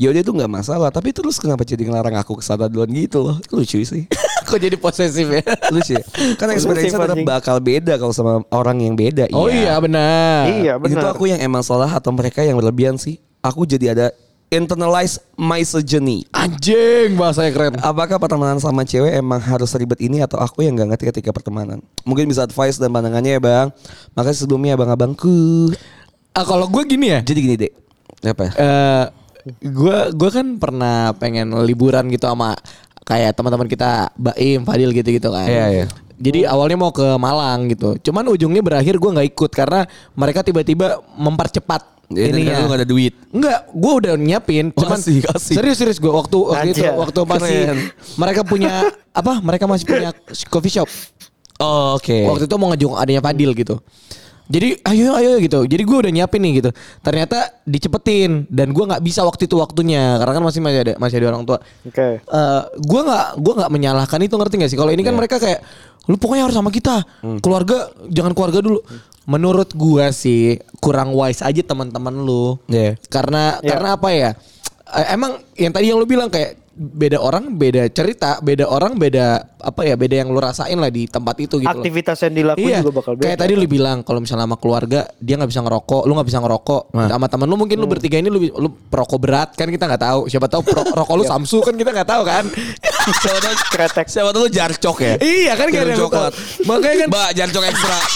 Yaudah 0.00 0.24
itu 0.24 0.32
nggak 0.32 0.48
masalah 0.48 0.88
Tapi 0.88 1.12
terus 1.12 1.36
kenapa 1.36 1.60
jadi 1.60 1.84
ngelarang 1.84 2.16
aku 2.16 2.32
ke 2.32 2.40
sana 2.40 2.72
duluan 2.72 2.88
gitu 2.88 3.20
loh 3.20 3.36
Lucu 3.52 3.84
sih 3.84 4.08
Kok 4.48 4.56
jadi 4.56 4.72
posesif 4.80 5.28
ya? 5.28 5.44
Lucu 5.68 5.92
ya 5.92 6.00
Kan 6.40 6.48
experience 6.48 6.96
tetap 6.96 7.20
bakal 7.20 7.60
beda 7.60 8.00
Kalau 8.00 8.08
sama 8.08 8.40
orang 8.48 8.80
yang 8.80 8.96
beda 8.96 9.28
Oh 9.28 9.52
iya 9.52 9.76
benar. 9.76 10.48
Iya 10.48 10.80
Ini 10.80 10.88
tuh 10.88 11.04
benar. 11.04 11.12
aku 11.12 11.28
yang 11.28 11.44
emang 11.44 11.60
salah 11.60 11.92
Atau 11.92 12.16
mereka 12.16 12.40
yang 12.40 12.56
berlebihan 12.56 12.96
sih 12.96 13.20
Aku 13.44 13.68
jadi 13.68 13.92
ada 13.92 14.06
Internalize 14.50 15.22
misogyny 15.38 16.26
Anjing 16.34 17.14
bahasanya 17.14 17.50
keren. 17.54 17.78
Apakah 17.78 18.18
pertemanan 18.18 18.58
sama 18.58 18.82
cewek 18.82 19.14
emang 19.14 19.38
harus 19.38 19.70
ribet 19.78 20.02
ini 20.02 20.18
atau 20.26 20.42
aku 20.42 20.66
yang 20.66 20.74
gak 20.74 20.90
ngerti 20.90 21.04
ketika 21.14 21.30
pertemanan? 21.30 21.78
Mungkin 22.02 22.26
bisa 22.26 22.42
advice 22.42 22.74
dan 22.82 22.90
pandangannya 22.90 23.38
ya 23.38 23.40
bang. 23.40 23.66
Makasih 24.18 24.50
sebelumnya 24.50 24.74
abang-abangku. 24.74 25.70
Ah 26.34 26.42
kalau 26.42 26.66
gue 26.66 26.82
gini 26.82 27.14
ya. 27.14 27.22
Jadi 27.22 27.38
gini 27.38 27.54
dek. 27.54 27.72
Apa? 28.26 28.42
ya? 28.42 28.52
Eh 28.58 29.04
gue 29.62 29.98
gue 30.18 30.30
kan 30.34 30.58
pernah 30.58 31.14
pengen 31.14 31.54
liburan 31.62 32.10
gitu 32.10 32.26
sama 32.26 32.58
kayak 33.06 33.38
teman-teman 33.38 33.70
kita 33.70 34.10
Baim, 34.18 34.66
Fadil 34.66 34.90
gitu-gitu 34.90 35.30
kan. 35.30 35.46
Iya, 35.46 35.66
iya. 35.70 35.86
Jadi 36.20 36.42
awalnya 36.44 36.76
mau 36.76 36.90
ke 36.90 37.06
Malang 37.22 37.70
gitu. 37.70 38.02
Cuman 38.02 38.26
ujungnya 38.28 38.66
berakhir 38.66 38.98
gue 38.98 39.10
nggak 39.14 39.28
ikut 39.30 39.50
karena 39.54 39.86
mereka 40.18 40.42
tiba-tiba 40.42 40.98
mempercepat 41.14 41.99
Ya, 42.10 42.26
karena 42.26 42.66
lu 42.66 42.68
gak 42.74 42.80
ada 42.82 42.88
duit. 42.90 43.14
Enggak, 43.30 43.58
gue 43.70 43.92
udah 44.02 44.12
nyiapin. 44.18 44.74
Cuman 44.74 44.98
asik, 44.98 45.30
asik. 45.30 45.54
serius 45.54 45.78
serius 45.78 45.98
gue 46.02 46.10
waktu 46.10 46.38
waktu 46.42 46.68
itu 46.74 46.82
waktu 46.82 47.20
masih 47.22 47.58
keren. 47.70 47.78
mereka 48.18 48.40
punya 48.42 48.72
apa? 49.20 49.38
Mereka 49.38 49.64
masih 49.70 49.86
punya 49.86 50.10
coffee 50.50 50.74
shop. 50.74 50.90
Oh, 51.62 51.94
Oke. 51.94 52.26
Waktu 52.26 52.50
itu 52.50 52.56
mau 52.58 52.74
ngejung 52.74 52.98
adanya 52.98 53.22
Fadil 53.22 53.54
gitu. 53.54 53.78
Jadi 54.50 54.82
ayo 54.82 55.14
ayo 55.14 55.38
gitu. 55.38 55.62
Jadi 55.62 55.82
gue 55.86 55.98
udah 56.02 56.10
nyiapin 56.10 56.42
nih 56.42 56.52
gitu. 56.58 56.70
Ternyata 57.06 57.62
dicepetin 57.62 58.50
dan 58.50 58.74
gue 58.74 58.82
nggak 58.82 58.98
bisa 59.06 59.22
waktu 59.22 59.46
itu 59.46 59.54
waktunya 59.54 60.18
karena 60.18 60.32
kan 60.34 60.42
masih 60.42 60.58
masih 60.58 60.78
ada 60.82 60.92
masih 60.98 61.16
ada 61.22 61.26
orang 61.30 61.46
tua. 61.46 61.62
Oke. 61.86 62.18
Eh 62.18 62.62
gue 62.74 63.00
nggak 63.06 63.26
gue 63.38 63.52
nggak 63.62 63.70
menyalahkan 63.70 64.18
itu 64.18 64.34
ngerti 64.34 64.54
gak 64.58 64.70
sih? 64.74 64.78
Kalau 64.82 64.90
ini 64.90 65.06
kan 65.06 65.14
mereka 65.14 65.38
kayak 65.38 65.62
lu 66.10 66.18
pokoknya 66.18 66.50
harus 66.50 66.58
sama 66.58 66.74
kita. 66.74 67.06
Keluarga 67.38 67.94
jangan 68.10 68.34
keluarga 68.34 68.58
dulu. 68.58 68.82
Menurut 69.22 69.72
gua 69.72 70.10
sih 70.10 70.56
kurang 70.78 71.12
wise 71.12 71.40
aja 71.40 71.60
teman-teman 71.60 72.14
lu. 72.16 72.56
Iya. 72.66 72.96
Karena 73.06 73.58
Iya. 73.58 73.68
karena 73.68 73.88
apa 73.94 74.08
ya? 74.10 74.30
Eh, 74.90 75.06
Emang 75.10 75.38
yang 75.54 75.70
tadi 75.70 75.86
yang 75.86 75.96
lu 75.96 76.04
bilang 76.04 76.26
kayak 76.26 76.58
beda 76.72 77.20
orang 77.20 77.54
beda 77.54 77.86
cerita, 77.88 78.40
beda 78.40 78.64
orang 78.64 78.96
beda 78.96 79.26
apa 79.60 79.84
ya? 79.84 79.94
Beda 79.94 80.16
yang 80.16 80.32
lu 80.32 80.40
rasain 80.40 80.74
lah 80.74 80.88
di 80.88 81.04
tempat 81.04 81.36
itu 81.38 81.60
gitu 81.60 81.68
loh. 81.68 81.76
Aktivitas 81.76 82.16
yang 82.18 82.34
dilakuin 82.34 82.64
Iya, 82.66 82.78
juga 82.80 82.94
bakal 82.96 83.12
beda. 83.14 83.22
kayak 83.22 83.38
tadi 83.38 83.52
lu 83.52 83.66
bilang 83.68 84.00
kalau 84.00 84.18
misalnya 84.18 84.48
sama 84.48 84.56
keluarga 84.56 85.00
dia 85.14 85.36
nggak 85.36 85.46
bisa 85.46 85.60
ngerokok, 85.60 86.02
lu 86.02 86.12
nggak 86.16 86.26
bisa 86.26 86.40
ngerokok. 86.40 86.82
Sama 86.90 87.26
temen 87.28 87.46
lu 87.46 87.54
mungkin 87.54 87.76
lu 87.76 87.84
Hmm. 87.84 87.92
bertiga 87.92 88.16
ini 88.16 88.28
lu 88.28 88.40
lu 88.40 88.68
perokok 88.88 89.18
berat 89.20 89.48
kan 89.52 89.68
kita 89.68 89.84
nggak 89.84 90.02
tahu. 90.02 90.20
Siapa 90.26 90.48
tahu 90.48 90.62
pro- 90.64 90.88
rokok 90.98 91.14
lu 91.14 91.24
Samsu 91.24 91.60
kan 91.60 91.76
kita 91.76 91.92
nggak 91.92 92.08
tahu 92.08 92.22
kan. 92.24 92.44
Siapa 93.20 93.38
tahu 93.38 93.54
Kretek. 93.70 94.06
Siapa 94.08 94.28
tahu 94.32 94.42
lu 94.42 94.50
jarcok 94.50 94.96
ya? 94.98 95.14
iya 95.20 95.52
kan 95.54 95.68
gak 95.68 95.84
ada. 95.86 96.32
Makanya 96.64 96.96
kan 96.96 97.08
Mbak 97.12 97.28
jarcok 97.36 97.62
ekstra. 97.68 97.98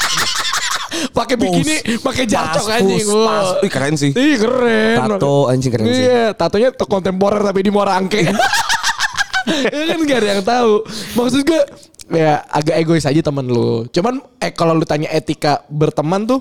pakai 1.10 1.36
bikini, 1.36 1.98
pakai 1.98 2.24
jarcok 2.24 2.66
Pas, 2.66 2.76
anjing. 2.80 3.06
pas. 3.06 3.46
Keren 3.66 3.94
sih. 3.94 4.10
Ih 4.12 4.36
keren. 4.36 4.96
Tato 5.18 5.46
anjing 5.46 5.70
keren 5.70 5.86
sih. 5.86 6.04
Iya, 6.04 6.24
tatonya 6.32 6.68
to- 6.70 6.86
kontemporer 6.86 7.42
tapi 7.42 7.62
di 7.62 7.70
Muara 7.70 7.96
Angke. 7.96 8.22
ya 9.74 9.82
kan 9.90 9.98
gak 10.04 10.18
ada 10.22 10.28
yang 10.38 10.42
tahu. 10.42 10.72
Maksud 11.14 11.40
gue 11.44 11.60
ya 12.12 12.44
agak 12.48 12.76
egois 12.80 13.04
aja 13.04 13.20
temen 13.20 13.46
lu. 13.46 13.84
Cuman 13.88 14.20
eh 14.38 14.52
kalau 14.52 14.72
lu 14.72 14.84
tanya 14.84 15.08
etika 15.10 15.64
berteman 15.68 16.24
tuh 16.24 16.40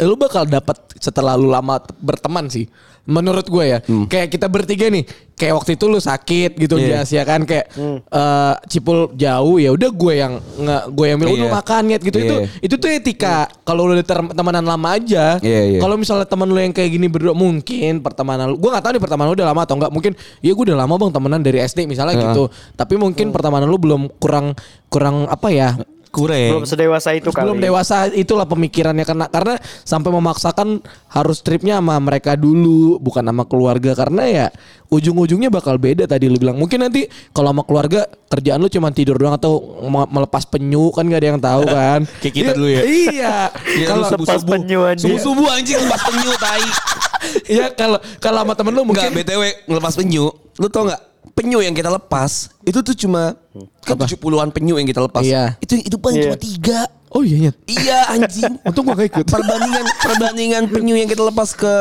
lu 0.00 0.16
bakal 0.16 0.44
dapat 0.44 0.76
setelah 0.96 1.36
lu 1.36 1.46
lama 1.46 1.78
berteman 1.98 2.48
sih. 2.48 2.66
Menurut 3.00 3.48
gue 3.48 3.64
ya, 3.64 3.78
kayak 4.06 4.28
kita 4.28 4.46
bertiga 4.46 4.86
nih, 4.86 5.02
kayak 5.34 5.56
waktu 5.56 5.74
itu 5.74 5.88
lu 5.88 5.98
sakit 5.98 6.54
gitu 6.54 6.76
Hmm. 6.76 6.84
Iya. 6.84 7.00
Jas, 7.00 7.08
ya 7.10 7.24
kan 7.24 7.42
kayak 7.42 7.72
eh, 8.06 8.54
Cipul 8.68 9.16
jauh 9.16 9.56
ya 9.56 9.72
udah 9.72 9.90
gue 9.90 10.14
yang 10.14 10.36
nge 10.38 10.76
gue 10.92 11.06
yang 11.08 11.18
bilang 11.18 11.32
Iya. 11.32 11.40
udah 11.42 11.50
makan 11.50 11.82
Nyet," 11.90 12.02
gitu 12.04 12.18
itu 12.20 12.34
Iya. 12.44 12.46
itu 12.60 12.74
tuh 12.76 12.88
etika. 12.92 13.48
Kalau 13.64 13.88
lu 13.88 13.96
udah 13.98 14.06
temenan 14.30 14.62
lama 14.62 14.88
aja, 14.94 15.40
Iya, 15.40 15.60
iya. 15.74 15.80
kalau 15.80 15.96
misalnya 15.96 16.28
teman 16.28 16.46
lu 16.46 16.60
yang 16.60 16.76
kayak 16.76 16.90
gini 16.92 17.08
berdua 17.08 17.32
mungkin 17.32 18.04
pertemanan 18.04 18.52
lu, 18.52 18.60
gue 18.60 18.68
nggak 18.68 18.84
tahu 18.84 18.92
nih 18.94 19.02
pertemanan 19.02 19.28
lu 19.32 19.36
udah 19.40 19.48
lama 19.48 19.60
atau 19.64 19.74
enggak. 19.80 19.90
Mungkin 19.90 20.12
ya 20.44 20.52
gue 20.52 20.64
udah 20.70 20.78
lama 20.78 20.94
bang 20.94 21.10
temenan 21.10 21.40
dari 21.40 21.58
SD 21.64 21.78
misalnya 21.88 22.14
Heeh. 22.14 22.24
gitu. 22.30 22.44
Tapi 22.76 22.94
mungkin 22.94 23.32
pertemanan 23.32 23.66
lu 23.66 23.80
belum 23.80 24.12
kurang 24.22 24.54
kurang 24.92 25.24
apa 25.26 25.48
ya? 25.50 25.74
Kurang. 26.10 26.58
Belum 26.58 26.66
sedewasa 26.66 27.14
itu 27.14 27.30
kali. 27.30 27.46
belum 27.46 27.58
dewasa 27.60 28.10
itulah 28.10 28.42
pemikirannya 28.42 29.02
karena 29.02 29.26
karena 29.26 29.54
sampai 29.80 30.10
memaksakan 30.10 30.82
harus 31.06 31.38
tripnya 31.38 31.78
sama 31.78 31.94
mereka 31.96 32.34
dulu 32.34 32.98
bukan 32.98 33.22
sama 33.22 33.46
keluarga 33.46 33.94
karena 33.94 34.22
ya 34.26 34.46
ujung-ujungnya 34.86 35.48
bakal 35.48 35.78
beda 35.78 36.04
tadi 36.04 36.26
lu 36.26 36.34
bilang 36.34 36.58
mungkin 36.58 36.82
nanti 36.82 37.06
kalau 37.30 37.54
sama 37.54 37.62
keluarga 37.62 38.00
kerjaan 38.26 38.58
lu 38.58 38.66
cuma 38.66 38.90
tidur 38.90 39.14
doang 39.14 39.38
atau 39.38 39.54
me- 39.80 40.10
melepas 40.10 40.42
penyu 40.44 40.90
kan 40.90 41.06
gak 41.06 41.20
ada 41.22 41.28
yang 41.28 41.40
tahu 41.40 41.62
kan 41.64 42.00
Kayak 42.22 42.34
kita 42.34 42.50
dulu 42.52 42.68
ya. 42.68 42.82
iya 42.82 43.36
Iya, 43.78 43.86
kalau 43.86 44.06
Lepas 44.10 44.42
penyu 44.42 44.80
anjing. 44.82 45.06
Subuh-subuh 45.06 45.46
anjing 45.46 45.78
lepas 45.78 46.02
penyu 46.02 46.30
tai. 46.36 46.66
iya 47.54 47.66
kalau 47.70 48.02
kalau 48.18 48.42
sama 48.42 48.54
temen 48.54 48.72
lu 48.72 48.82
Enggak, 48.82 49.06
mungkin 49.06 49.10
BTW 49.14 49.42
ngelepas 49.66 49.94
penyu. 49.94 50.26
Lu 50.58 50.66
tau 50.66 50.90
nggak? 50.90 51.02
Penyu 51.40 51.58
yang 51.58 51.72
kita 51.72 51.88
lepas 51.88 52.52
itu 52.62 52.78
tuh 52.78 52.92
cuma 52.94 53.32
kan 53.80 53.96
70-an 53.96 54.52
penyu 54.52 54.76
yang 54.76 54.84
kita 54.84 55.00
lepas. 55.00 55.24
Iya. 55.24 55.56
Itu 55.58 55.74
yang 55.74 55.84
hidupan 55.88 56.10
Iya. 56.12 56.22
cuma 56.22 56.36
tiga. 56.36 56.80
oh 57.10 57.24
iya 57.24 57.36
iya 57.40 57.52
Iya 57.66 57.98
anjing. 58.12 58.52
untung 58.68 58.84
gua 58.84 58.94
gak 58.94 59.08
ikut 59.10 59.26
perbandingan 59.26 59.84
perbandingan 59.98 60.62
penyu 60.68 60.94
yang 60.94 61.08
kita 61.08 61.24
lepas 61.24 61.50
ke 61.52 61.74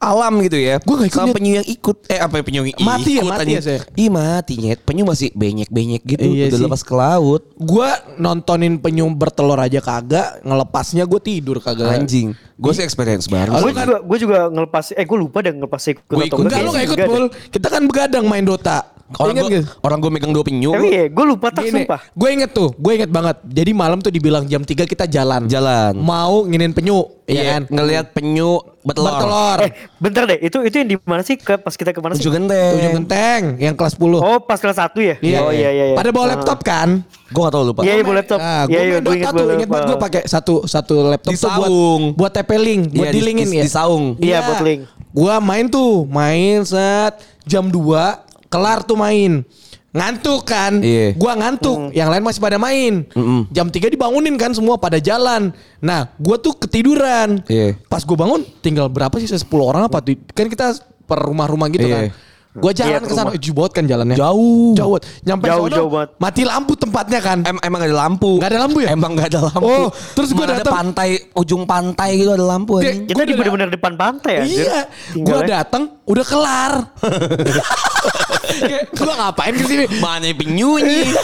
alam 0.00 0.32
gitu 0.40 0.56
ya. 0.56 0.80
Gua 0.80 0.96
nggak 0.96 1.10
ikut, 1.12 1.20
Sama 1.20 1.36
penyu 1.36 1.52
yang 1.60 1.68
ikut. 1.68 1.96
Eh 2.08 2.16
apa 2.16 2.40
yang 2.40 2.46
penyu 2.48 2.60
yang 2.64 2.80
Mati 2.80 3.12
ya, 3.12 3.20
ikut, 3.20 3.28
mati 3.28 3.42
anjing. 3.44 3.56
ya, 3.56 3.62
saya? 3.62 3.80
Ih 3.92 4.08
mati 4.08 4.54
nyet. 4.56 4.80
Penyu 4.80 5.04
masih 5.04 5.28
benyek-benyek 5.36 6.02
gitu. 6.08 6.24
Iya 6.24 6.48
udah 6.48 6.58
sih. 6.58 6.64
lepas 6.64 6.82
ke 6.82 6.94
laut. 6.96 7.42
Gua 7.54 7.88
nontonin 8.16 8.80
penyu 8.80 9.04
bertelur 9.12 9.60
aja 9.60 9.78
kagak, 9.78 10.40
ngelepasnya 10.40 11.04
gue 11.04 11.20
tidur 11.20 11.60
kagak. 11.60 11.92
Anjing. 11.92 12.32
Gue 12.56 12.72
sih 12.72 12.80
experience 12.80 13.28
baru. 13.28 13.60
Gue 13.60 13.72
juga 13.72 14.00
gue 14.00 14.18
juga 14.18 14.38
ngelepas 14.48 14.84
eh 14.92 15.04
gue 15.04 15.18
lupa 15.20 15.44
deh 15.44 15.52
ngelepas 15.52 15.82
ikut 15.84 16.04
Gua 16.08 16.24
atau 16.24 16.26
ikut. 16.26 16.44
Enggak 16.48 16.60
lu 16.64 16.70
gak 16.72 16.84
ikut 16.88 16.98
pul. 17.04 17.24
Kita 17.52 17.66
kan 17.68 17.82
begadang 17.84 18.24
main 18.24 18.44
Dota. 18.44 18.80
Orang 19.10 19.34
Ingat 19.34 19.42
gue 19.42 19.58
gak? 19.58 19.82
orang 19.82 19.98
gue 19.98 20.10
megang 20.14 20.30
dua 20.30 20.44
penyu. 20.46 20.70
Tapi 20.70 20.86
ya 20.88 21.04
gue 21.10 21.24
lupa 21.26 21.50
tak 21.50 21.66
Gini, 21.66 21.82
sumpah. 21.82 21.98
gue 22.14 22.28
inget 22.30 22.50
tuh, 22.54 22.70
gue 22.78 22.92
inget 22.94 23.10
banget. 23.10 23.42
Jadi 23.42 23.70
malam 23.74 23.98
tuh 23.98 24.14
dibilang 24.14 24.46
jam 24.46 24.62
3 24.62 24.86
kita 24.86 25.10
jalan. 25.10 25.50
Jalan. 25.50 25.98
Mau 25.98 26.46
nginin 26.46 26.70
penyu, 26.70 27.10
ya 27.26 27.34
Iya 27.34 27.42
kan? 27.50 27.62
Ngelihat 27.74 28.14
penyu 28.14 28.62
bertelur. 28.80 29.12
Bertelur. 29.12 29.58
Eh 29.60 29.70
bentar 29.96 30.22
deh 30.24 30.38
itu 30.40 30.58
itu 30.62 30.76
yang 30.76 30.88
di 30.88 30.96
mana 31.00 31.20
sih 31.20 31.34
ke 31.34 31.54
pas 31.54 31.72
kita 31.72 31.90
ke 31.90 32.00
mana 32.00 32.14
sih? 32.14 32.22
Ujung 32.22 32.34
genteng. 32.34 32.72
Ujung 32.74 32.94
genteng 32.98 33.42
yang 33.56 33.74
kelas 33.74 33.94
10. 33.94 34.16
Oh 34.16 34.38
pas 34.38 34.56
kelas 34.56 34.76
1 34.76 34.96
ya? 35.00 35.14
Iya. 35.18 35.38
Oh 35.40 35.50
iya 35.50 35.68
iya 35.68 35.84
iya. 35.90 35.96
Pada 35.96 36.10
bawa 36.10 36.26
laptop 36.30 36.58
kan? 36.60 37.04
Gue 37.28 37.40
gak 37.40 37.52
tau 37.52 37.62
lupa. 37.62 37.80
Iya 37.80 37.92
iya 37.94 38.02
bawa 38.02 38.16
laptop. 38.16 38.38
Nah, 38.38 38.62
gue 38.62 38.70
Iya 38.70 38.80
iya 38.80 38.80
main 38.80 38.90
gue 38.90 39.00
Dota 39.02 39.16
ingat 39.16 39.30
tuh, 39.30 39.38
bawa 39.38 39.52
inget 39.52 39.68
banget 39.68 39.86
gue 39.86 39.96
pakai 39.98 40.22
satu 40.24 40.54
satu 40.64 40.94
laptop 41.06 41.30
Di 41.30 41.36
tuh 41.36 41.50
buat 41.50 41.68
saung. 41.68 42.02
buat 42.14 42.32
TP-Link, 42.32 42.82
buat 42.90 43.00
Iya, 43.00 43.10
di- 43.10 43.16
dilingin 43.16 43.46
di- 43.46 43.56
ya. 43.56 43.62
di 43.62 43.70
saung. 43.70 44.04
Iya, 44.16 44.38
buat 44.42 44.60
link. 44.60 44.80
Gua 45.10 45.34
main 45.38 45.66
tuh, 45.66 46.06
main 46.06 46.62
set 46.62 47.14
jam 47.42 47.66
2 47.66 48.16
kelar 48.46 48.80
tuh 48.80 48.94
main. 48.94 49.42
Ngantuk 49.90 50.46
kan? 50.46 50.78
Iya. 50.78 51.18
Gua 51.18 51.34
ngantuk, 51.34 51.90
yang 51.90 52.08
lain 52.08 52.22
masih 52.22 52.38
pada 52.38 52.56
main. 52.56 53.10
Mm-mm. 53.10 53.50
Jam 53.50 53.66
3 53.66 53.90
dibangunin 53.90 54.38
kan 54.38 54.54
semua 54.54 54.78
pada 54.78 55.02
jalan. 55.02 55.50
Nah, 55.78 56.14
gua 56.14 56.38
tuh 56.38 56.54
ketiduran. 56.54 57.42
Iya. 57.50 57.74
Pas 57.90 58.06
gua 58.06 58.14
bangun 58.16 58.46
tinggal 58.62 58.86
berapa 58.86 59.10
sih 59.18 59.26
10 59.26 59.42
orang 59.58 59.90
apa 59.90 59.98
tuh? 59.98 60.14
Kan 60.30 60.46
kita 60.46 60.78
per 61.04 61.18
rumah-rumah 61.20 61.66
gitu 61.68 61.84
Iya. 61.84 61.94
kan. 61.96 62.04
Gua 62.50 62.74
jalan 62.74 62.90
Iya, 62.92 63.06
ke 63.06 63.14
sana, 63.14 63.30
banget 63.30 63.72
kan 63.72 63.84
jalannya. 63.86 64.16
Jauh. 64.18 64.74
Jauh. 64.74 64.90
banget. 64.94 65.04
Nyampe 65.22 65.44
Jauh, 65.46 65.66
sono, 65.66 65.76
jauh 65.78 65.90
banget. 65.90 66.10
mati 66.18 66.42
lampu 66.42 66.72
tempatnya 66.74 67.20
kan. 67.22 67.38
Em- 67.46 67.62
emang 67.62 67.78
gak 67.78 67.90
ada 67.90 67.98
lampu. 67.98 68.30
Nggak 68.38 68.50
ada 68.50 68.58
lampu 68.62 68.78
ya? 68.82 68.88
Emang 68.90 69.10
gak 69.14 69.28
ada 69.30 69.40
lampu. 69.46 69.70
Oh, 69.70 69.86
terus 70.14 70.30
ada 70.34 70.54
datang- 70.58 70.74
pantai, 70.74 71.08
ujung 71.34 71.62
pantai 71.62 72.10
gitu 72.14 72.30
ada 72.30 72.42
lampu. 72.42 72.82
Dia-. 72.82 73.06
Kita 73.06 73.22
di 73.22 73.34
bener-bener 73.34 73.70
depan 73.70 73.94
pantai 73.94 74.32
ya. 74.38 74.42
Iya, 74.46 74.78
gua 75.22 75.46
datang 75.46 75.98
udah 76.06 76.24
kelar. 76.26 76.72
Kayak, 78.52 78.82
gua 78.98 79.14
ngapain 79.16 79.54
ke 79.54 79.64
sini? 79.64 79.84
Mana 79.98 80.28
penyunya? 80.30 81.06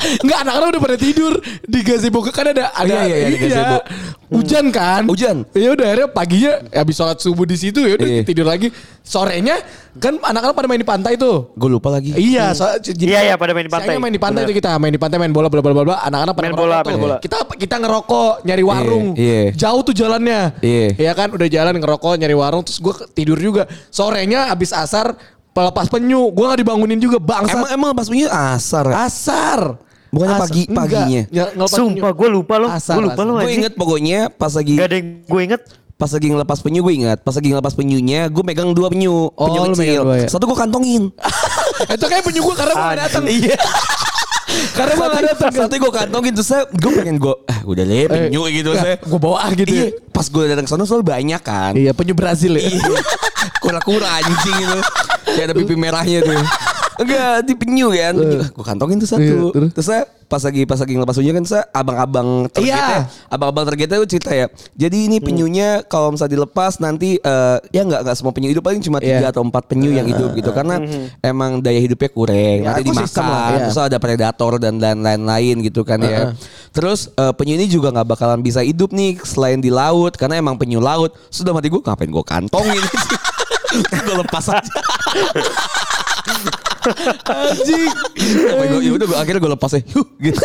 Enggak 0.00 0.48
anak-anak 0.48 0.68
udah 0.72 0.82
pada 0.82 0.96
tidur 0.96 1.32
di 1.60 1.80
gazebo 1.84 2.24
kan 2.24 2.56
ada 2.56 2.72
ada 2.72 2.88
Iya, 2.88 3.04
iya, 3.04 3.16
iya, 3.20 3.28
di 3.28 3.36
gazebo. 3.38 3.76
Hujan 4.32 4.72
kan? 4.72 5.04
Hujan. 5.04 5.44
Ya 5.52 5.76
udah 5.76 5.86
akhirnya 5.92 6.08
paginya 6.08 6.52
habis 6.72 6.96
sholat 6.96 7.20
subuh 7.20 7.44
di 7.44 7.52
situ 7.60 7.84
ya 7.84 8.00
udah 8.00 8.08
Iya. 8.08 8.22
tidur 8.24 8.48
lagi. 8.48 8.72
Sorenya 9.04 9.60
kan 10.00 10.16
anak-anak 10.16 10.56
pada 10.56 10.66
main 10.72 10.80
di 10.80 10.88
pantai 10.88 11.20
tuh. 11.20 11.52
Gue 11.52 11.68
lupa 11.68 11.92
lagi. 11.92 12.16
Iya, 12.16 12.56
so, 12.56 12.64
jadi- 12.80 13.12
Iya, 13.12 13.20
iya, 13.28 13.34
pada 13.36 13.52
main 13.52 13.68
di 13.68 13.72
pantai. 13.72 14.00
Main 14.00 14.14
di 14.14 14.22
pantai 14.22 14.42
tuh 14.48 14.56
kita, 14.56 14.72
main 14.80 14.88
di 14.88 15.00
pantai 15.02 15.18
main 15.20 15.32
bola 15.36 15.52
bola 15.52 15.60
bola 15.60 15.74
bola. 15.76 15.94
Anak-anak 16.00 16.32
pada 16.32 16.46
Main 16.48 16.56
bola, 16.56 16.76
main 16.80 16.96
bola. 16.96 17.16
Kita 17.20 17.36
kita 17.52 17.76
ngerokok, 17.76 18.32
nyari 18.48 18.64
warung. 18.64 19.06
iya. 19.20 19.52
Jauh 19.52 19.84
tuh 19.84 19.92
jalannya. 19.92 20.56
Iya. 20.64 20.96
Iya 20.96 21.12
kan 21.12 21.28
udah 21.28 21.44
jalan 21.44 21.76
ngerokok, 21.76 22.14
nyari 22.16 22.32
warung 22.32 22.64
terus 22.64 22.80
gue 22.80 22.94
tidur 23.12 23.36
juga. 23.36 23.68
Sorenya 23.92 24.48
habis 24.48 24.72
asar 24.72 25.12
pelepas 25.62 25.86
penyu, 25.86 26.20
gue 26.26 26.44
gak 26.46 26.58
dibangunin 26.58 26.96
juga 26.96 27.16
bangsat. 27.16 27.54
Emang 27.54 27.68
emang 27.70 27.90
pas 27.92 28.06
penyu 28.06 28.26
asar. 28.26 28.84
ya? 28.86 28.94
asar. 29.04 29.60
Bukannya 30.08 30.32
Asar. 30.32 30.42
pagi- 30.42 30.66
Enggak. 30.66 30.80
paginya? 30.82 31.22
Ya, 31.30 31.44
ngelepas 31.52 31.76
Sumpah 31.76 32.10
gue 32.10 32.28
lupa 32.28 32.54
loh. 32.56 32.66
Asar, 32.68 32.94
Gue 32.94 33.04
lupa 33.06 33.22
loh 33.22 33.34
Gue 33.38 33.52
inget 33.54 33.72
pokoknya 33.74 34.18
pas 34.28 34.50
lagi 34.50 34.74
Gak 34.74 34.86
ada 34.86 34.96
yang 34.96 35.08
gue 35.22 35.42
inget. 35.44 35.62
pas 35.94 36.08
lagi 36.08 36.26
ngelepas 36.26 36.58
penyu 36.58 36.80
gue 36.80 36.94
ingat. 36.96 37.18
Pas 37.20 37.30
lagi 37.30 37.48
ngelepas 37.48 37.72
penyunya 37.72 38.26
gue 38.26 38.40
megang 38.40 38.72
dua 38.72 38.88
penyu. 38.88 39.28
Oh, 39.28 39.46
penyu 39.46 39.60
lu 39.62 39.76
kecil. 39.76 40.02
dua 40.02 40.16
ya? 40.16 40.26
Satu 40.26 40.44
gue 40.44 40.56
kantongin. 40.56 41.12
Itu 41.94 42.06
kayak 42.06 42.24
penyu 42.24 42.40
gue 42.42 42.54
karena 42.54 42.72
gue 42.72 42.86
gak 42.88 43.00
datang. 43.04 43.24
Iya. 43.28 43.54
Karena 44.74 44.92
gue 44.96 45.06
gak 45.06 45.24
datang. 45.34 45.52
Satu 45.54 45.74
gue 45.76 45.92
kantongin 45.92 46.32
terus 46.34 46.48
saya 46.48 46.62
gue 46.70 46.90
pengen 46.94 47.16
gue 47.18 47.34
ah 47.46 47.60
udah 47.66 47.84
deh 47.84 48.06
penyu 48.08 48.42
gitu 48.50 48.70
saya. 48.76 48.96
Gue 49.00 49.20
bawa 49.20 49.46
ah 49.46 49.50
gitu. 49.54 49.70
Iya, 49.70 49.86
ya. 49.92 50.10
pas 50.10 50.26
gue 50.26 50.42
datang 50.46 50.64
ke 50.66 50.70
sana 50.70 50.84
soal 50.86 51.02
banyak 51.02 51.42
kan. 51.42 51.72
Iya 51.76 51.92
penyu 51.94 52.14
Brazil 52.14 52.56
ya. 52.58 52.68
Kura-kura 53.62 54.08
anjing 54.20 54.58
itu. 54.58 54.78
Kayak 55.30 55.46
ada 55.50 55.54
pipi 55.54 55.74
merahnya 55.78 56.20
tuh. 56.26 56.34
Enggak, 57.00 57.34
di 57.48 57.54
penyu 57.56 57.88
kan. 57.96 58.14
Gue 58.52 58.64
kantongin 58.64 59.00
tuh 59.00 59.08
satu. 59.08 59.24
Iya, 59.24 59.52
terus? 59.56 59.70
terus 59.72 59.86
saya 59.88 60.04
pas 60.30 60.38
lagi 60.46 60.62
pas 60.62 60.78
lagi 60.78 60.94
ngelepas 60.94 61.16
penyu 61.18 61.32
kan 61.34 61.42
saya 61.42 61.64
abang-abang 61.74 62.46
targetnya, 62.54 62.78
Iya. 62.78 63.10
abang-abang 63.34 63.64
targetnya 63.66 63.98
tuh 64.04 64.10
cerita 64.14 64.30
ya. 64.30 64.46
Jadi 64.78 65.10
ini 65.10 65.18
penyunya 65.18 65.82
kalau 65.82 66.14
misalnya 66.14 66.38
dilepas 66.38 66.78
nanti 66.78 67.18
eh, 67.18 67.58
ya 67.74 67.82
nggak 67.82 68.06
nggak 68.06 68.14
semua 68.14 68.30
penyu 68.30 68.52
hidup 68.54 68.62
paling 68.62 68.78
cuma 68.78 69.02
tiga 69.02 69.26
Iya. 69.26 69.34
atau 69.34 69.42
empat 69.42 69.66
penyu 69.66 69.90
yang 69.90 70.06
hidup 70.06 70.30
gitu 70.38 70.54
karena 70.54 70.78
emang 71.24 71.58
daya 71.58 71.82
hidupnya 71.82 72.14
kurang. 72.14 72.38
Ya, 72.62 72.78
nanti 72.78 72.86
dimakan, 72.86 73.24
lah, 73.26 73.48
iya. 73.50 73.58
terus 73.66 73.78
ada 73.80 73.98
predator 73.98 74.52
dan 74.62 74.78
lain-lain 74.78 75.56
gitu 75.66 75.82
kan 75.82 75.98
ya. 75.98 76.30
Terus 76.70 77.10
eh, 77.16 77.32
penyu 77.34 77.58
ini 77.58 77.66
juga 77.66 77.90
nggak 77.90 78.06
bakalan 78.06 78.38
bisa 78.38 78.62
hidup 78.62 78.94
nih 78.94 79.18
selain 79.26 79.58
di 79.58 79.72
laut 79.72 80.14
karena 80.14 80.38
emang 80.38 80.54
penyu 80.54 80.78
laut. 80.78 81.10
Sudah 81.32 81.50
mati 81.50 81.66
gue 81.66 81.82
ngapain 81.82 82.06
gue 82.06 82.24
kantongin? 82.28 82.84
gue 84.06 84.16
lepas 84.20 84.46
aja. 84.46 84.78
Anjing. 87.28 87.92
Ya 88.80 88.90
udah 88.94 89.06
gue 89.06 89.18
akhirnya 89.18 89.40
gue 89.40 89.52
lepas 89.56 89.70
ya. 89.76 89.80
Gitu. 90.20 90.40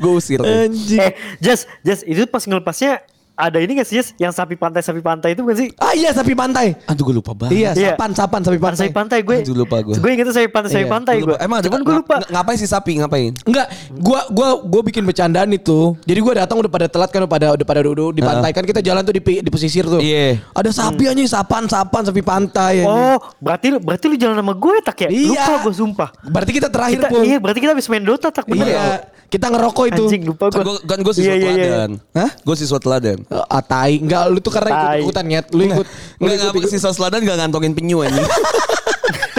gue 0.00 0.12
usir. 0.12 0.38
Anjing. 0.40 1.00
Eh, 1.00 1.12
Jas, 1.40 1.66
Jas, 1.84 2.00
itu 2.04 2.24
pas 2.28 2.42
ngelepasnya 2.44 3.04
ada 3.42 3.58
ini 3.58 3.72
gak 3.74 3.86
sih 3.86 3.96
Jas? 3.96 4.12
Yang 4.14 4.32
sapi 4.34 4.54
pantai 4.54 4.80
sapi 4.80 5.00
pantai 5.00 5.32
itu 5.32 5.40
bukan 5.40 5.56
sih? 5.56 5.68
Ah 5.76 5.92
iya 5.92 6.10
sapi 6.10 6.32
pantai. 6.32 6.76
Aduh 6.84 7.02
gue 7.02 7.14
lupa 7.16 7.32
banget. 7.32 7.52
Iya, 7.54 7.70
Iya. 7.72 7.92
sapan 7.94 8.10
sapan 8.12 8.40
sapi 8.42 8.58
pantai. 8.58 8.78
Sapi 8.78 8.92
pantai 8.92 9.18
gue. 9.20 9.36
Aduh, 9.40 9.56
lupa 9.56 9.76
gue. 9.80 9.94
Gue 9.96 10.10
inget 10.12 10.28
sapi 10.28 10.46
pantai 10.46 10.70
sapi 10.70 10.84
Iya, 10.84 10.90
pantai 10.90 11.14
gue. 11.16 11.26
lupa. 11.26 11.40
Emang 11.40 11.58
Cuman 11.60 11.80
gue 11.80 11.94
lupa. 11.96 12.14
ng- 12.18 12.28
ngapain 12.30 12.56
sih 12.56 12.66
sapi 12.66 12.92
ngapain? 12.96 13.32
Enggak, 13.42 13.66
gua 13.92 14.20
gua 14.28 14.48
gua 14.60 14.82
bikin 14.82 15.02
bercandaan 15.02 15.48
itu. 15.50 15.96
Jadi 16.02 16.18
gua 16.18 16.34
datang 16.36 16.56
udah 16.58 16.68
pada 16.68 16.86
telat 16.86 17.08
kan 17.08 17.20
udah 17.20 17.30
pada 17.30 17.46
udah 17.52 17.66
pada 17.66 17.80
duduk 17.80 18.12
di 18.12 18.20
pantai 18.20 18.50
kan 18.50 18.62
kita 18.62 18.80
jalan 18.80 19.00
tuh 19.00 19.12
di, 19.12 19.22
di 19.22 19.50
pesisir 19.50 19.84
tuh. 19.84 19.98
Iya. 19.98 20.42
Ada 20.52 20.70
sapi 20.70 21.06
aja 21.06 21.20
sapan 21.30 21.64
sapan 21.64 22.02
sapi 22.02 22.20
pantai. 22.20 22.82
Oh, 22.82 23.16
berarti 23.38 23.70
lu- 23.70 23.80
berarti 23.80 24.04
lu 24.06 24.16
jalan 24.16 24.36
sama 24.36 24.52
gue 24.52 24.74
tak 24.80 24.96
ya? 25.00 25.08
Iya. 25.08 25.28
Lupa 25.30 25.54
gue 25.62 25.74
sumpah. 25.74 26.08
Berarti 26.22 26.52
kita 26.52 26.68
terakhir 26.68 26.98
Kita, 26.98 27.08
pun. 27.08 27.22
iya, 27.22 27.36
berarti 27.36 27.58
kita 27.58 27.72
habis 27.72 27.86
main 27.86 28.02
Dota 28.02 28.28
tak 28.28 28.44
bener 28.44 28.66
Iya, 28.66 28.76
ya? 28.76 28.96
kita 29.26 29.46
ngerokok 29.46 29.84
itu. 29.88 30.04
Anjing 30.04 30.22
lupa 30.24 30.44
Kan 30.46 30.60
gue. 30.60 30.64
gue 30.66 30.76
kan 30.84 30.98
gue 31.00 31.14
siswa 31.14 31.30
Iya, 31.30 31.38
iya. 31.38 31.50
teladan. 31.60 31.90
Hah? 32.12 32.30
Gue 32.40 32.54
siswa 32.54 32.78
teladan. 32.78 33.18
Ah, 33.30 33.62
tai. 33.62 34.02
Enggak, 34.02 34.26
lu 34.26 34.42
tuh 34.42 34.50
karena 34.50 34.70
ikut 34.70 34.82
Tai. 34.84 34.98
ikutan 35.00 35.24
nyet. 35.24 35.46
Lu 35.54 35.62
ikut. 35.62 35.86
Lu 36.18 36.26
Enggak 36.26 36.34
ikut, 36.34 36.46
ngapa 36.50 36.58
ikut. 36.58 36.70
siswa 36.70 36.90
teladan 36.90 37.20
gak 37.22 37.38
ngantongin 37.38 37.72
penyu 37.72 38.02
anjing. 38.02 38.26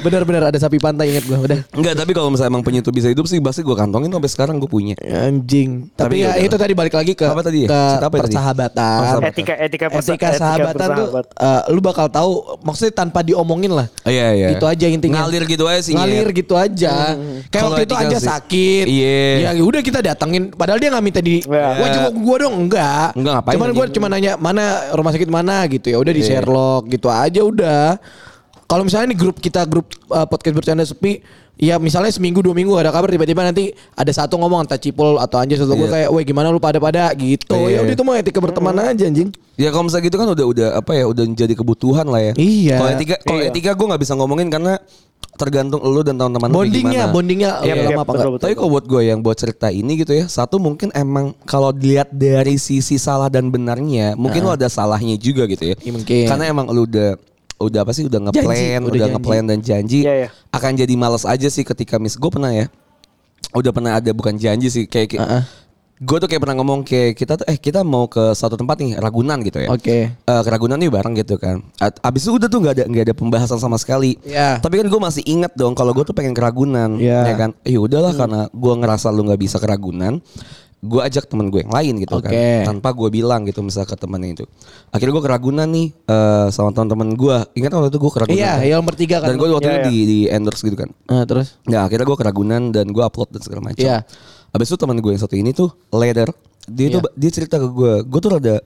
Bener-bener 0.00 0.42
ada 0.44 0.58
sapi 0.58 0.76
pantai 0.76 1.10
inget 1.10 1.24
gua 1.24 1.38
udah. 1.40 1.58
Enggak, 1.70 1.94
tapi 1.94 2.12
kalau 2.12 2.28
misalnya 2.28 2.50
emang 2.50 2.62
penyu 2.62 2.80
itu 2.80 2.90
bisa 2.90 3.08
hidup 3.08 3.24
sih 3.24 3.38
pasti 3.38 3.60
gue 3.60 3.72
kantongin 3.72 4.08
sampai 4.08 4.30
sekarang 4.30 4.54
gue 4.56 4.66
punya. 4.66 4.94
Anjing. 5.00 5.90
Tapi, 5.92 5.98
Tapi 5.98 6.16
ya 6.20 6.30
ya 6.32 6.42
itu 6.42 6.54
tadi 6.54 6.72
balik 6.72 6.94
lagi 6.94 7.12
ke 7.12 7.24
Apa 7.24 7.40
tadi 7.40 7.64
ya? 7.64 7.68
ke 7.68 7.80
apa 7.98 8.08
tadi? 8.08 8.22
persahabatan. 8.28 8.96
Oh, 8.96 9.06
sahabat. 9.08 9.30
Etika 9.30 9.54
etika 9.56 9.86
persa- 9.88 10.12
Etika 10.12 10.28
sahabatan 10.34 10.88
tuh 10.94 11.06
eh, 11.20 11.62
lu 11.70 11.80
bakal 11.80 12.06
tahu 12.08 12.30
maksudnya 12.60 12.92
tanpa 12.94 13.20
diomongin 13.20 13.72
lah. 13.72 13.86
Oh, 14.02 14.10
iya 14.10 14.32
iya. 14.32 14.48
Itu 14.52 14.64
aja 14.64 14.86
intinya. 14.86 15.24
Ngalir 15.24 15.44
gitu 15.44 15.64
aja 15.64 15.80
sih. 15.80 15.94
Ngalir 15.94 16.28
gitu 16.32 16.54
aja. 16.54 17.14
Kayak 17.46 17.52
Kalau 17.52 17.68
waktu 17.72 17.84
itu 17.84 17.96
aja 17.96 18.16
sih. 18.16 18.28
sakit. 18.28 18.84
Iya. 18.86 19.50
Ya 19.50 19.62
udah 19.62 19.80
kita 19.80 19.98
datengin. 20.00 20.50
Padahal 20.50 20.78
dia 20.78 20.90
nggak 20.90 21.04
minta 21.04 21.20
di. 21.20 21.40
Iya. 21.40 21.68
Wah 21.76 21.88
cuma 21.90 22.08
gua 22.14 22.36
dong 22.38 22.54
enggak. 22.58 23.08
Enggak, 23.14 23.32
ngapain 23.34 23.54
Cuman 23.54 23.68
gua 23.70 23.82
anjing? 23.82 23.94
cuma 23.94 24.06
nanya 24.08 24.32
mana 24.36 24.64
rumah 24.92 25.10
sakit 25.10 25.28
mana 25.28 25.66
gitu 25.66 25.86
ya. 25.88 25.96
Udah 25.96 26.10
di 26.10 26.20
Iya. 26.20 26.28
Sherlock 26.40 26.82
gitu 26.88 27.08
aja 27.08 27.40
udah. 27.40 27.86
Kalau 28.68 28.84
misalnya 28.84 29.10
nih 29.10 29.18
grup 29.18 29.40
kita 29.40 29.64
grup 29.64 29.88
uh, 30.06 30.28
podcast 30.28 30.52
bercanda 30.52 30.84
sepi, 30.84 31.24
ya 31.56 31.80
misalnya 31.80 32.12
seminggu 32.12 32.44
dua 32.44 32.52
minggu 32.52 32.76
ada 32.76 32.92
kabar 32.92 33.08
tiba-tiba 33.08 33.40
nanti 33.40 33.72
ada 33.96 34.12
satu 34.12 34.36
ngomong 34.36 34.68
entah 34.68 34.76
cipul 34.76 35.16
atau 35.16 35.40
anjir 35.40 35.56
satu 35.56 35.72
gue 35.72 35.88
Iya. 35.88 36.04
kayak, 36.04 36.08
weh 36.12 36.22
gimana 36.22 36.52
lu 36.52 36.60
pada-pada 36.60 37.08
gitu. 37.16 37.56
Ya 37.64 37.80
Iya. 37.80 37.88
udah 37.88 37.94
itu 37.96 38.04
mah 38.04 38.20
etika 38.20 38.38
berteman 38.38 38.76
aja 38.76 39.08
anjing. 39.08 39.32
Ya 39.56 39.72
kalau 39.72 39.88
misalnya 39.88 40.04
gitu 40.04 40.16
kan 40.20 40.28
udah 40.28 40.46
udah 40.46 40.68
apa 40.76 40.92
ya 40.92 41.04
udah 41.08 41.24
jadi 41.32 41.54
kebutuhan 41.56 42.06
lah 42.06 42.20
ya. 42.20 42.32
Iya. 42.36 42.76
Kalau 42.76 42.90
etika 42.92 43.16
kalau 43.24 43.40
Iya. 43.40 43.48
etika 43.48 43.70
gue 43.72 43.86
nggak 43.88 44.02
bisa 44.04 44.12
ngomongin 44.14 44.48
karena 44.52 44.72
tergantung 45.38 45.80
lu 45.80 46.02
dan 46.02 46.18
teman-teman 46.18 46.50
Bondingnya, 46.50 47.08
gimana. 47.08 47.14
bondingnya 47.14 47.50
Iya, 47.56 47.72
udah 47.72 47.72
iya, 47.72 47.88
lama 47.88 47.94
apa 47.96 48.04
betul, 48.04 48.12
enggak? 48.12 48.32
betul. 48.36 48.44
Tapi 48.44 48.52
kalau 48.52 48.68
buat 48.68 48.84
gue 48.84 49.02
yang 49.02 49.18
buat 49.22 49.36
cerita 49.38 49.68
ini 49.70 49.92
gitu 49.96 50.12
ya, 50.12 50.24
satu 50.26 50.60
mungkin 50.60 50.92
emang 50.92 51.32
kalau 51.46 51.72
dilihat 51.72 52.12
dari 52.12 52.58
sisi 52.58 53.00
salah 53.00 53.30
dan 53.30 53.48
benarnya, 53.48 54.12
mungkin 54.12 54.42
lo 54.42 54.52
ada 54.52 54.66
salahnya 54.66 55.16
juga 55.16 55.46
gitu 55.46 55.72
ya. 55.72 55.76
Iya, 55.78 55.92
mungkin. 55.94 56.26
Karena 56.26 56.44
emang 56.44 56.68
lu 56.68 56.84
udah 56.84 57.14
udah 57.58 57.82
apa 57.82 57.90
sih 57.90 58.06
udah 58.06 58.20
ngeplan, 58.22 58.80
udah, 58.82 58.90
udah 58.94 59.08
ngeplan 59.12 59.44
dan 59.44 59.58
janji, 59.58 60.06
Iya, 60.06 60.14
iya. 60.14 60.28
akan 60.48 60.72
jadi 60.74 60.94
males 60.94 61.22
aja 61.22 61.46
sih 61.46 61.62
ketika 61.62 61.98
mis 61.98 62.14
gue 62.14 62.30
pernah 62.30 62.50
ya, 62.50 62.70
udah 63.50 63.70
pernah 63.70 63.98
ada 63.98 64.10
bukan 64.10 64.34
janji 64.34 64.66
sih 64.68 64.84
kayak 64.84 65.18
Heeh. 65.18 65.42
gue 65.98 66.16
tuh 66.16 66.30
kayak 66.30 66.38
pernah 66.38 66.54
ngomong 66.54 66.86
kayak 66.86 67.18
kita 67.18 67.34
tuh 67.34 67.42
eh 67.44 67.58
kita 67.58 67.82
mau 67.82 68.06
ke 68.06 68.30
suatu 68.30 68.54
tempat 68.54 68.78
nih 68.78 68.94
Ragunan 68.96 69.42
gitu 69.42 69.58
ya. 69.58 69.68
Oke. 69.74 70.14
Eh, 70.14 70.40
ke 70.46 70.48
Ragunan 70.48 70.78
nih 70.78 70.86
bareng 70.86 71.10
gitu 71.18 71.34
kan. 71.34 71.58
Abis 71.82 72.22
itu 72.22 72.38
udah 72.38 72.46
tuh 72.46 72.62
nggak 72.62 72.74
ada 72.78 72.84
nggak 72.86 73.04
ada 73.10 73.14
pembahasan 73.18 73.58
sama 73.58 73.74
sekali. 73.74 74.14
Iya. 74.22 74.62
Tapi 74.62 74.78
kan 74.78 74.86
gue 74.86 75.00
masih 75.02 75.26
inget 75.26 75.50
dong 75.58 75.74
kalau 75.74 75.90
gue 75.90 76.06
tuh 76.06 76.14
pengen 76.14 76.30
ke 76.30 76.42
Ragunan, 76.42 77.02
Iya. 77.02 77.26
ya 77.26 77.34
kan. 77.34 77.50
Ya 77.66 77.82
udahlah 77.82 78.14
karena 78.14 78.46
gue 78.46 78.74
ngerasa 78.78 79.10
lu 79.10 79.26
nggak 79.26 79.42
bisa 79.42 79.58
ke 79.58 79.66
Ragunan. 79.66 80.22
Gue 80.78 81.00
ajak 81.02 81.26
temen 81.26 81.50
gue 81.50 81.66
yang 81.66 81.74
lain 81.74 81.98
gitu 81.98 82.22
kan 82.22 82.30
Oke. 82.30 82.62
tanpa 82.62 82.94
gue 82.94 83.08
bilang 83.10 83.42
gitu 83.42 83.60
misal 83.60 83.82
ke 83.82 83.98
temennya 83.98 84.38
itu 84.38 84.44
akhirnya 84.88 85.10
gue 85.10 85.24
keragunan 85.26 85.66
nih 85.66 85.90
eh, 85.90 86.46
sama 86.48 86.70
teman-teman 86.70 87.12
gue 87.12 87.36
ingat 87.52 87.70
waktu 87.72 87.90
itu 87.90 87.98
gue 87.98 88.12
keragunan 88.14 88.38
Iya, 88.38 88.52
kan? 88.54 88.70
yang 88.70 88.82
bertiga 88.86 89.16
kan. 89.18 89.26
dan 89.26 89.34
gue 89.34 89.46
waktu 89.48 89.66
Iya, 89.66 89.74
itu 89.74 89.80
iya. 89.80 89.88
di, 89.90 89.96
di 90.06 90.18
endorse 90.30 90.62
gitu 90.62 90.78
kan 90.78 90.90
Nah, 91.04 91.26
terus 91.26 91.58
Nah 91.66 91.82
akhirnya 91.82 92.06
gue 92.06 92.16
keragunan 92.16 92.62
dan 92.70 92.86
gue 92.88 93.02
upload 93.02 93.34
dan 93.34 93.42
segala 93.42 93.60
macam. 93.64 93.82
Iya. 93.82 94.06
Abis 94.48 94.66
itu 94.66 94.78
teman 94.78 94.96
gue 94.96 95.10
yang 95.10 95.18
satu 95.18 95.34
ini 95.34 95.50
tuh 95.50 95.68
leader. 95.90 96.30
Dia 96.64 96.86
tuh 96.88 97.02
Iya. 97.02 97.10
dia 97.16 97.30
cerita 97.34 97.58
ke 97.58 97.66
gue, 97.66 97.92
gue 98.06 98.20
tuh 98.22 98.30
rada 98.30 98.56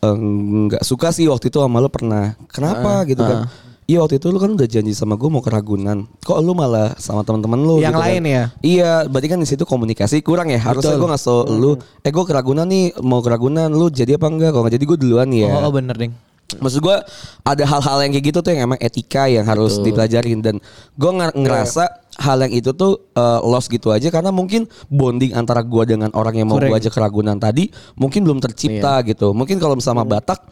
eh, 0.00 0.16
nggak 0.64 0.80
suka 0.80 1.10
sih 1.10 1.26
waktu 1.26 1.50
itu 1.50 1.58
sama 1.58 1.76
lo 1.76 1.90
pernah. 1.90 2.38
Kenapa 2.46 3.02
gitu 3.04 3.20
kan? 3.20 3.50
Iya 3.90 4.06
waktu 4.06 4.22
itu 4.22 4.30
lu 4.30 4.38
kan 4.38 4.54
udah 4.54 4.68
janji 4.70 4.94
sama 4.94 5.18
gue 5.18 5.26
mau 5.26 5.42
ke 5.42 5.50
Ragunan. 5.50 6.06
Kok 6.22 6.38
lu 6.46 6.54
malah 6.54 6.94
sama 6.94 7.26
teman-teman 7.26 7.58
lu? 7.58 7.82
Yang 7.82 7.98
gitu 7.98 8.02
lain 8.06 8.22
kan? 8.22 8.30
ya? 8.30 8.44
Iya, 8.62 8.90
berarti 9.10 9.28
kan 9.34 9.38
di 9.42 9.48
situ 9.50 9.66
komunikasi 9.66 10.22
kurang 10.22 10.46
ya. 10.54 10.62
Harusnya 10.62 10.94
gue 10.94 11.10
ngasih 11.10 11.26
tau 11.26 11.50
lu, 11.50 11.74
eh 12.06 12.10
gue 12.14 12.22
ke 12.22 12.30
Ragunan 12.30 12.70
nih, 12.70 12.94
mau 13.02 13.18
ke 13.18 13.26
Ragunan, 13.34 13.66
lu 13.66 13.90
jadi 13.90 14.14
apa 14.14 14.30
enggak? 14.30 14.54
Kalau 14.54 14.62
nggak 14.62 14.74
jadi 14.78 14.84
gue 14.86 14.98
duluan 15.02 15.28
ya. 15.34 15.50
Oh, 15.58 15.74
bener, 15.74 15.98
Ding. 15.98 16.14
Maksud 16.54 16.82
gue 16.86 16.96
ada 17.42 17.64
hal-hal 17.66 17.98
yang 18.06 18.10
kayak 18.14 18.26
gitu 18.30 18.38
tuh 18.42 18.50
yang 18.54 18.70
emang 18.70 18.78
etika 18.78 19.26
yang 19.26 19.46
harus 19.46 19.78
dipelajarin 19.82 20.38
dan 20.38 20.58
gue 20.94 21.10
ngerasa 21.34 22.10
hal 22.18 22.42
yang 22.46 22.54
itu 22.54 22.70
tuh 22.74 23.10
uh, 23.14 23.38
lost 23.42 23.70
gitu 23.70 23.94
aja 23.94 24.10
karena 24.10 24.34
mungkin 24.34 24.66
bonding 24.90 25.34
antara 25.34 25.62
gue 25.62 25.82
dengan 25.86 26.10
orang 26.10 26.34
yang 26.42 26.50
mau 26.50 26.58
gue 26.58 26.74
ajak 26.74 26.90
ke 26.90 27.00
Ragunan 27.02 27.38
tadi 27.38 27.70
mungkin 27.98 28.22
belum 28.22 28.38
tercipta 28.38 29.02
gitu. 29.06 29.30
Mungkin 29.34 29.58
kalau 29.58 29.78
sama 29.82 30.06
Batak, 30.06 30.42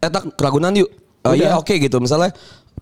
eh 0.00 0.08
tak 0.08 0.32
Ragunan 0.40 0.72
yuk. 0.76 0.88
Oh 1.26 1.34
iya 1.34 1.58
oke 1.58 1.74
gitu 1.74 1.98
misalnya 1.98 2.30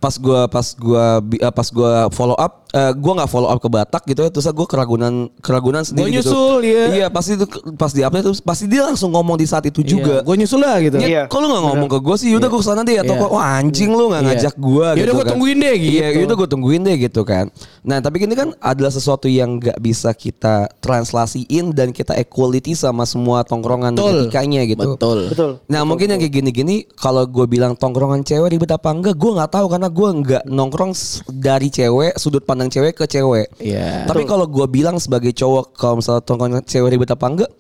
pas 0.01 0.15
gua 0.19 0.49
pas 0.49 0.75
bi- 1.21 1.41
eh, 1.41 1.53
pas 1.53 1.69
gua 1.73 2.09
follow 2.11 2.37
up 2.39 2.64
eh, 2.75 2.93
gua 2.93 3.13
nggak 3.17 3.31
follow 3.31 3.47
up 3.47 3.59
ke 3.59 3.69
Batak 3.71 4.03
gitu 4.05 4.21
ya 4.21 4.31
terus 4.31 4.51
gua 4.51 4.67
keragunan 4.67 5.31
keragunan 5.39 5.81
sendiri 5.81 6.11
gitu. 6.11 6.35
nyusul, 6.35 6.61
iya. 6.61 6.85
Iya 6.91 7.07
pasti 7.09 7.39
itu 7.39 7.47
pas 7.75 7.91
di 7.91 8.03
update 8.03 8.25
tuh 8.25 8.35
pasti 8.43 8.65
dia 8.67 8.83
langsung 8.83 9.15
ngomong 9.15 9.39
di 9.39 9.47
saat 9.47 9.63
itu 9.65 9.81
juga. 9.81 10.21
Gue 10.21 10.35
nyusul 10.35 10.59
lah 10.59 10.83
gitu. 10.83 10.99
Iya. 10.99 11.27
kok 11.27 11.39
lu 11.39 11.47
gak 11.47 11.63
ngomong 11.63 11.89
ke 11.89 11.99
gue 12.01 12.17
sih? 12.19 12.29
Yaudah 12.35 12.49
gue 12.49 12.59
ke 12.59 12.67
sana 12.67 12.83
deh 12.83 12.97
Atau 12.99 13.15
Iya. 13.15 13.23
kok 13.23 13.31
wah 13.31 13.47
anjing 13.55 13.91
lu 13.91 14.05
gak 14.09 14.19
Iya. 14.19 14.27
ngajak 14.27 14.55
gue 14.57 14.87
Yaudah 14.89 14.97
gitu 14.99 15.13
gua 15.15 15.25
tungguin 15.29 15.57
deh, 15.61 15.75
gitu. 15.77 15.95
Iya 15.95 16.07
yaudah 16.17 16.37
gue 16.37 16.49
tungguin 16.51 16.81
deh 16.83 16.97
gitu 16.99 17.21
kan 17.23 17.47
Nah 17.85 17.99
tapi 18.01 18.17
ini 18.19 18.35
kan 18.35 18.49
adalah 18.59 18.91
sesuatu 18.91 19.29
yang 19.29 19.61
gak 19.61 19.79
bisa 19.79 20.11
kita 20.11 20.67
translasiin 20.81 21.71
Dan 21.71 21.93
kita 21.93 22.17
equality 22.17 22.73
sama 22.73 23.05
semua 23.05 23.45
tongkrongan 23.45 23.95
Betul. 23.95 24.27
etikanya 24.27 24.63
gitu 24.65 24.89
Betul. 24.97 25.19
Betul. 25.31 25.51
Nah 25.69 25.83
mungkin 25.85 26.07
yang 26.09 26.21
kayak 26.21 26.35
gini-gini 26.35 26.77
Kalau 26.91 27.23
gue 27.25 27.47
bilang 27.47 27.77
tongkrongan 27.77 28.25
cewek 28.25 28.51
ribet 28.51 28.73
apa 28.73 28.89
enggak 28.91 29.15
Gue 29.15 29.31
gak 29.37 29.53
tahu 29.53 29.67
karena 29.69 29.89
gue 29.89 30.09
nggak 30.25 30.43
nongkrong 30.49 30.93
dari 31.31 31.69
cewek 31.69 32.17
Sudut 32.17 32.43
pandang 32.43 32.64
cewek 32.67 32.95
ke 32.95 33.05
cewek 33.07 33.49
Iya. 33.57 34.05
Tapi 34.05 34.23
kalau 34.23 34.45
gue 34.45 34.67
bilang 34.67 34.97
sebagai 34.97 35.31
cowok 35.31 35.73
Kalau 35.73 35.99
misalnya 35.99 36.21
tongkrongan 36.21 36.63
cewek 36.63 36.91
ribet 36.91 37.09
apa 37.09 37.25
enggak 37.25 37.51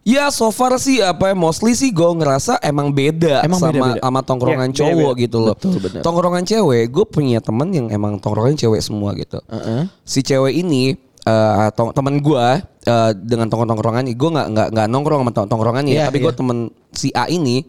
Ya 0.00 0.28
so 0.28 0.48
far 0.48 0.76
sih 0.76 1.00
apa 1.00 1.30
ya 1.30 1.34
mostly 1.34 1.72
sih 1.72 1.88
gue 1.88 2.04
ngerasa 2.04 2.60
emang 2.60 2.88
beda 2.88 3.40
Emang 3.40 3.56
sama 3.56 3.72
beda-beda. 3.72 4.00
sama 4.02 4.20
tongkrongan 4.20 4.68
Iya, 4.68 4.76
cowok 4.76 4.92
beda-beda. 4.92 5.22
gitu 5.22 5.38
loh. 5.38 5.54
Betul, 5.56 5.72
benar. 5.78 6.00
Tongkrongan 6.02 6.44
cewek 6.44 6.84
gue 6.86 7.04
punya 7.06 7.38
temen 7.38 7.68
yang 7.70 7.86
emang 7.88 8.12
tongkrongan 8.18 8.52
cewek 8.54 8.80
semua 8.80 9.12
gitu. 9.14 9.40
Heeh. 9.46 9.88
Si 10.02 10.20
cewek 10.20 10.52
ini 10.54 10.92
eh 11.24 11.68
tong- 11.72 11.90
temen 11.90 12.20
gue 12.20 12.46
eh, 12.84 13.10
dengan 13.16 13.48
tongkrong-tongkrongan 13.48 14.04
gue 14.06 14.30
nggak 14.30 14.48
nggak 14.50 14.68
nggak 14.70 14.86
nongkrong 14.86 15.20
sama 15.20 15.32
tong- 15.32 15.48
tongkrongannya 15.48 15.96
Iya, 15.96 16.04
tapi 16.04 16.20
gue 16.20 16.28
iya. 16.28 16.36
temen 16.36 16.58
si 16.92 17.08
A 17.10 17.24
ini 17.26 17.64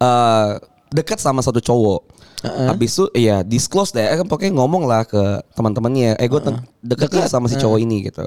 eh 0.00 0.50
dekat 0.90 1.18
sama 1.18 1.40
satu 1.40 1.62
cowok. 1.62 2.00
Habis 2.42 2.96
itu 2.96 3.04
ya 3.16 3.44
disclose 3.44 3.92
deh, 3.92 4.04
eh, 4.04 4.20
pokoknya 4.24 4.56
ngomong 4.56 4.88
lah 4.88 5.04
ke 5.04 5.44
teman-temannya, 5.52 6.16
eh 6.16 6.28
gue 6.28 6.40
deket 6.80 7.12
lah 7.12 7.28
sama 7.28 7.46
si 7.52 7.60
cowok 7.60 7.78
ini 7.84 8.08
gitu. 8.08 8.24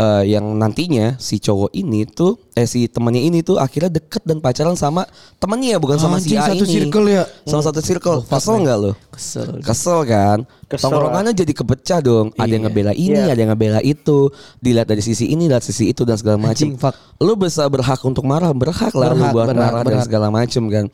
Eh, 0.00 0.32
yang 0.32 0.56
nantinya 0.56 1.20
si 1.20 1.36
cowok 1.36 1.76
ini 1.76 2.08
tuh 2.08 2.40
eh 2.56 2.64
si 2.64 2.88
temannya 2.88 3.20
ini 3.20 3.44
tuh 3.44 3.60
akhirnya 3.60 3.92
deket 3.92 4.24
dan 4.24 4.40
pacaran 4.40 4.72
sama 4.72 5.04
temennya 5.36 5.76
bukan 5.76 6.00
sama 6.00 6.16
si 6.16 6.32
Anjing, 6.32 6.40
A 6.40 6.48
satu 6.48 6.64
ini. 6.64 6.72
circle 6.72 7.06
ya? 7.12 7.24
Sama 7.44 7.60
satu 7.60 7.80
circle. 7.84 8.18
Kesel 8.24 8.64
nggak 8.64 8.78
lo? 8.80 8.92
Kesel. 9.12 9.60
Kesel 9.60 9.98
kan? 10.08 10.38
Kesel 10.72 10.88
Tongkrongannya 10.88 11.36
jadi 11.36 11.52
kepecah 11.52 12.00
dong. 12.00 12.32
Ada 12.32 12.48
yang 12.48 12.64
Iya. 12.64 12.64
ngebela 12.64 12.92
ini, 12.96 13.12
Iya. 13.12 13.28
ada 13.28 13.40
yang 13.44 13.50
ngebela 13.52 13.80
itu. 13.84 14.32
Dilihat 14.56 14.88
dari 14.88 15.04
sisi 15.04 15.28
ini, 15.28 15.52
lihat 15.52 15.60
sisi 15.60 15.92
itu 15.92 16.08
dan 16.08 16.16
segala 16.16 16.40
macam. 16.40 16.80
Lu 17.20 17.36
bisa 17.36 17.68
berhak 17.68 18.00
untuk 18.00 18.24
marah, 18.24 18.56
berhak 18.56 18.96
lah 18.96 19.12
lu 19.12 19.20
Berhak, 19.20 19.34
buat 19.36 19.46
berhak, 19.52 19.60
marah 19.60 19.82
dan 19.84 19.90
berhak. 20.00 20.06
segala 20.08 20.26
macam 20.32 20.62
kan. 20.72 20.84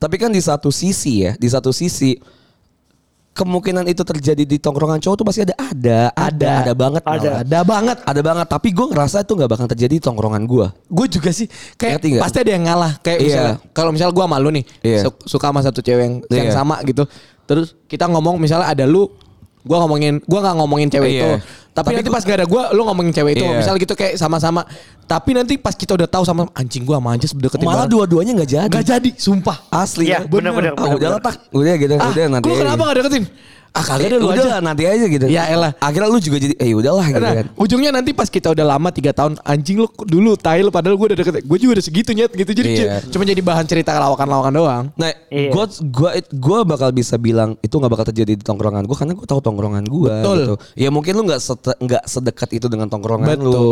Tapi 0.00 0.16
kan 0.16 0.32
di 0.32 0.40
satu 0.40 0.72
sisi 0.72 1.28
ya, 1.28 1.36
di 1.36 1.52
satu 1.52 1.68
sisi 1.68 2.16
kemungkinan 3.34 3.84
itu 3.84 4.00
terjadi 4.00 4.46
di 4.46 4.56
tongkrongan 4.56 5.02
cowok 5.02 5.16
tuh 5.18 5.26
pasti 5.26 5.40
ada, 5.42 5.54
ada, 5.58 5.98
ada, 6.14 6.52
ada 6.62 6.72
banget, 6.72 7.02
Ada. 7.02 7.10
malah. 7.10 7.34
Ada 7.42 7.60
banget. 7.66 7.96
ada 8.06 8.20
banget. 8.22 8.46
Tapi 8.46 8.68
gue 8.70 8.86
ngerasa 8.88 9.16
itu 9.20 9.32
nggak 9.34 9.50
bakal 9.50 9.66
terjadi 9.66 9.94
di 9.98 10.02
tongkrongan 10.02 10.42
gue. 10.46 10.66
Gue 10.86 11.06
juga 11.10 11.34
sih 11.34 11.50
kayak 11.74 11.98
Ngerti 11.98 12.08
pasti 12.22 12.38
ada 12.40 12.50
yang 12.54 12.64
ngalah. 12.64 12.92
Kayak 13.02 13.18
Iya. 13.18 13.26
misalnya 13.26 13.54
kalau 13.74 13.90
misalnya 13.90 14.14
gue 14.14 14.26
malu 14.30 14.48
nih 14.54 14.64
Iya. 14.80 15.00
su- 15.02 15.22
suka 15.26 15.50
sama 15.50 15.60
satu 15.60 15.82
cewek 15.82 16.02
yang, 16.06 16.14
yang 16.30 16.46
Iya. 16.48 16.54
sama 16.54 16.78
gitu. 16.86 17.02
Terus 17.44 17.74
kita 17.84 18.06
ngomong 18.06 18.38
misalnya 18.38 18.70
ada 18.70 18.86
lu 18.86 19.10
gue 19.64 19.76
ngomongin 19.76 20.14
gue 20.20 20.38
nggak 20.38 20.54
ngomongin 20.54 20.88
cewek 20.88 21.10
Iya. 21.10 21.18
itu 21.18 21.30
tapi, 21.74 21.90
Tapi 21.90 21.96
nanti 21.96 22.06
gua- 22.06 22.14
pas 22.14 22.22
gak 22.22 22.36
ada 22.36 22.46
gue 22.46 22.62
lu 22.70 22.82
ngomongin 22.84 23.10
cewek 23.10 23.32
itu 23.34 23.44
Iya. 23.44 23.56
misalnya 23.56 23.80
gitu 23.80 23.94
kayak 23.94 24.14
sama-sama 24.14 24.60
tapi 25.02 25.30
nanti 25.32 25.56
pas 25.56 25.72
kita 25.72 25.92
udah 25.92 26.06
tahu 26.06 26.22
sama 26.22 26.46
anjing 26.52 26.82
gue 26.82 26.92
sama 26.92 27.10
aja 27.10 27.26
deketin 27.26 27.64
Malah 27.64 27.84
dua-duanya 27.84 28.32
nggak 28.34 28.50
jadi. 28.50 28.70
Nggak 28.70 28.86
jadi 28.86 29.10
sumpah 29.14 29.56
Asli. 29.68 30.06
Iya, 30.06 30.24
benar-benar, 30.24 30.72
Ah, 30.72 30.86
udah 30.86 30.96
benar-benar. 30.96 31.12
letak. 31.18 31.34
Udah 31.50 31.74
gitu. 31.74 31.92
ah 31.94 32.08
udah 32.08 32.24
nanti. 32.30 32.46
lu 32.46 32.54
kenapa 32.54 32.82
gak 32.84 32.96
deketin 33.00 33.24
ah 33.74 33.82
kagak 33.82 34.06
ada 34.06 34.16
lu 34.16 34.30
udah 34.30 34.38
aja 34.38 34.46
lah, 34.48 34.60
nanti 34.62 34.86
aja 34.86 35.02
gitu. 35.04 35.26
Ya 35.26 35.50
elah. 35.50 35.74
Akhirnya 35.76 36.06
lu 36.06 36.16
juga 36.16 36.38
jadi 36.38 36.54
eh 36.54 36.70
udahlah 36.72 37.04
gitu 37.04 37.18
Nah, 37.18 37.34
kan. 37.34 37.46
ujungnya 37.54 37.90
nanti 37.90 38.10
pas 38.10 38.26
kita 38.26 38.48
udah 38.48 38.62
lama 38.64 38.88
tiga 38.88 39.10
tahun 39.10 39.34
anjing 39.42 39.76
lu 39.76 39.90
dulu 40.00 40.34
tai 40.34 40.62
lu 40.62 40.70
padahal 40.70 40.94
gue 40.94 41.06
udah 41.10 41.18
deket 41.18 41.34
gue 41.42 41.58
juga 41.58 41.72
udah 41.74 41.84
segitu 41.84 42.10
nyet 42.12 42.30
gitu 42.30 42.50
jadi 42.52 42.68
Iya. 42.70 42.78
cu- 43.02 43.10
cuma 43.10 43.22
jadi 43.24 43.42
bahan 43.42 43.66
cerita 43.66 43.90
lawakan-lawakan 43.92 44.52
doang 44.52 44.84
Nah, 44.94 45.10
Iya. 45.26 45.50
gua 45.50 45.64
gua 45.84 46.10
gua 46.32 46.58
bakal 46.64 46.88
bisa 46.90 47.14
bilang 47.16 47.58
itu 47.58 47.74
nggak 47.74 47.90
bakal 47.90 48.06
terjadi 48.06 48.32
di 48.32 48.42
tongkrongan 48.42 48.86
gua 48.86 48.94
karena 48.94 49.12
gua 49.12 49.26
tahu 49.26 49.40
tongkrongan 49.40 49.84
gua 49.84 50.22
Betul. 50.22 50.38
gitu. 50.38 50.54
Ya 50.76 50.88
mungkin 50.88 51.12
lu 51.12 51.22
nggak 51.26 51.40
sete- 51.40 51.74
nggak 51.76 52.02
sedekat 52.04 52.48
itu 52.52 52.66
dengan 52.68 52.86
tongkrongan 52.86 53.26
Betul, 53.36 53.50
lu. 53.50 53.62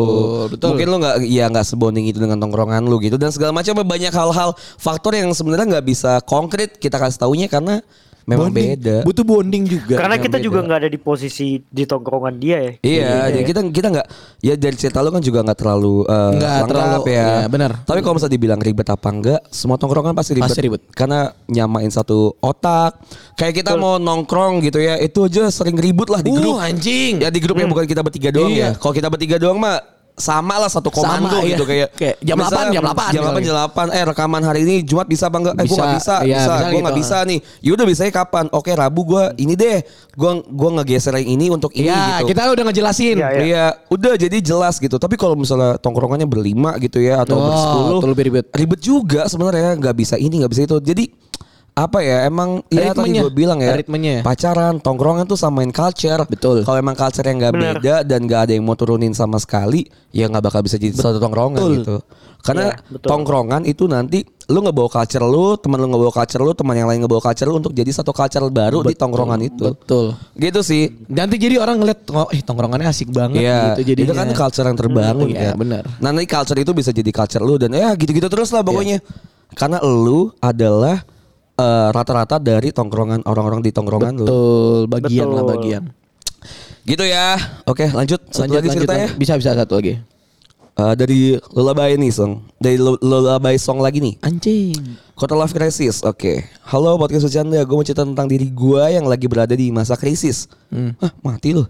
betul. 0.51 0.67
Mungkin 0.75 0.87
lu 0.89 0.97
nggak 0.99 1.17
ya 1.25 1.47
nggak 1.47 1.63
sebonding 1.65 2.05
itu 2.05 2.19
dengan 2.19 2.37
tongkrongan 2.37 2.83
lu 2.83 2.99
gitu 2.99 3.15
dan 3.15 3.31
segala 3.31 3.55
macam 3.55 3.79
banyak 3.79 4.11
hal-hal 4.11 4.51
faktor 4.77 5.15
yang 5.15 5.31
sebenarnya 5.31 5.79
nggak 5.79 5.87
bisa 5.87 6.19
konkret 6.23 6.75
kita 6.77 6.99
kasih 6.99 7.23
taunya 7.23 7.47
karena 7.47 7.79
memang 8.25 8.49
Bonding. 8.49 8.69
beda. 8.73 8.97
butuh 9.03 9.25
bonding 9.25 9.65
juga 9.65 9.95
Karena 9.97 10.17
kita 10.17 10.37
beda. 10.37 10.45
juga 10.45 10.59
nggak 10.61 10.79
ada 10.79 10.89
di 10.89 10.97
posisi 10.97 11.49
di 11.61 11.83
tongkrongan 11.83 12.35
dia 12.37 12.59
ya. 12.59 12.73
Iya, 12.81 13.11
jadi 13.33 13.45
kita 13.45 13.61
kita 13.69 13.89
nggak 13.91 14.07
ya 14.41 14.55
dari 14.55 14.77
cerita 14.77 14.99
lu 14.99 15.11
kan 15.11 15.21
juga 15.21 15.43
nggak 15.43 15.59
terlalu 15.59 15.95
eh, 16.05 16.31
Nggak 16.33 16.53
lengkap 16.53 16.69
terlalu, 16.69 17.01
ya. 17.05 17.13
iya, 17.13 17.47
benar. 17.47 17.71
Tapi 17.83 17.99
kalau 18.01 18.15
misalnya 18.15 18.35
dibilang 18.35 18.61
ribet 18.61 18.89
apa 18.89 19.09
enggak, 19.09 19.41
semua 19.49 19.77
tongkrongan 19.77 20.13
pasti 20.13 20.33
ribet. 20.33 20.47
Pasti 20.47 20.61
ribet. 20.61 20.83
Karena 20.89 21.21
nyamain 21.47 21.89
satu 21.89 22.13
otak. 22.39 22.99
Kayak 23.35 23.55
kita 23.59 23.73
mau 23.75 23.97
nongkrong 23.97 24.63
gitu 24.63 24.79
ya, 24.79 24.97
itu 24.97 25.23
aja 25.23 25.49
sering 25.49 25.75
ribut 25.75 26.07
lah 26.07 26.21
di 26.21 26.29
Uh, 26.29 26.37
grup. 26.37 26.57
anjing. 26.59 27.19
Ya 27.19 27.29
di 27.29 27.39
grup 27.39 27.57
yang 27.57 27.69
bukan 27.69 27.85
kita 27.85 28.01
bertiga 28.01 28.31
doang 28.31 28.49
Iya. 28.49 28.71
ya. 28.71 28.71
Kalau 28.75 28.93
kita 28.93 29.09
bertiga 29.09 29.37
doang 29.37 29.59
mah 29.59 29.83
sama 30.13 30.61
lah 30.61 30.69
satu 30.69 30.93
komando 30.93 31.33
Sama, 31.33 31.41
iya. 31.43 31.57
gitu 31.57 31.65
kayak 31.65 31.89
Kayak 31.97 32.17
jam 32.21 32.37
misalnya 32.37 32.69
8, 32.69 32.77
jam 32.77 32.85
8 32.85 33.15
jam 33.17 33.23
8 33.33 33.47
jam 33.49 33.55
8 33.73 33.97
eh 33.97 34.05
rekaman 34.13 34.43
hari 34.45 34.61
ini 34.69 34.75
Jumat 34.85 35.09
bisa 35.09 35.33
apa 35.33 35.37
enggak 35.41 35.55
eh 35.57 35.65
gua 35.65 35.73
Bisa, 35.73 35.81
nggak 35.83 35.95
bisa 35.97 36.15
iya, 36.23 36.37
bisa 36.37 36.53
nggak 36.53 36.71
gitu. 36.73 36.93
bisa 37.01 37.17
nih 37.25 37.39
yaudah 37.65 37.87
bisanya 37.89 38.13
kapan 38.13 38.45
oke 38.53 38.71
Rabu 38.71 39.01
gua 39.09 39.25
ini 39.41 39.57
deh 39.57 39.81
gua 40.13 40.45
gua 40.45 40.71
ngegeser 40.81 41.17
yang 41.17 41.29
ini 41.33 41.47
untuk 41.49 41.73
ini 41.73 41.89
Iya, 41.89 42.23
gitu 42.23 42.37
kita 42.37 42.41
udah 42.53 42.65
ngejelasin. 42.69 43.17
Iya, 43.19 43.29
iya. 43.33 43.43
Iya, 43.43 43.65
udah 43.89 44.13
jadi 44.17 44.37
jelas 44.39 44.77
gitu. 44.79 44.97
Tapi 44.97 45.17
kalau 45.17 45.35
misalnya 45.35 45.77
tongkrongannya 45.81 46.29
berlima 46.29 46.77
gitu 46.79 47.01
ya 47.01 47.25
atau 47.25 47.37
Oh, 47.37 47.49
bersepuluh, 47.49 48.01
lebih 48.13 48.25
ribet. 48.31 48.47
Ribet 48.53 48.81
juga 48.81 49.27
sebenarnya 49.27 49.75
nggak 49.77 49.95
bisa 49.97 50.15
ini 50.21 50.45
nggak 50.45 50.53
bisa 50.53 50.63
itu. 50.69 50.77
Jadi 50.79 51.05
apa 51.75 51.99
ya 52.01 52.29
emang 52.29 52.61
ya 52.69 52.93
tadi 52.93 53.17
Ritmenya. 53.17 53.21
gue 53.23 53.33
bilang 53.33 53.59
ya 53.59 53.73
Ritmenya. 53.73 54.21
pacaran 54.21 54.77
tongkrongan 54.77 55.25
tuh 55.25 55.35
samain 55.35 55.73
culture 55.73 56.21
Betul. 56.27 56.63
kalau 56.63 56.77
emang 56.77 56.93
culture 56.93 57.25
yang 57.25 57.41
nggak 57.41 57.55
beda 57.55 57.95
dan 58.03 58.21
nggak 58.23 58.41
ada 58.45 58.53
yang 58.53 58.61
mau 58.63 58.77
turunin 58.77 59.11
sama 59.11 59.37
sekali 59.37 59.85
ya 60.11 60.29
nggak 60.29 60.45
bakal 60.45 60.61
bisa 60.61 60.77
jadi 60.77 60.93
satu 60.93 61.17
tongkrongan 61.17 61.57
Betul. 61.57 61.73
gitu 61.79 61.97
karena 62.43 62.65
Iya, 62.69 62.93
betul. 62.93 63.09
tongkrongan 63.09 63.63
itu 63.65 63.87
nanti 63.87 64.21
lu 64.45 64.59
nggak 64.61 64.75
bawa 64.75 64.91
culture 64.93 65.25
lu 65.25 65.57
teman 65.57 65.79
lu 65.79 65.87
nggak 65.89 66.03
bawa 66.03 66.13
culture 66.13 66.43
lu 66.43 66.53
teman 66.53 66.75
yang 66.75 66.85
lain 66.85 66.99
nggak 67.01 67.13
bawa 67.15 67.23
culture 67.23 67.49
lu 67.49 67.57
untuk 67.57 67.73
jadi 67.73 67.89
satu 67.89 68.13
culture 68.13 68.45
baru 68.53 68.79
di 68.83 68.93
tongkrongan 68.93 69.41
itu 69.41 69.67
Betul. 69.73 70.07
gitu 70.35 70.61
sih 70.61 70.93
Nanti 71.09 71.39
jadi 71.39 71.57
orang 71.57 71.79
ngeliat, 71.79 72.05
oh, 72.11 72.29
eh 72.29 72.43
tongkrongannya 72.43 72.85
asik 72.85 73.09
banget 73.09 73.41
Iya, 73.41 73.79
gitu. 73.79 73.95
Jadi 73.95 74.01
itu 74.03 74.13
kan 74.13 74.29
culture 74.29 74.67
yang 74.67 74.77
terbangun 74.77 75.25
Hmm, 75.25 75.33
iya, 75.33 75.49
ya. 75.49 75.53
benar. 75.55 75.85
Nah, 76.03 76.11
nanti 76.11 76.27
culture 76.27 76.59
itu 76.59 76.73
bisa 76.75 76.91
jadi 76.91 77.09
culture 77.09 77.41
lu 77.41 77.57
dan 77.57 77.71
ya 77.71 77.95
gitu-gitu 77.95 78.27
terus 78.27 78.51
lah 78.51 78.61
pokoknya. 78.61 78.99
Karena 79.55 79.79
lu 79.81 80.35
adalah 80.37 81.05
eh, 81.63 81.89
rata-rata 81.95 82.37
dari 82.37 82.75
tongkrongan 82.75 83.23
orang-orang 83.23 83.63
di 83.63 83.71
tongkrongan 83.71 84.13
lu. 84.19 84.27
Betul, 84.27 84.81
bagian 84.91 85.29
lah 85.31 85.43
Betul. 85.43 85.53
bagian. 85.55 85.83
Gitu 86.83 87.05
ya. 87.07 87.39
Oke, 87.65 87.87
lanjut. 87.89 88.19
Satu 88.29 88.51
Lanjut, 88.51 88.57
lagi 88.59 88.69
lanjut, 88.69 88.79
ceritanya. 88.83 89.07
lanjut. 89.07 89.21
Bisa 89.23 89.33
bisa 89.39 89.51
satu 89.55 89.79
lagi. 89.79 89.95
Eh, 90.73 90.95
dari 90.97 91.19
Lullaby 91.53 91.95
nih, 91.95 92.11
Song. 92.11 92.43
Dari 92.57 92.75
Lu- 92.75 92.99
Lullaby 92.99 93.55
Song 93.55 93.79
lagi 93.79 94.03
nih. 94.03 94.19
Anjing. 94.25 94.75
Kota 95.15 95.39
Love 95.39 95.53
Crisis. 95.53 96.03
Oke. 96.03 96.49
Halo 96.67 96.99
podcast 96.99 97.23
bercanda. 97.23 97.61
Gue 97.63 97.77
mau 97.77 97.87
cerita 97.87 98.03
tentang 98.03 98.27
diri 98.27 98.51
gue 98.51 98.83
yang 98.91 99.07
lagi 99.07 99.31
berada 99.31 99.55
di 99.55 99.71
masa 99.71 99.95
krisis. 99.95 100.51
Hmm. 100.73 100.97
Hah, 100.99 101.13
mati 101.23 101.55
lu. 101.55 101.63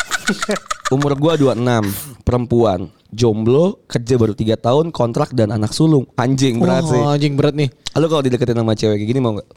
Umur 0.94 1.12
gue 1.12 1.32
26, 1.44 2.22
perempuan. 2.22 2.88
Jomblo, 3.12 3.84
kerja 3.84 4.16
baru 4.16 4.32
tiga 4.32 4.56
tahun, 4.56 4.88
kontrak 4.88 5.30
dan 5.30 5.52
anak 5.52 5.70
sulung. 5.70 6.08
Anjing 6.16 6.58
berat 6.58 6.84
sih. 6.84 6.96
Oh, 6.96 7.12
anjing 7.12 7.36
berat 7.36 7.52
nih. 7.52 7.68
Lu 7.94 8.06
kalau 8.06 8.20
dideketin 8.20 8.56
sama 8.56 8.72
cewek 8.72 8.96
kayak 8.96 9.06
gini 9.06 9.20
mau 9.20 9.36
nggak? 9.36 9.48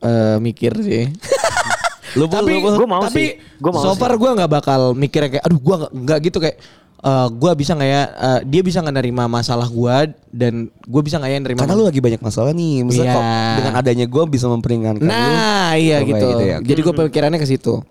Eh 0.00 0.36
mikir 0.38 0.72
sih. 0.78 1.04
Lu 2.16 2.24
tapi 2.24 2.56
lu? 2.56 2.72
Gua 2.74 2.88
mau 2.88 3.04
tapi 3.04 3.12
sih. 3.14 3.28
Gua 3.60 3.70
mau 3.70 3.82
so 3.82 3.92
sih. 3.92 4.00
far 4.00 4.16
gue 4.16 4.30
nggak 4.32 4.48
bakal 4.50 4.80
mikirnya 4.92 5.28
kayak 5.30 5.44
aduh 5.44 5.60
gue 5.60 5.76
nggak 5.94 6.18
gitu 6.24 6.38
kayak 6.40 6.56
eh 6.98 7.28
gue 7.30 7.50
bisa 7.54 7.76
nggak 7.76 7.86
ya 7.86 8.02
eh, 8.08 8.40
dia 8.42 8.62
bisa 8.64 8.80
nggak 8.80 8.96
nerima 8.96 9.28
masalah 9.28 9.68
gue 9.68 9.96
dan 10.32 10.54
gue 10.66 11.02
bisa 11.04 11.20
nggak 11.20 11.30
ya 11.30 11.38
nerima 11.38 11.60
Karena 11.60 11.76
lu 11.76 11.84
lagi 11.84 12.00
banyak 12.00 12.18
masalah 12.18 12.50
nih. 12.50 12.82
Misalnya 12.82 13.04
Iya. 13.04 13.14
kok 13.14 13.24
dengan 13.54 13.74
adanya 13.76 14.06
gue 14.08 14.22
bisa 14.26 14.46
memperingankan 14.48 15.04
lu. 15.04 15.12
nah 15.12 15.76
iya 15.76 16.00
Oh, 16.00 16.08
gitu 16.08 16.24
gitu 16.26 16.42
ya. 16.42 16.56
jadi 16.58 16.80
gue 16.80 16.94
pikirannya 16.96 17.38
ke 17.38 17.46
situ 17.46 17.84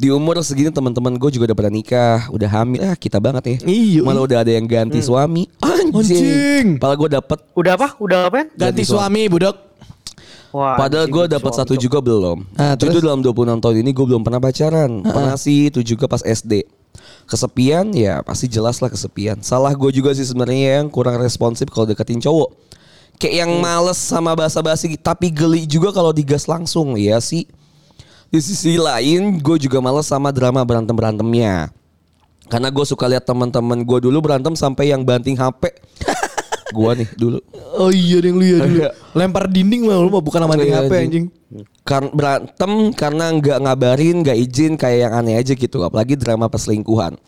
Di 0.00 0.08
umur 0.08 0.40
segini 0.40 0.72
teman-teman 0.72 1.12
gue 1.20 1.28
juga 1.28 1.52
udah 1.52 1.58
pada 1.60 1.68
nikah, 1.68 2.24
udah 2.32 2.48
hamil. 2.48 2.80
Ah, 2.80 2.96
kita 2.96 3.20
banget 3.20 3.44
ya. 3.44 3.56
Iya, 3.68 4.00
Malah 4.00 4.24
udah 4.24 4.38
ada 4.40 4.48
yang 4.48 4.64
ganti 4.64 4.96
suami. 5.04 5.44
Anjing. 5.60 5.92
Anjing. 5.92 6.66
Padahal 6.80 6.96
gue 7.04 7.10
dapet 7.20 7.38
Udah 7.52 7.72
apa? 7.76 7.88
Udah 8.00 8.32
apa? 8.32 8.48
ganti 8.56 8.80
suami 8.88 9.28
budok 9.28 9.60
Wah, 10.56 10.80
Padahal 10.80 11.04
gue 11.04 11.24
dapat 11.28 11.52
suami 11.52 11.60
satu 11.68 11.74
juga 11.76 12.00
belum. 12.00 12.48
Ah, 12.56 12.80
Jujur 12.80 13.04
terus? 13.04 13.12
dalam 13.12 13.20
26 13.20 13.60
tahun 13.60 13.76
ini 13.84 13.90
gue 13.92 14.06
belum 14.08 14.22
pernah 14.24 14.40
pacaran. 14.40 15.04
Pernah 15.04 15.36
sih 15.36 15.68
itu 15.68 15.84
juga 15.84 16.08
pas 16.08 16.24
SD. 16.24 16.64
Kesepian 17.28 17.92
ya 17.92 18.24
pasti 18.24 18.48
jelas 18.48 18.80
lah 18.80 18.88
kesepian. 18.88 19.44
Salah 19.44 19.76
gue 19.76 19.90
juga 19.92 20.16
sih 20.16 20.24
sebenarnya 20.24 20.80
yang 20.80 20.88
kurang 20.88 21.20
responsif 21.20 21.68
kalau 21.68 21.84
deketin 21.84 22.18
cowok. 22.24 22.56
Kayak 23.20 23.44
yang 23.46 23.52
males 23.60 24.00
sama 24.00 24.32
basa-basi 24.32 24.96
tapi 24.96 25.28
geli 25.28 25.68
juga 25.68 25.92
kalau 25.92 26.10
digas 26.10 26.48
langsung 26.48 26.96
ya 26.96 27.20
sih. 27.20 27.44
Di 28.30 28.38
sisi 28.38 28.78
lain 28.78 29.42
gue 29.42 29.56
juga 29.58 29.82
males 29.82 30.06
sama 30.06 30.30
drama 30.30 30.62
berantem-berantemnya. 30.62 31.74
Karena 32.46 32.70
gue 32.70 32.84
suka 32.86 33.10
lihat 33.10 33.26
teman-teman 33.26 33.82
gue 33.82 33.98
dulu 34.06 34.22
berantem 34.22 34.54
sampai 34.54 34.94
yang 34.94 35.02
banting 35.02 35.34
HP. 35.34 35.70
gue 36.70 36.90
nih 37.02 37.08
dulu. 37.18 37.38
oh 37.82 37.90
iya 37.90 38.22
yang 38.22 38.38
lu 38.38 38.46
ya 38.46 38.58
dulu 38.62 38.78
Iya. 38.78 38.90
lempar 39.10 39.50
dinding 39.50 39.90
mah 39.90 39.98
lu 39.98 40.06
mah 40.06 40.22
bukan 40.22 40.38
sama 40.46 40.54
Iya, 40.54 40.86
HP 40.86 40.92
anjing. 41.02 41.26
Kar- 41.82 42.14
berantem 42.14 42.94
karena 42.94 43.34
nggak 43.34 43.58
ngabarin, 43.66 44.22
nggak 44.22 44.38
izin 44.38 44.78
kayak 44.78 45.10
yang 45.10 45.12
aneh 45.18 45.34
aja 45.34 45.58
gitu. 45.58 45.82
Apalagi 45.82 46.14
drama 46.14 46.46
perselingkuhan. 46.46 47.18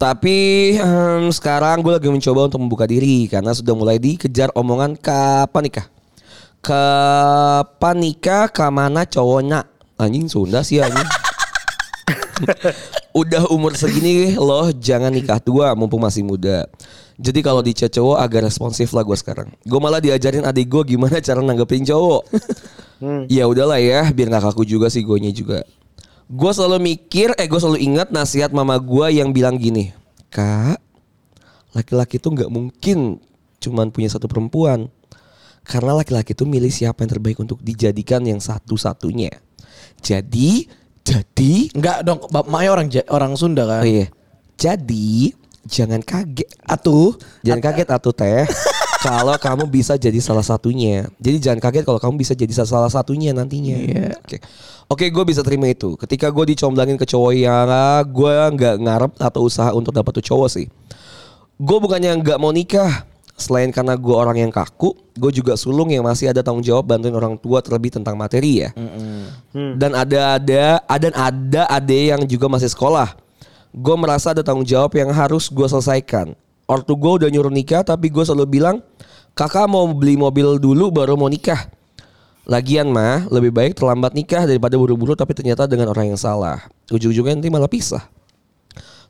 Tapi 0.00 0.36
em, 0.80 1.28
sekarang 1.28 1.84
gue 1.84 1.92
lagi 1.92 2.08
mencoba 2.08 2.48
untuk 2.48 2.60
membuka 2.64 2.88
diri 2.88 3.28
karena 3.28 3.52
sudah 3.52 3.76
mulai 3.76 4.00
dikejar 4.00 4.48
omongan 4.56 4.96
kapan 4.96 5.68
nikah. 5.68 5.86
Kapan 6.64 7.96
nikah, 8.00 8.48
ke 8.48 8.64
mana 8.72 9.04
cowoknya? 9.04 9.68
Anjing 9.98 10.30
Sunda 10.30 10.62
sih 10.62 10.78
anjing. 10.78 11.08
Udah 13.20 13.50
umur 13.50 13.74
segini 13.74 14.38
loh 14.38 14.70
jangan 14.70 15.10
nikah 15.10 15.42
tua 15.42 15.74
mumpung 15.74 15.98
masih 15.98 16.22
muda. 16.22 16.70
Jadi 17.18 17.42
kalau 17.42 17.66
di 17.66 17.74
cowok 17.74 18.14
agak 18.14 18.46
responsif 18.46 18.94
lah 18.94 19.02
gue 19.02 19.18
sekarang. 19.18 19.50
Gue 19.66 19.80
malah 19.82 19.98
diajarin 19.98 20.46
adik 20.46 20.70
gue 20.70 20.94
gimana 20.94 21.18
cara 21.18 21.42
nanggepin 21.42 21.82
cowok. 21.82 22.30
Ya 23.26 23.46
udahlah 23.50 23.82
ya, 23.82 24.06
biar 24.14 24.30
nggak 24.30 24.54
kaku 24.54 24.62
juga 24.62 24.86
sih 24.86 25.02
gue 25.02 25.18
juga. 25.34 25.66
Gue 26.30 26.50
selalu 26.54 26.94
mikir, 26.94 27.34
eh 27.34 27.50
gue 27.50 27.58
selalu 27.58 27.82
ingat 27.82 28.14
nasihat 28.14 28.54
mama 28.54 28.78
gue 28.78 29.06
yang 29.18 29.34
bilang 29.34 29.58
gini, 29.58 29.90
kak, 30.28 30.78
laki-laki 31.74 32.20
tuh 32.20 32.36
nggak 32.36 32.50
mungkin 32.52 33.18
cuman 33.58 33.90
punya 33.90 34.14
satu 34.14 34.30
perempuan. 34.30 34.86
Karena 35.66 35.98
laki-laki 35.98 36.32
tuh 36.38 36.46
milih 36.46 36.70
siapa 36.70 37.02
yang 37.02 37.18
terbaik 37.18 37.38
untuk 37.42 37.58
dijadikan 37.60 38.22
yang 38.24 38.38
satu-satunya. 38.38 39.47
Jadi, 39.98 40.68
jadi, 41.02 41.54
enggak 41.74 42.04
dong 42.06 42.20
bap 42.28 42.46
maknya 42.46 42.70
orang 42.70 42.86
Ja- 42.92 43.08
orang 43.10 43.32
Sunda 43.34 43.64
kan 43.64 43.82
oh 43.82 43.88
iya, 43.88 44.06
jadi 44.60 45.32
jangan 45.68 46.00
kaget 46.00 46.48
atuh 46.64 47.16
Jangan 47.44 47.62
kaget 47.62 47.88
atuh 47.92 48.12
teh. 48.16 48.44
kalau 48.98 49.36
kamu 49.38 49.70
bisa 49.70 49.94
jadi 49.94 50.18
salah 50.18 50.42
satunya. 50.42 51.06
Jadi 51.22 51.38
jangan 51.38 51.60
kaget 51.62 51.86
kalau 51.86 52.02
kamu 52.02 52.18
bisa 52.18 52.34
jadi 52.34 52.50
salah 52.50 52.90
satunya 52.90 53.30
nantinya. 53.30 53.78
Iya. 53.78 54.10
Oke, 54.18 54.36
oke, 54.90 55.06
gue 55.06 55.24
bisa 55.28 55.40
terima 55.46 55.70
itu. 55.70 55.94
Ketika 55.94 56.34
gue 56.34 56.44
dicomblangin 56.54 56.98
ke 56.98 57.06
cowok 57.06 57.32
yang 57.38 57.70
gue 58.10 58.34
nggak 58.58 58.74
ngarep 58.82 59.12
atau 59.22 59.40
usaha 59.46 59.70
untuk 59.70 59.94
dapat 59.94 60.18
tuh 60.18 60.24
cowok 60.34 60.48
sih. 60.50 60.66
Gue 61.58 61.78
bukannya 61.78 62.10
nggak 62.18 62.38
mau 62.42 62.50
nikah. 62.50 63.06
Selain 63.38 63.70
karena 63.70 63.94
gue 63.94 64.10
orang 64.10 64.34
yang 64.34 64.50
kaku, 64.50 64.98
gue 65.14 65.30
juga 65.30 65.54
sulung 65.54 65.94
yang 65.94 66.02
masih 66.02 66.26
ada 66.34 66.42
tanggung 66.42 66.66
jawab 66.66 66.90
bantuin 66.90 67.14
orang 67.14 67.38
tua 67.38 67.62
terlebih 67.62 67.94
tentang 67.94 68.18
materi 68.18 68.66
ya. 68.66 68.74
Dan 69.54 69.94
ada 69.94 70.42
ada 70.42 70.82
ada 70.90 71.08
ada 71.14 71.62
ada 71.70 71.94
yang 71.94 72.26
juga 72.26 72.50
masih 72.50 72.66
sekolah. 72.66 73.14
Gue 73.70 73.94
merasa 73.94 74.34
ada 74.34 74.42
tanggung 74.42 74.66
jawab 74.66 74.90
yang 74.98 75.14
harus 75.14 75.46
gue 75.46 75.66
selesaikan. 75.70 76.34
Ortu 76.66 76.98
gue 76.98 77.22
udah 77.22 77.28
nyuruh 77.30 77.54
nikah 77.54 77.86
tapi 77.86 78.10
gue 78.10 78.26
selalu 78.26 78.58
bilang 78.58 78.82
kakak 79.38 79.70
mau 79.70 79.86
beli 79.86 80.18
mobil 80.18 80.58
dulu 80.58 80.90
baru 80.90 81.14
mau 81.14 81.30
nikah. 81.30 81.70
Lagian 82.42 82.90
mah 82.90 83.30
lebih 83.30 83.54
baik 83.54 83.78
terlambat 83.78 84.18
nikah 84.18 84.50
daripada 84.50 84.74
buru-buru 84.74 85.14
tapi 85.14 85.30
ternyata 85.30 85.70
dengan 85.70 85.94
orang 85.94 86.10
yang 86.10 86.18
salah. 86.18 86.66
Ujung-ujungnya 86.90 87.38
nanti 87.38 87.54
malah 87.54 87.70
pisah. 87.70 88.02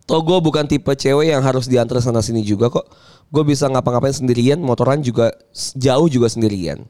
Toh 0.09 0.25
gue 0.25 0.39
bukan 0.41 0.65
tipe 0.65 0.89
cewek 0.89 1.37
yang 1.37 1.45
harus 1.45 1.69
diantar 1.69 2.01
sana 2.01 2.25
sini 2.25 2.41
juga 2.41 2.73
kok. 2.73 2.89
Gue 3.29 3.45
bisa 3.45 3.69
ngapa-ngapain 3.69 4.17
sendirian, 4.17 4.57
motoran 4.57 5.05
juga 5.05 5.37
jauh 5.77 6.09
juga 6.09 6.33
sendirian. 6.33 6.89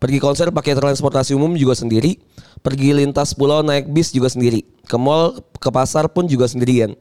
Pergi 0.00 0.16
konser 0.16 0.48
pakai 0.48 0.72
transportasi 0.72 1.36
umum 1.36 1.52
juga 1.52 1.76
sendiri. 1.76 2.16
Pergi 2.64 2.96
lintas 2.96 3.36
pulau 3.36 3.60
naik 3.60 3.92
bis 3.92 4.08
juga 4.08 4.32
sendiri. 4.32 4.64
Ke 4.88 4.96
mall, 4.96 5.36
ke 5.60 5.68
pasar 5.68 6.08
pun 6.08 6.24
juga 6.24 6.48
sendirian. 6.48 6.96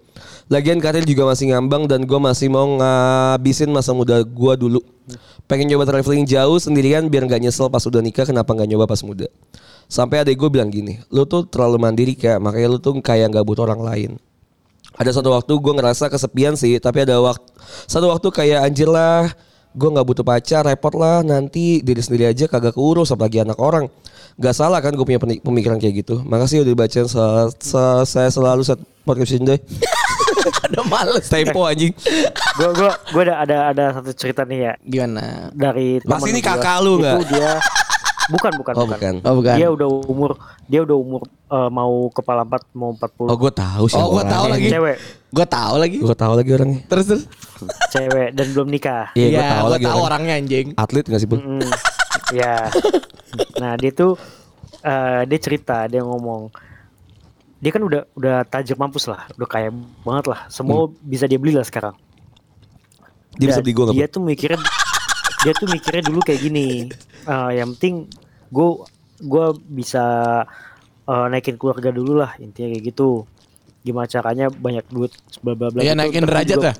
Lagian 0.51 0.83
karir 0.83 1.07
juga 1.07 1.23
masih 1.23 1.55
ngambang 1.55 1.87
dan 1.87 2.03
gue 2.03 2.19
masih 2.19 2.51
mau 2.51 2.67
ngabisin 2.75 3.71
masa 3.71 3.95
muda 3.95 4.27
gue 4.27 4.53
dulu. 4.59 4.83
Pengen 5.47 5.71
nyoba 5.71 5.87
traveling 5.87 6.27
jauh 6.27 6.59
sendirian 6.59 7.07
biar 7.07 7.31
nggak 7.31 7.47
nyesel 7.47 7.71
pas 7.71 7.83
udah 7.87 8.03
nikah 8.03 8.27
kenapa 8.27 8.51
nggak 8.51 8.75
nyoba 8.75 8.91
pas 8.91 8.99
muda. 9.07 9.31
Sampai 9.87 10.19
adek 10.19 10.35
gue 10.35 10.49
bilang 10.51 10.67
gini, 10.67 10.99
lu 11.15 11.23
tuh 11.23 11.47
terlalu 11.47 11.79
mandiri 11.79 12.19
kayak 12.19 12.43
makanya 12.43 12.67
lu 12.75 12.79
tuh 12.83 12.99
kayak 12.99 13.31
nggak 13.31 13.47
butuh 13.47 13.63
orang 13.71 13.79
lain. 13.79 14.11
Ada 14.95 15.11
satu 15.11 15.31
waktu 15.31 15.53
gue 15.53 15.73
ngerasa 15.75 16.07
kesepian 16.07 16.55
sih, 16.55 16.79
tapi 16.79 17.03
ada 17.03 17.19
waktu 17.19 17.43
satu 17.85 18.07
waktu 18.07 18.27
kayak 18.31 18.63
anjir 18.63 18.87
lah, 18.87 19.27
gue 19.71 19.89
nggak 19.91 20.07
butuh 20.07 20.23
pacar, 20.23 20.63
repot 20.63 20.95
lah 20.95 21.19
nanti 21.19 21.83
diri 21.83 21.99
sendiri 21.99 22.31
aja 22.31 22.47
kagak 22.47 22.73
keurus 22.73 23.11
apalagi 23.11 23.43
anak 23.43 23.59
orang. 23.59 23.91
Gak 24.35 24.51
salah 24.51 24.83
kan 24.83 24.91
gue 24.91 25.03
punya 25.03 25.15
pemikiran 25.19 25.79
kayak 25.79 26.03
gitu. 26.03 26.19
Makasih 26.19 26.63
udah 26.63 26.71
dibacain 26.71 27.07
se- 27.07 27.51
se- 27.59 28.05
saya 28.05 28.27
selalu 28.27 28.63
set 28.63 28.75
podcast 29.03 29.31
ini 29.31 29.55
deh. 29.55 29.59
ada 30.65 30.81
males 30.85 31.25
Tempo 31.25 31.63
anjing. 31.63 31.95
Gue 32.55 32.69
gue 32.75 32.91
gue 33.15 33.21
ada 33.23 33.35
ada 33.41 33.57
ada 33.71 33.85
satu 33.95 34.11
cerita 34.11 34.43
nih 34.43 34.59
ya 34.61 34.73
gimana 34.79 35.49
dari 35.51 36.03
Pasti 36.03 36.29
ini 36.31 36.39
kakak 36.39 36.83
lu 36.83 36.99
Itu 36.99 37.01
nggak? 37.01 37.17
dia 37.31 37.51
bukan 38.27 38.51
bukan 38.55 38.73
Oh 38.73 38.85
bukan. 38.85 39.13
oh 39.21 39.33
bukan 39.35 39.55
Dia 39.55 39.67
udah 39.67 39.87
umur 40.05 40.31
dia 40.65 40.79
udah 40.81 40.95
umur 40.95 41.21
eh, 41.27 41.69
mau 41.69 42.09
kepala 42.09 42.41
empat 42.41 42.65
mau 42.71 42.89
40 42.91 43.27
Oh 43.27 43.37
gue 43.37 43.51
tahu 43.51 43.83
sih. 43.85 43.95
oh 43.95 44.09
gue 44.11 44.23
tahu 44.25 44.45
lagi 44.47 44.67
Cewek. 44.67 44.97
gue 45.29 45.45
tahu 45.47 45.75
lagi 45.75 45.97
Gue 45.99 46.15
tahu 46.15 46.33
lagi 46.33 46.49
orangnya. 46.51 46.79
terus 46.85 47.05
terus 47.05 47.23
cewek 47.87 48.29
dan 48.31 48.45
belum 48.51 48.67
nikah. 48.67 49.05
Iya 49.11 49.25
gue 49.25 49.31
Iya, 49.31 49.49
tahu 49.49 49.61
gua 49.61 49.71
lagi 49.71 49.85
tahu 49.85 49.99
orangnya. 50.01 50.33
anjing 50.35 50.67
Atlet 50.75 51.05
gak 51.05 51.19
sih 51.19 51.27
pun? 51.27 51.39
Mm, 51.39 51.69
ya. 52.33 52.55
Nah 53.57 53.73
dia 53.75 53.91
tuh 53.91 54.11
eh, 54.81 55.21
dia 55.25 55.39
cerita 55.39 55.85
dia 55.85 56.01
ngomong 56.01 56.49
dia 57.55 57.69
kan 57.69 57.81
udah 57.81 58.05
udah 58.11 58.35
tajir 58.43 58.75
mampus 58.75 59.05
lah, 59.05 59.25
udah 59.33 59.47
kaya 59.47 59.73
banget 60.01 60.25
lah, 60.27 60.45
semua 60.47 60.85
bisa 60.99 61.25
dia 61.25 61.35
beli 61.35 61.49
lah 61.51 61.63
sekarang. 61.63 61.97
Dia 63.33 63.49
bisa 63.49 63.57
Dan 63.57 63.65
beli 63.65 63.73
gue 63.73 63.83
Dia 63.95 64.07
tuh 64.07 64.21
mikirnya 64.21 64.59
dia 65.45 65.53
tuh 65.53 65.69
mikirnya 65.69 66.03
dulu 66.03 66.19
kayak 66.19 66.41
gini. 66.41 66.89
eh, 67.23 67.51
yang 67.55 67.73
penting 67.73 68.09
gue 68.49 68.69
gue 69.21 69.45
bisa 69.71 70.05
eh, 71.05 71.25
naikin 71.29 71.55
keluarga 71.55 71.89
dulu 71.89 72.17
lah 72.17 72.33
intinya 72.37 72.67
kayak 72.67 72.83
gitu. 72.87 73.29
Gimana 73.81 74.09
caranya 74.09 74.49
banyak 74.49 74.85
duit 74.89 75.13
bla 75.39 75.53
bla 75.53 75.69
bla. 75.69 75.79
Iya, 75.79 75.93
gitu. 75.93 76.01
naikin 76.01 76.23
derajat 76.25 76.57
juga- 76.57 76.65
lah. 76.65 76.75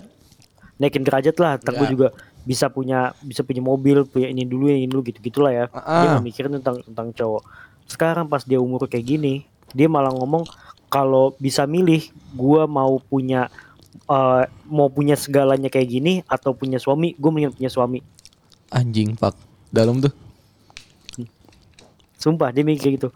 Naikin 0.75 1.03
derajat 1.03 1.35
lah. 1.37 1.51
Ntar 1.55 1.73
gue 1.75 1.85
Iya. 1.85 1.93
juga 1.93 2.07
bisa 2.41 2.65
punya 2.67 2.99
bisa 3.21 3.41
punya 3.41 3.61
mobil, 3.61 4.01
punya 4.03 4.27
ini 4.27 4.43
dulu 4.43 4.67
ini 4.67 4.85
dulu 4.85 5.01
gitu 5.03 5.17
gitulah 5.19 5.49
ya. 5.49 5.65
Dia 5.69 5.81
Ah. 5.81 6.17
nggak 6.17 6.25
mikirin 6.25 6.51
tentang 6.57 6.81
tentang 6.81 7.07
cowok. 7.11 7.43
Sekarang 7.85 8.25
pas 8.25 8.41
dia 8.41 8.57
umur 8.57 8.85
kayak 8.85 9.05
gini, 9.07 9.45
dia 9.71 9.85
malah 9.85 10.09
ngomong 10.09 10.45
kalau 10.87 11.33
bisa 11.37 11.65
milih, 11.65 12.01
gua 12.33 12.65
mau 12.65 12.97
punya 12.99 13.49
eh, 14.05 14.43
mau 14.65 14.85
punya 14.87 15.13
segalanya 15.15 15.65
kayak 15.65 15.87
gini 15.87 16.13
atau 16.25 16.53
punya 16.53 16.77
suami, 16.77 17.15
gue 17.15 17.25
mendingan 17.25 17.55
punya 17.55 17.71
suami. 17.71 18.05
Anjing 18.75 19.15
fuck 19.15 19.33
dalam 19.71 20.03
tuh 20.03 20.11
Sumpah 22.15 22.49
dia 22.49 22.65
mikir 22.65 22.97
gitu. 22.97 23.13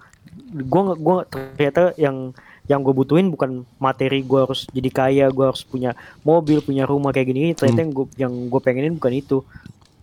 Gua 0.69 0.93
gua 0.93 1.25
ternyata 1.25 1.97
yang 1.97 2.29
yang 2.69 2.85
gue 2.85 2.93
butuhin 2.93 3.33
bukan 3.33 3.65
materi 3.81 4.21
gue 4.21 4.45
harus 4.45 4.69
jadi 4.69 4.89
kaya, 4.93 5.25
gue 5.33 5.41
harus 5.41 5.65
punya 5.65 5.97
mobil, 6.21 6.61
punya 6.61 6.85
rumah 6.85 7.09
kayak 7.09 7.27
gini. 7.33 7.57
Ternyata 7.57 7.81
yang 7.81 7.91
gue 7.97 8.05
yang 8.21 8.33
gue 8.45 8.61
pengenin 8.61 8.93
bukan 9.01 9.13
itu. 9.17 9.37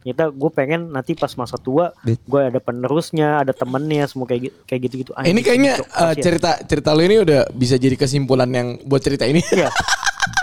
Ternyata 0.02 0.34
gue 0.34 0.50
pengen 0.50 0.90
nanti 0.90 1.14
pas 1.14 1.30
masa 1.38 1.54
tua, 1.62 1.94
gue 2.02 2.40
ada 2.42 2.59
penerusnya, 2.59 3.46
ada 3.46 3.54
temennya, 3.54 4.11
semua 4.11 4.26
kayak 4.26 4.50
gitu 4.50 4.57
kayak 4.66 4.80
gitu 4.90 4.94
gitu. 5.07 5.11
ini 5.22 5.40
kayaknya 5.46 5.78
eh, 5.78 6.14
cerita 6.18 6.59
cerita 6.66 6.90
lu 6.90 7.07
ini 7.07 7.22
udah 7.22 7.46
bisa 7.54 7.78
jadi 7.78 7.94
kesimpulan 7.94 8.50
yang 8.50 8.82
buat 8.82 8.98
cerita 8.98 9.30
ini 9.30 9.38
Iya. 9.46 9.70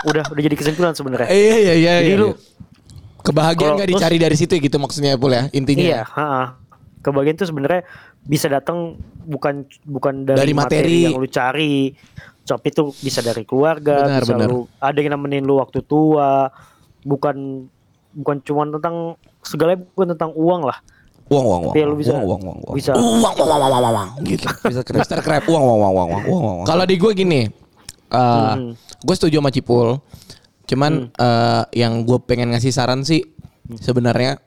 udah 0.08 0.24
udah 0.32 0.42
jadi 0.48 0.56
kesimpulan 0.56 0.96
sebenarnya. 0.96 1.28
Iya 1.28 1.56
iya 1.60 1.74
iya. 1.76 1.92
Jadi 2.00 2.12
iya. 2.16 2.22
lu 2.24 2.28
kebahagiaan 3.24 3.74
nggak 3.74 3.90
dicari 3.90 4.16
dari 4.16 4.36
situ 4.36 4.54
gitu 4.54 4.76
maksudnya 4.76 5.16
Pul 5.16 5.32
ya 5.32 5.48
intinya. 5.50 5.82
Iya, 5.82 6.02
ha 6.06 6.60
Kebagian 7.00 7.36
tuh 7.36 7.44
sebenarnya 7.44 7.84
bisa 8.22 8.48
datang 8.48 8.96
bukan 9.20 9.64
bukan 9.82 10.24
dari, 10.24 10.38
Dari 10.38 10.52
materi. 10.52 10.98
yang 11.04 11.16
lu 11.16 11.28
cari. 11.28 11.92
Tapi 12.40 12.66
itu 12.66 12.92
bisa 12.98 13.20
dari 13.20 13.40
keluarga, 13.42 14.04
Benar, 14.04 14.20
bisa 14.20 14.32
benar. 14.34 14.48
lu 14.48 14.58
ada 14.78 14.96
yang 14.96 15.12
nemenin 15.12 15.42
lu 15.42 15.56
waktu 15.56 15.80
tua. 15.80 16.48
Bukan 17.02 17.68
bukan 18.14 18.36
cuma 18.40 18.64
tentang 18.70 18.96
segalanya 19.40 19.84
bukan 19.90 20.08
tentang 20.12 20.32
uang 20.32 20.64
lah. 20.64 20.80
Uang 21.26 21.44
uang 21.44 21.60
uang. 21.62 21.72
Tapi 21.72 21.78
ya 21.78 21.86
lu 21.86 21.96
bisa 21.96 22.10
Uang 22.10 22.24
uang 22.26 22.40
uang. 22.42 22.58
uang. 22.62 22.74
bisa 22.74 22.90
Uang 22.90 23.04
uang 23.04 23.20
uang 23.20 23.36
uang 23.36 23.72
uang, 23.74 23.84
uang 23.90 24.08
gitu. 24.24 24.46
Bisa 24.64 24.80
Mr. 24.80 25.18
Crab. 25.20 25.42
Uang 25.44 25.60
uang 25.62 25.78
uang 25.78 25.92
uang 25.92 26.08
uang 26.08 26.22
uang. 26.24 26.44
uang. 26.54 26.66
Kalau 26.66 26.84
di 26.84 26.96
gue 26.96 27.12
gini, 27.14 27.40
eh 28.06 28.16
Hmm. 28.16 28.72
gue 28.76 29.14
setuju 29.14 29.40
sama 29.40 29.48
Cipul. 29.48 30.00
Cuman 30.64 31.12
eh, 31.12 31.62
yang 31.76 32.04
gue 32.08 32.18
pengen 32.24 32.52
ngasih 32.52 32.72
saran 32.72 33.04
sih 33.04 33.24
sebenarnya, 33.80 34.40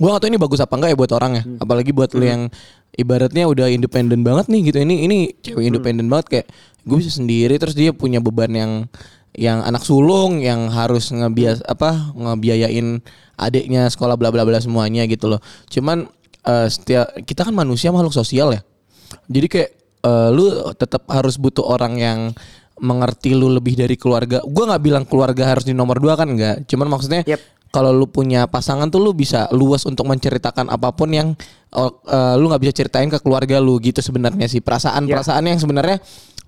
gue 0.00 0.08
gak 0.08 0.24
tahu 0.24 0.30
ini 0.32 0.40
bagus 0.40 0.60
apa 0.60 0.74
enggak 0.76 0.90
ya 0.92 0.98
buat 0.98 1.12
orang 1.12 1.32
ya. 1.40 1.44
Apalagi 1.60 1.90
buat 1.92 2.12
lu 2.16 2.24
yang 2.24 2.48
ibaratnya 2.96 3.48
udah 3.48 3.68
independen 3.72 4.24
banget 4.24 4.48
nih 4.52 4.60
gitu. 4.72 4.78
Ini 4.84 4.96
ini 5.08 5.18
cewek 5.40 5.64
independen 5.68 6.06
banget 6.12 6.26
kayak 6.28 6.46
gue 6.84 6.96
bisa 7.00 7.12
sendiri. 7.12 7.56
Terus 7.56 7.76
dia 7.76 7.90
punya 7.92 8.20
beban 8.20 8.52
yang 8.52 8.72
yang 9.32 9.64
anak 9.64 9.80
sulung 9.80 10.44
yang 10.44 10.68
harus 10.68 11.08
ngebias 11.08 11.64
apa 11.64 12.12
ngebiayain 12.12 13.00
adiknya 13.40 13.88
sekolah 13.88 14.20
bla 14.20 14.28
bla 14.28 14.44
bla 14.44 14.60
semuanya 14.60 15.08
gitu 15.08 15.32
loh. 15.32 15.40
Cuman 15.72 16.08
eh, 16.44 16.68
setiap 16.68 17.16
kita 17.24 17.48
kan 17.48 17.54
manusia 17.56 17.88
makhluk 17.88 18.12
sosial 18.12 18.52
ya. 18.52 18.60
Jadi 19.32 19.46
kayak 19.48 19.70
eh, 20.04 20.28
lu 20.32 20.52
tetap 20.76 21.08
harus 21.08 21.40
butuh 21.40 21.64
orang 21.64 21.96
yang 21.96 22.20
mengerti 22.82 23.32
lu 23.32 23.46
lebih 23.48 23.78
dari 23.78 23.94
keluarga. 23.94 24.42
Gua 24.42 24.74
nggak 24.74 24.82
bilang 24.82 25.04
keluarga 25.06 25.54
harus 25.54 25.62
di 25.62 25.72
nomor 25.72 26.02
dua 26.02 26.18
kan 26.18 26.26
nggak. 26.28 26.66
Cuman 26.66 26.90
maksudnya 26.90 27.22
Yep. 27.22 27.70
kalau 27.70 27.94
lu 27.94 28.04
punya 28.04 28.44
pasangan 28.44 28.90
tuh 28.90 29.00
lu 29.00 29.14
bisa 29.14 29.46
luas 29.54 29.86
untuk 29.86 30.04
menceritakan 30.04 30.68
apa 30.68 30.90
pun 30.92 31.08
yang 31.08 31.28
eh, 31.72 32.34
lu 32.36 32.50
nggak 32.50 32.60
bisa 32.60 32.84
ceritain 32.84 33.08
ke 33.08 33.16
keluarga 33.22 33.56
lu 33.56 33.80
gitu 33.80 34.02
sebenarnya 34.02 34.44
sih 34.44 34.60
perasaan-perasaan 34.60 35.40
yang 35.46 35.56
sebenarnya 35.56 35.96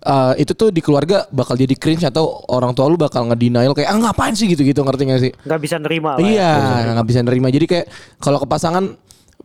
eh, 0.05 0.33
itu 0.43 0.53
tuh 0.53 0.69
di 0.69 0.85
keluarga 0.85 1.25
bakal 1.33 1.57
jadi 1.57 1.73
cringe 1.79 2.05
atau 2.05 2.45
orang 2.53 2.77
tua 2.77 2.93
lu 2.93 3.01
bakal 3.01 3.25
ngedenial 3.31 3.73
kayak 3.73 3.89
ah 3.89 3.97
ngapain 3.97 4.37
sih 4.37 4.45
gitu-gitu 4.51 4.85
ngerti 4.85 5.03
gak 5.09 5.23
sih? 5.25 5.33
nggak 5.33 5.61
bisa 5.65 5.77
nerima 5.81 6.19
lah. 6.19 6.21
ya. 6.21 6.29
Iya, 6.29 6.53
nggak 6.99 7.07
bisa 7.09 7.21
nerima. 7.25 7.49
Jadi 7.49 7.65
kayak 7.65 7.87
kalau 8.21 8.37
ke 8.37 8.47
pasangan 8.51 8.85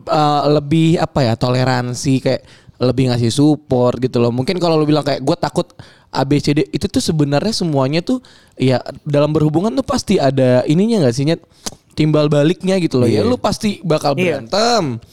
eh, 0.03 0.41
lebih 0.51 0.99
apa 0.99 1.19
ya 1.23 1.33
toleransi 1.39 2.13
kayak 2.19 2.41
lebih 2.79 3.11
ngasih 3.11 3.27
support 3.29 3.99
gitu 3.99 4.17
loh. 4.17 4.31
Mungkin 4.31 4.55
kalau 4.57 4.79
lu 4.79 4.87
bilang 4.87 5.03
kayak 5.03 5.19
gue 5.19 5.35
takut 5.35 5.67
ABCD 6.09 6.71
itu 6.71 6.87
tuh 6.87 7.03
sebenarnya 7.03 7.51
semuanya 7.51 7.99
tuh 7.99 8.23
ya 8.55 8.79
dalam 9.03 9.29
berhubungan 9.35 9.69
tuh 9.75 9.83
pasti 9.85 10.15
ada 10.17 10.63
ininya 10.65 11.03
nggak 11.05 11.15
sih 11.15 11.27
Nyet? 11.27 11.43
timbal 11.93 12.31
baliknya 12.31 12.79
gitu 12.79 12.95
loh. 12.95 13.11
Ya 13.11 13.27
lu 13.27 13.35
pasti 13.35 13.83
bakal 13.83 14.15
Iya. 14.15 14.39
berantem. 14.39 15.03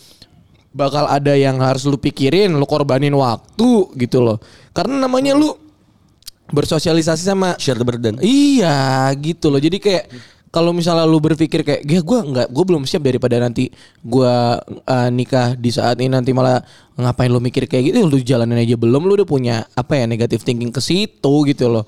Bakal 0.70 1.10
ada 1.10 1.34
yang 1.34 1.58
harus 1.58 1.82
lu 1.88 1.98
pikirin, 1.98 2.54
lu 2.54 2.62
korbanin 2.62 3.10
waktu 3.18 3.90
gitu 3.98 4.22
loh. 4.22 4.38
Karena 4.70 5.02
namanya 5.02 5.34
lu 5.34 5.50
bersosialisasi 6.46 7.26
sama 7.26 7.58
Share 7.58 7.74
the 7.74 7.82
burden. 7.82 8.22
Iya 8.22 9.10
gitu 9.18 9.50
loh. 9.50 9.58
Jadi 9.58 9.82
kayak 9.82 10.04
kalau 10.56 10.72
misalnya 10.72 11.04
lu 11.04 11.20
berpikir 11.20 11.60
kayak 11.60 11.84
ya 11.84 12.00
gue 12.00 12.18
nggak 12.24 12.48
gue 12.48 12.64
belum 12.64 12.82
siap 12.82 13.04
daripada 13.04 13.36
nanti 13.36 13.68
gue 14.00 14.32
uh, 14.80 15.08
nikah 15.10 15.52
di 15.52 15.68
saat 15.68 16.00
ini 16.00 16.08
nanti 16.08 16.32
malah 16.32 16.64
ngapain 16.96 17.28
lu 17.28 17.36
mikir 17.38 17.68
kayak 17.68 17.92
gitu 17.92 17.98
lu 18.02 18.16
jalanin 18.18 18.56
aja 18.56 18.72
belum 18.74 19.04
lu 19.04 19.12
udah 19.14 19.28
punya 19.28 19.68
apa 19.70 19.92
ya 19.94 20.08
negatif 20.08 20.40
thinking 20.40 20.72
ke 20.72 20.80
situ 20.80 21.34
gitu 21.44 21.68
loh 21.68 21.84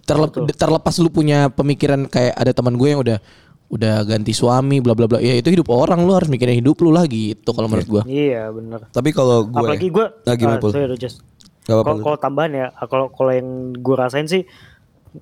Terlep- 0.00 0.46
terlepas 0.54 0.94
lu 0.96 1.10
punya 1.10 1.50
pemikiran 1.50 2.06
kayak 2.06 2.32
ada 2.32 2.54
teman 2.54 2.78
gue 2.78 2.86
yang 2.86 3.02
udah 3.02 3.18
udah 3.66 4.06
ganti 4.06 4.30
suami 4.30 4.78
bla 4.78 4.94
bla 4.94 5.10
bla 5.10 5.18
ya 5.18 5.34
itu 5.34 5.50
hidup 5.50 5.66
orang 5.66 5.98
lu 5.98 6.14
harus 6.14 6.30
mikirin 6.30 6.54
hidup 6.54 6.78
lu 6.78 6.94
lah 6.94 7.02
gitu 7.04 7.50
kalau 7.50 7.66
menurut 7.66 7.88
gue 7.90 8.02
Iya, 8.06 8.46
bener. 8.48 8.86
Tapi 8.88 9.10
kalau 9.10 9.42
gue 9.44 9.58
Apalagi 9.58 9.90
gue 9.90 10.06
Nah, 10.22 10.34
gimana, 10.38 10.62
Pul? 10.62 10.70
sorry, 10.70 10.94
Just. 10.94 11.18
Gak 11.64 11.72
apa-apa, 11.72 11.82
Kalau 11.82 11.96
Pul. 11.96 12.04
kalau 12.06 12.18
tambahan 12.20 12.52
ya, 12.54 12.66
kalau 12.86 13.06
kalau 13.10 13.32
yang 13.32 13.48
gue 13.74 13.96
rasain 13.96 14.30
sih 14.30 14.46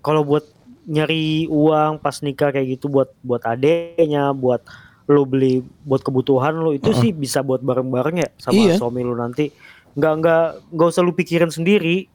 kalau 0.00 0.20
buat 0.22 0.44
nyari 0.84 1.46
uang 1.46 1.98
pas 1.98 2.18
nikah 2.18 2.50
kayak 2.50 2.76
gitu 2.76 2.86
buat 2.86 3.10
buat 3.20 3.42
adeknya, 3.42 4.30
buat 4.32 4.62
lo 5.04 5.22
beli 5.22 5.60
buat 5.82 6.00
kebutuhan 6.00 6.54
lo 6.54 6.70
itu 6.70 6.90
sih 6.94 7.10
bisa 7.12 7.42
buat 7.42 7.58
bareng-bareng 7.58 8.16
ya 8.18 8.28
sama 8.36 8.54
Iya. 8.56 8.74
suami 8.76 9.02
lo 9.02 9.14
nanti. 9.14 9.50
Nggak 9.92 10.12
nggak 10.18 10.44
nggak 10.72 10.88
usah 10.88 11.02
lu 11.02 11.12
pikirin 11.12 11.48
sendiri. 11.48 12.06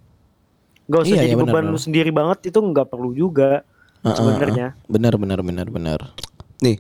Nggak 0.86 1.02
usah 1.02 1.14
Iya, 1.14 1.24
jadi 1.24 1.36
iya, 1.36 1.40
beban 1.40 1.66
lu 1.66 1.76
sendiri 1.76 2.10
banget 2.10 2.48
itu 2.48 2.58
nggak 2.58 2.88
perlu 2.88 3.12
juga 3.12 3.62
sebenarnya. 4.00 4.72
benar 4.88 5.20
benar 5.20 5.40
benar 5.42 5.68
benar 5.68 6.00
nih 6.58 6.80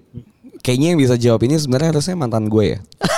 kayaknya 0.64 0.96
yang 0.96 1.00
bisa 1.00 1.16
jawab 1.16 1.44
ini 1.44 1.60
sebenarnya 1.60 1.92
harusnya 1.92 2.16
mantan 2.16 2.48
gue 2.48 2.66
ya. 2.72 2.80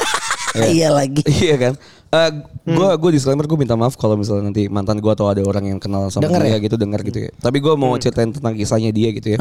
iya 0.68 0.90
lagi 0.92 1.24
iya 1.46 1.56
kan? 1.56 1.74
Eh 2.10 2.30
gue 2.66 2.90
gue 2.98 3.10
disclaimer 3.14 3.46
gue 3.46 3.58
minta 3.60 3.78
maaf 3.78 3.94
kalau 3.96 4.18
misalnya 4.18 4.50
nanti 4.50 4.66
mantan 4.68 4.98
gue 5.00 5.12
atau 5.14 5.30
ada 5.30 5.46
orang 5.46 5.70
yang 5.70 5.80
kenal 5.80 6.10
sama 6.10 6.26
Denger 6.26 6.42
dia 6.42 6.52
ya? 6.52 6.58
gitu 6.60 6.76
dengar 6.76 7.00
gitu 7.06 7.20
ya. 7.30 7.32
Tapi 7.38 7.58
gue 7.62 7.74
mau 7.78 7.94
ceritain 8.02 8.34
tentang 8.34 8.58
kisahnya 8.58 8.90
dia 8.90 9.14
gitu 9.14 9.38
ya. 9.38 9.40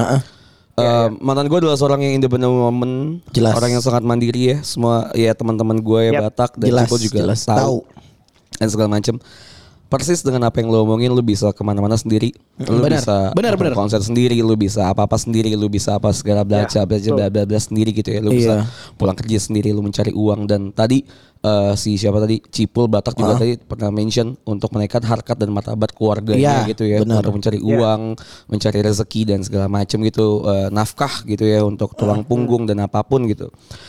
Eh, 0.79 1.09
mantan 1.19 1.51
gue 1.51 1.59
adalah 1.59 1.75
seorang 1.75 2.07
yang 2.07 2.23
independent 2.23 2.55
woman, 2.55 3.19
Jelas. 3.35 3.59
orang 3.59 3.75
yang 3.75 3.83
sangat 3.83 4.07
mandiri 4.07 4.55
ya. 4.55 4.57
Semua 4.63 5.11
ya 5.11 5.35
teman-teman 5.35 5.83
gue 5.83 6.01
ya 6.07 6.13
Yap. 6.15 6.23
Batak 6.31 6.51
dan 6.55 6.87
Cipo 6.87 6.97
juga 7.03 7.19
jelas. 7.27 7.43
Tahu. 7.43 7.83
dan 8.59 8.69
segala 8.71 8.89
macam. 8.99 9.19
Persis 9.89 10.21
dengan 10.21 10.45
apa 10.45 10.61
yang 10.61 10.69
lo 10.69 10.85
omongin, 10.85 11.09
lo 11.09 11.25
bisa 11.25 11.49
ke 11.49 11.65
mana-mana 11.65 11.97
sendiri, 11.97 12.37
lo 12.61 12.77
benar. 12.77 13.01
bisa 13.01 13.33
Benar, 13.33 13.57
nonton 13.57 13.73
benar. 13.73 13.75
konser 13.75 14.01
sendiri, 14.05 14.37
lo 14.39 14.53
bisa 14.53 14.85
apa-apa 14.85 15.17
sendiri, 15.17 15.57
lo 15.57 15.65
bisa 15.65 15.97
apa 15.97 16.13
segala 16.13 16.45
belajar, 16.45 16.85
belajar, 16.85 17.17
bla 17.17 17.27
bla 17.27 17.49
bla 17.49 17.57
sendiri 17.57 17.97
gitu 17.97 18.13
ya. 18.13 18.21
Lo 18.21 18.29
bisa 18.29 18.69
Iya. 18.69 18.69
pulang 18.95 19.17
kerja 19.17 19.41
sendiri, 19.41 19.73
lo 19.73 19.81
mencari 19.81 20.13
uang 20.13 20.45
dan 20.45 20.69
tadi 20.71 21.09
eh, 21.41 21.73
si 21.75 21.95
siapa 21.95 22.19
tadi 22.19 22.39
Cipul 22.43 22.87
Batak 22.87 23.15
juga 23.15 23.39
tadi 23.39 23.59
pernah 23.59 23.91
mention 23.91 24.35
untuk 24.43 24.71
menaikkan 24.73 25.03
harkat 25.03 25.37
dan 25.39 25.51
martabat 25.51 25.91
keluarganya 25.93 26.65
Iya, 26.65 26.71
gitu 26.71 26.85
ya 26.85 27.03
benar. 27.03 27.23
untuk 27.23 27.39
mencari 27.39 27.59
uang, 27.59 28.01
mencari 28.47 28.79
rezeki 28.81 29.21
dan 29.27 29.41
segala 29.43 29.67
macam 29.67 29.99
gitu 30.03 30.43
eh, 30.47 30.69
nafkah 30.69 31.23
gitu 31.25 31.45
ya 31.45 31.63
untuk 31.63 31.95
tulang 31.95 32.23
punggung 32.23 32.67
dan 32.67 32.83
apa 32.83 33.03
pun 33.03 33.27
gitu. 33.27 33.49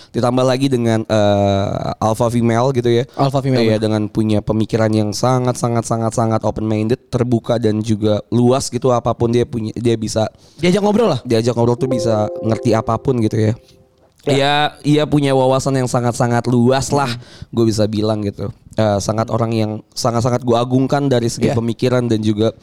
Ditambah 0.09 0.45
lagi 0.45 0.69
dengan 0.69 1.05
eh, 1.05 1.93
alpha 2.01 2.29
female 2.29 2.69
gitu 2.73 2.89
ya. 2.89 3.03
Alpha 3.15 3.41
female, 3.41 3.65
Iya 3.65 3.77
dengan 3.77 4.09
punya 4.09 4.39
pemikiran 4.41 4.89
yang 4.89 5.09
sangat 5.13 5.57
sangat 5.57 5.85
sangat 5.85 6.13
sangat 6.13 6.41
open 6.43 6.65
minded, 6.65 6.97
terbuka 7.09 7.57
dan 7.57 7.81
juga 7.81 8.21
luas 8.29 8.69
gitu 8.69 8.89
apa 8.89 9.13
pun 9.13 9.29
dia 9.29 9.45
punya 9.45 9.73
dia 9.75 9.93
bisa 9.93 10.25
diajak 10.57 10.81
ngobrol 10.81 11.11
lah 11.13 11.19
diajak 11.25 11.53
ngobrol 11.53 11.77
tuh 11.77 11.89
bisa 11.89 12.25
ngerti 12.41 12.73
apa 12.73 12.95
pun 12.97 13.17
gitu 13.21 13.37
ya. 13.37 13.53
Ya, 14.31 14.77
ia 14.85 15.03
punya 15.09 15.33
wawasan 15.33 15.77
yang 15.77 15.89
sangat-sangat 15.89 16.45
luas 16.45 16.93
lah, 16.93 17.09
gue 17.49 17.65
bisa 17.65 17.89
bilang 17.89 18.21
gitu. 18.21 18.53
Eh, 18.77 18.99
sangat 19.01 19.27
orang 19.33 19.51
yang 19.51 19.71
sangat-sangat 19.91 20.45
gue 20.45 20.55
agungkan 20.55 21.09
dari 21.09 21.27
segi 21.27 21.51
Iya. 21.51 21.57
pemikiran 21.57 22.05
dan 22.07 22.21
juga 22.21 22.53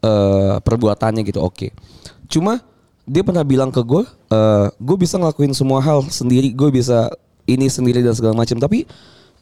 eh, 0.00 0.56
perbuatannya 0.64 1.20
gitu. 1.28 1.44
Oke, 1.44 1.76
cuma 2.24 2.64
dia 3.04 3.20
pernah 3.20 3.44
bilang 3.44 3.68
ke 3.68 3.84
gue, 3.84 4.02
eh, 4.32 4.66
gue 4.72 4.96
bisa 4.96 5.20
ngelakuin 5.20 5.52
semua 5.52 5.84
hal 5.84 6.00
sendiri, 6.08 6.56
gue 6.56 6.72
bisa 6.72 7.12
ini 7.44 7.68
sendiri 7.68 8.00
dan 8.00 8.16
segala 8.16 8.32
macam. 8.32 8.56
Tapi 8.56 8.88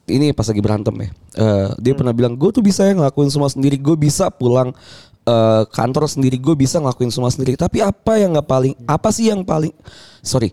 ini 0.09 0.33
pas 0.35 0.49
lagi 0.51 0.59
berantem 0.59 0.95
ya, 0.99 1.09
eh, 1.39 1.69
dia 1.79 1.95
pernah 1.95 2.11
bilang 2.11 2.35
gue 2.35 2.51
tuh 2.51 2.65
bisa 2.65 2.83
ya 2.83 2.97
ngelakuin 2.97 3.31
semua 3.31 3.47
sendiri, 3.53 3.79
gue 3.79 3.95
bisa 3.95 4.35
pulang 4.35 4.75
eh, 5.29 5.63
kantor 5.69 6.09
sendiri, 6.09 6.41
gue 6.41 6.57
bisa 6.57 6.81
ngelakuin 6.81 7.13
semua 7.13 7.29
sendiri. 7.29 7.55
Tapi 7.55 7.85
apa 7.85 8.17
yang 8.17 8.33
nggak 8.35 8.49
paling, 8.49 8.75
apa 8.89 9.09
sih 9.13 9.29
yang 9.29 9.45
paling, 9.45 9.71
sorry, 10.25 10.51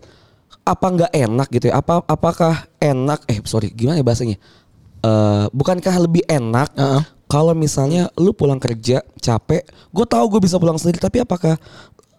apa 0.66 0.86
nggak 0.90 1.12
enak 1.14 1.48
gitu 1.54 1.70
ya? 1.70 1.78
Apa 1.78 2.02
apakah 2.04 2.66
enak? 2.82 3.22
Eh 3.30 3.38
sorry, 3.46 3.70
gimana 3.70 4.02
ya 4.02 4.04
bahasanya? 4.04 4.36
Eh, 5.06 5.46
bukankah 5.54 5.94
lebih 6.02 6.26
enak 6.26 6.74
Heeh. 6.74 7.02
kalau 7.30 7.54
misalnya 7.54 8.10
lu 8.18 8.34
pulang 8.34 8.58
kerja 8.58 9.06
capek, 9.22 9.62
gue 9.94 10.06
tahu 10.06 10.24
gue 10.34 10.40
bisa 10.42 10.58
pulang 10.58 10.74
sendiri, 10.74 10.98
tapi 10.98 11.22
apakah 11.22 11.54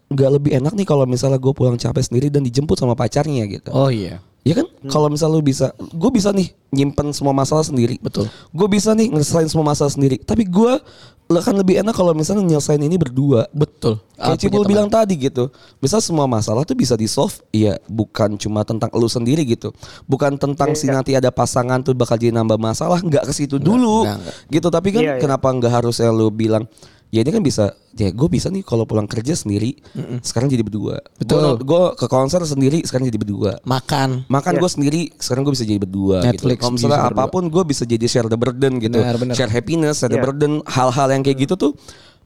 nggak 0.08 0.30
lebih 0.40 0.52
enak 0.56 0.72
nih 0.72 0.88
kalau 0.88 1.04
misalnya 1.04 1.36
gue 1.36 1.52
pulang 1.52 1.76
capek 1.76 2.00
sendiri 2.00 2.32
dan 2.32 2.40
dijemput 2.48 2.80
sama 2.80 2.96
pacarnya 2.96 3.44
gitu? 3.52 3.76
oh 3.76 3.92
iya 3.92 4.24
Ya 4.48 4.56
kan, 4.56 4.64
kalau 4.88 5.12
misalnya 5.12 5.36
lu 5.36 5.44
bisa, 5.44 5.76
gue 5.76 6.08
bisa 6.08 6.32
nih 6.32 6.56
nyimpen 6.72 7.12
semua 7.12 7.36
masalah 7.36 7.68
sendiri. 7.68 8.00
Betul. 8.00 8.32
Gue 8.56 8.68
bisa 8.72 8.96
nih 8.96 9.12
ngelesain 9.12 9.52
semua 9.52 9.76
masalah 9.76 9.92
sendiri. 9.92 10.24
Tapi 10.24 10.48
gue 10.48 10.80
akan 11.28 11.60
lebih 11.60 11.84
enak 11.84 11.92
kalau 11.92 12.16
misalnya 12.16 12.48
nyelesain 12.48 12.80
ini 12.80 12.96
berdua. 12.96 13.52
betul 13.52 14.00
Kayak 14.16 14.40
Cipul 14.40 14.64
teman. 14.64 14.72
bilang 14.72 14.88
tadi 14.88 15.14
gitu. 15.20 15.52
Bisa 15.84 16.00
semua 16.00 16.24
masalah 16.26 16.64
tuh 16.64 16.74
bisa 16.74 16.96
di 16.96 17.06
solve. 17.06 17.36
Iya, 17.52 17.78
bukan 17.86 18.40
cuma 18.40 18.64
tentang 18.64 18.90
lu 18.96 19.06
sendiri 19.12 19.44
gitu. 19.44 19.76
Bukan 20.08 20.40
tentang 20.40 20.72
si 20.74 20.88
nanti 20.88 21.14
ada 21.14 21.30
pasangan 21.30 21.84
tuh 21.84 21.94
bakal 21.94 22.16
jadi 22.16 22.32
nambah 22.32 22.56
masalah. 22.58 23.04
Nggak 23.04 23.28
ke 23.28 23.34
situ 23.36 23.60
dulu. 23.60 24.08
enggak, 24.08 24.18
enggak. 24.24 24.36
Gitu. 24.50 24.68
Tapi 24.72 24.88
kan 24.96 25.02
Iya, 25.04 25.14
iya. 25.18 25.22
kenapa 25.22 25.48
nggak 25.52 25.74
harusnya 25.84 26.10
lu 26.10 26.32
bilang 26.32 26.64
Ya 27.08 27.24
ini 27.24 27.32
kan 27.32 27.40
bisa, 27.40 27.72
ya 27.98 28.10
gue 28.10 28.28
bisa 28.28 28.48
nih 28.48 28.62
kalau 28.62 28.86
pulang 28.86 29.04
kerja 29.04 29.34
sendiri, 29.34 29.74
sekarang 30.22 30.48
jadi 30.48 30.62
berdua. 30.62 31.02
Betul. 31.18 31.58
Gue 31.60 31.84
ke 31.94 32.06
konser 32.06 32.40
sendiri, 32.44 32.82
sekarang 32.82 33.06
jadi 33.06 33.18
berdua. 33.18 33.52
makan 33.64 34.24
Makan 34.28 34.54
gue 34.56 34.70
sendiri, 34.70 35.02
sekarang 35.16 35.42
gue 35.42 35.54
bisa 35.54 35.66
jadi 35.66 35.80
berdua 35.80 36.22
gitu. 36.22 36.48
Netflix 36.48 36.58
Kalau 36.60 36.74
misalnya 36.74 37.00
berdua. 37.04 37.18
apa 37.18 37.24
pun 37.28 37.44
gue 37.48 37.64
bisa 37.66 37.84
jadi 37.84 38.06
share 38.06 38.28
the 38.28 38.38
burden 38.38 38.78
gitu. 38.78 39.02
Benar, 39.02 39.18
benar. 39.18 39.34
Share 39.34 39.50
happiness, 39.50 40.00
share 40.00 40.08
the 40.08 40.18
Iya. 40.18 40.26
burden, 40.26 40.52
hal-hal 40.64 41.08
yang 41.10 41.22
kayak 41.22 41.44
gitu 41.44 41.58
tuh 41.58 41.74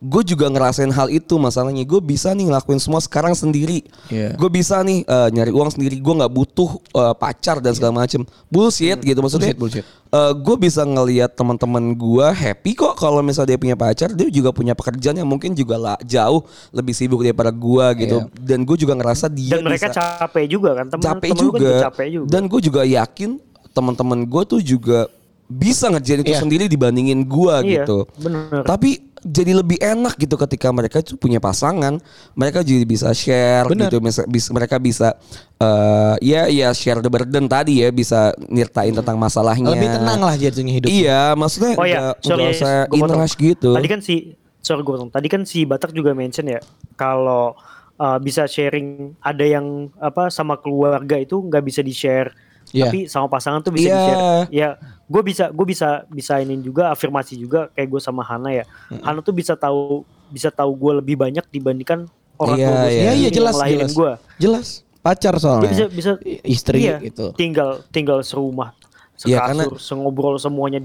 gue 0.02 0.26
juga 0.26 0.50
ngerasain 0.50 0.90
hal 0.90 1.14
itu 1.14 1.38
masalahnya 1.38 1.86
gue 1.86 2.02
bisa 2.02 2.34
nih 2.34 2.50
ngelakuin 2.50 2.82
semua 2.82 2.98
sekarang 2.98 3.38
sendiri 3.38 3.86
Iya. 4.10 4.34
gue 4.34 4.50
bisa 4.50 4.82
nih 4.82 5.06
eh, 5.06 5.30
nyari 5.30 5.54
uang 5.54 5.70
sendiri 5.70 6.02
gue 6.02 6.14
nggak 6.18 6.34
butuh 6.34 6.74
eh, 6.90 7.14
pacar 7.14 7.62
dan 7.62 7.78
segala 7.78 8.02
macem 8.02 8.26
bullshit 8.50 8.98
gitu 8.98 9.22
maksudnya 9.22 9.54
Bullshit, 9.54 9.86
bullshit. 9.86 10.42
gue 10.42 10.56
bisa 10.58 10.82
ngelihat 10.82 11.32
teman-teman 11.32 11.94
gue 11.94 12.28
happy 12.28 12.74
kok 12.74 12.98
kalau 12.98 13.22
misalnya 13.22 13.54
dia 13.54 13.60
punya 13.62 13.78
pacar 13.78 14.10
dia 14.10 14.26
juga 14.28 14.50
punya 14.50 14.74
pekerjaan 14.74 15.22
yang 15.22 15.30
mungkin 15.30 15.54
juga 15.62 15.76
lah 15.76 15.98
jauh 16.02 16.42
lebih 16.70 16.92
sibuk 16.92 17.22
daripada 17.22 17.50
gue 17.50 17.86
gitu 18.00 18.18
dan 18.38 18.62
gue 18.62 18.76
juga 18.76 18.94
ngerasa 18.94 19.30
dia 19.30 19.56
Dan 19.56 19.64
mereka 19.64 19.88
bisa 19.88 20.02
capek 20.20 20.46
juga 20.48 20.70
kan 20.74 20.86
temen, 20.88 21.04
capek 21.04 21.28
temen 21.28 21.32
kan 21.32 21.46
juga. 21.46 21.72
capek 21.86 22.08
juga. 22.12 22.28
Dan 22.28 22.44
gue 22.46 22.60
juga 22.60 22.82
yakin 22.84 23.30
teman-teman 23.72 24.20
gue 24.24 24.44
tuh 24.44 24.60
juga 24.60 25.00
bisa 25.48 25.88
ngerjain 25.88 26.24
itu 26.24 26.32
Iya. 26.32 26.40
sendiri 26.40 26.66
dibandingin 26.66 27.22
gue 27.22 27.56
Iya, 27.62 27.84
gitu. 27.84 28.08
bener. 28.18 28.64
Tapi 28.64 28.90
jadi 29.22 29.54
lebih 29.54 29.78
enak 29.78 30.18
gitu 30.18 30.34
ketika 30.36 30.72
mereka 30.72 30.98
tuh 31.00 31.14
punya 31.14 31.38
pasangan, 31.38 32.00
mereka 32.34 32.64
jadi 32.64 32.82
bisa 32.82 33.12
share 33.12 33.68
Bener. 33.68 33.86
gitu, 33.86 34.02
bisa, 34.02 34.24
bisa- 34.26 34.50
mereka 34.50 34.80
bisa 34.80 35.14
eh 35.58 36.16
ya 36.26 36.50
ya 36.50 36.72
share 36.72 37.00
the 37.00 37.12
burden 37.12 37.46
tadi 37.46 37.86
ya, 37.86 37.92
bisa 37.92 38.32
nyertain 38.42 38.90
tentang 38.92 39.14
masalahnya. 39.16 39.70
Lebih 39.70 39.94
tenang 39.94 40.20
lah 40.20 40.34
jadinya 40.34 40.74
hidup. 40.74 40.90
Iya, 40.90 41.36
maksudnya 41.36 41.72
Oh 41.76 41.86
ya, 41.86 42.00
nggak 42.02 42.16
sorry, 42.18 42.40
nggak 42.40 42.54
usah 42.56 42.74
gua 42.82 42.98
inrush 42.98 43.36
gitu. 43.38 43.72
Tadi 43.76 43.88
kan 43.88 44.00
si 44.02 44.16
sorry 44.62 44.82
gue. 44.82 44.96
Tadi 45.10 45.28
kan 45.28 45.42
si 45.44 45.66
Batak 45.66 45.92
juga 45.92 46.14
mention 46.14 46.48
ya 46.48 46.62
kalau 46.96 47.58
uh, 47.98 48.18
bisa 48.18 48.46
sharing 48.46 49.18
ada 49.20 49.42
yang 49.42 49.90
apa 49.98 50.30
sama 50.30 50.56
keluarga 50.56 51.18
itu 51.18 51.38
nggak 51.38 51.64
bisa 51.64 51.82
di 51.82 51.92
share. 51.92 52.32
Iya. 52.72 52.88
Tapi 52.88 53.00
sama 53.06 53.28
pasangan 53.28 53.60
tuh 53.60 53.74
bisa 53.74 53.90
Iya. 53.90 53.98
di 53.98 54.04
share. 54.06 54.22
Ya, 54.54 54.70
gue 55.06 55.22
bisa 55.22 55.50
gue 55.50 55.66
bisa 55.66 55.90
bisa 56.08 56.40
ini 56.40 56.56
juga 56.58 56.90
afirmasi 56.90 57.36
juga 57.36 57.68
kayak 57.74 57.90
gue 57.90 58.02
sama 58.02 58.22
Hana 58.22 58.54
ya. 58.54 58.66
Hana 59.02 59.20
tuh 59.20 59.34
bisa 59.34 59.58
tahu 59.58 60.06
bisa 60.32 60.48
tahu 60.48 60.72
gue 60.74 61.04
lebih 61.04 61.20
banyak 61.20 61.44
dibandingkan 61.50 62.08
orang 62.40 62.56
Iya, 62.56 62.68
tua 62.70 62.76
gue 62.78 62.90
iya. 62.90 63.02
Iya 63.02 63.12
yang 63.28 63.34
jelas 63.34 63.56
jelas. 63.60 63.92
gue. 63.92 64.12
Jelas. 64.40 64.68
Pacar 65.02 65.34
Dia 65.34 65.42
soalnya. 65.42 65.70
bisa 65.74 65.86
bisa 65.90 66.12
Istri 66.46 66.78
iya, 66.78 67.02
gitu. 67.02 67.34
Tinggal 67.34 67.82
tinggal 67.90 68.22
serumah, 68.22 68.78
Iya, 69.26 69.50
sekasur, 69.50 69.82
sengobrol 69.82 70.38
semuanya 70.38 70.78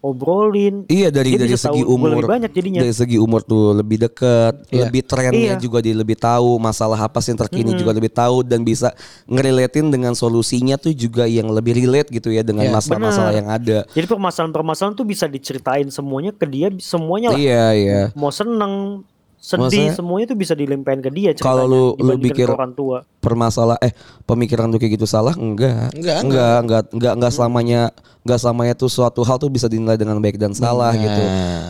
diobrolin. 0.00 0.88
Iya 0.88 1.12
dari 1.12 1.36
Dia 1.36 1.44
dari 1.44 1.54
segi 1.54 1.82
umur 1.84 2.16
lebih 2.16 2.24
banyak 2.26 2.50
jadinya. 2.50 2.80
dari 2.80 2.94
segi 2.96 3.16
umur 3.16 3.44
tuh 3.44 3.76
lebih 3.76 4.00
dekat, 4.00 4.64
Iya. 4.66 4.88
lebih 4.88 5.02
trennya 5.04 5.54
Iya. 5.54 5.60
juga 5.60 5.78
dia 5.78 5.92
lebih 5.92 6.16
tahu 6.16 6.56
masalah 6.56 6.96
apa 6.98 7.20
sih 7.20 7.30
yang 7.30 7.40
terkini 7.40 7.76
juga 7.76 7.92
lebih 7.92 8.08
tahu 8.08 8.40
dan 8.40 8.64
bisa 8.64 8.96
ngerelatein 9.26 9.92
dengan 9.92 10.16
solusinya 10.16 10.74
tuh 10.74 10.90
juga 10.90 11.28
yang 11.28 11.52
lebih 11.52 11.76
relate 11.76 12.08
gitu 12.10 12.32
ya 12.32 12.40
dengan 12.40 12.64
Iya, 12.66 12.74
masalah-masalah 12.74 13.32
yang 13.34 13.48
ada. 13.48 13.84
Jadi 13.86 14.06
permasalahan-permasalahan 14.08 14.96
tuh 14.96 15.04
bisa 15.04 15.28
diceritain 15.28 15.86
semuanya 15.88 16.32
ke 16.32 16.48
dia 16.48 16.72
semuanya 16.80 17.30
lah. 17.30 17.38
Iya 17.38 17.64
iya. 17.74 18.00
Mau 18.16 18.32
seneng, 18.32 19.04
Maksudnya, 19.40 19.68
sedih, 19.68 19.88
semuanya 19.96 20.26
tuh 20.28 20.36
bisa 20.36 20.52
dilimpahin 20.52 21.00
ke 21.00 21.08
dia 21.08 21.32
kalau 21.34 21.64
lu- 21.64 21.94
lu 21.96 22.12
pikir- 22.18 22.44
orang 22.46 22.76
tua. 22.76 23.08
Permasalah 23.20 23.76
eh 23.78 23.92
pemikiran 24.24 24.66
tuh 24.66 24.76
kayak 24.76 24.96
gitu 24.96 25.04
salah 25.04 25.32
enggak 25.32 25.92
Enggak, 25.92 26.18
enggak 26.24 26.56
enggak 26.58 26.82
enggak 26.88 27.12
enggak 27.14 27.30
selamanya 27.30 27.80
enggak 28.20 28.38
selamanya 28.38 28.74
tuh 28.74 28.88
suatu 28.88 29.20
hal 29.20 29.36
tuh 29.36 29.48
bisa 29.48 29.64
dinilai 29.64 29.96
dengan 29.96 30.16
baik 30.16 30.36
dan 30.36 30.52
salah 30.52 30.92
gitu. 30.94 31.22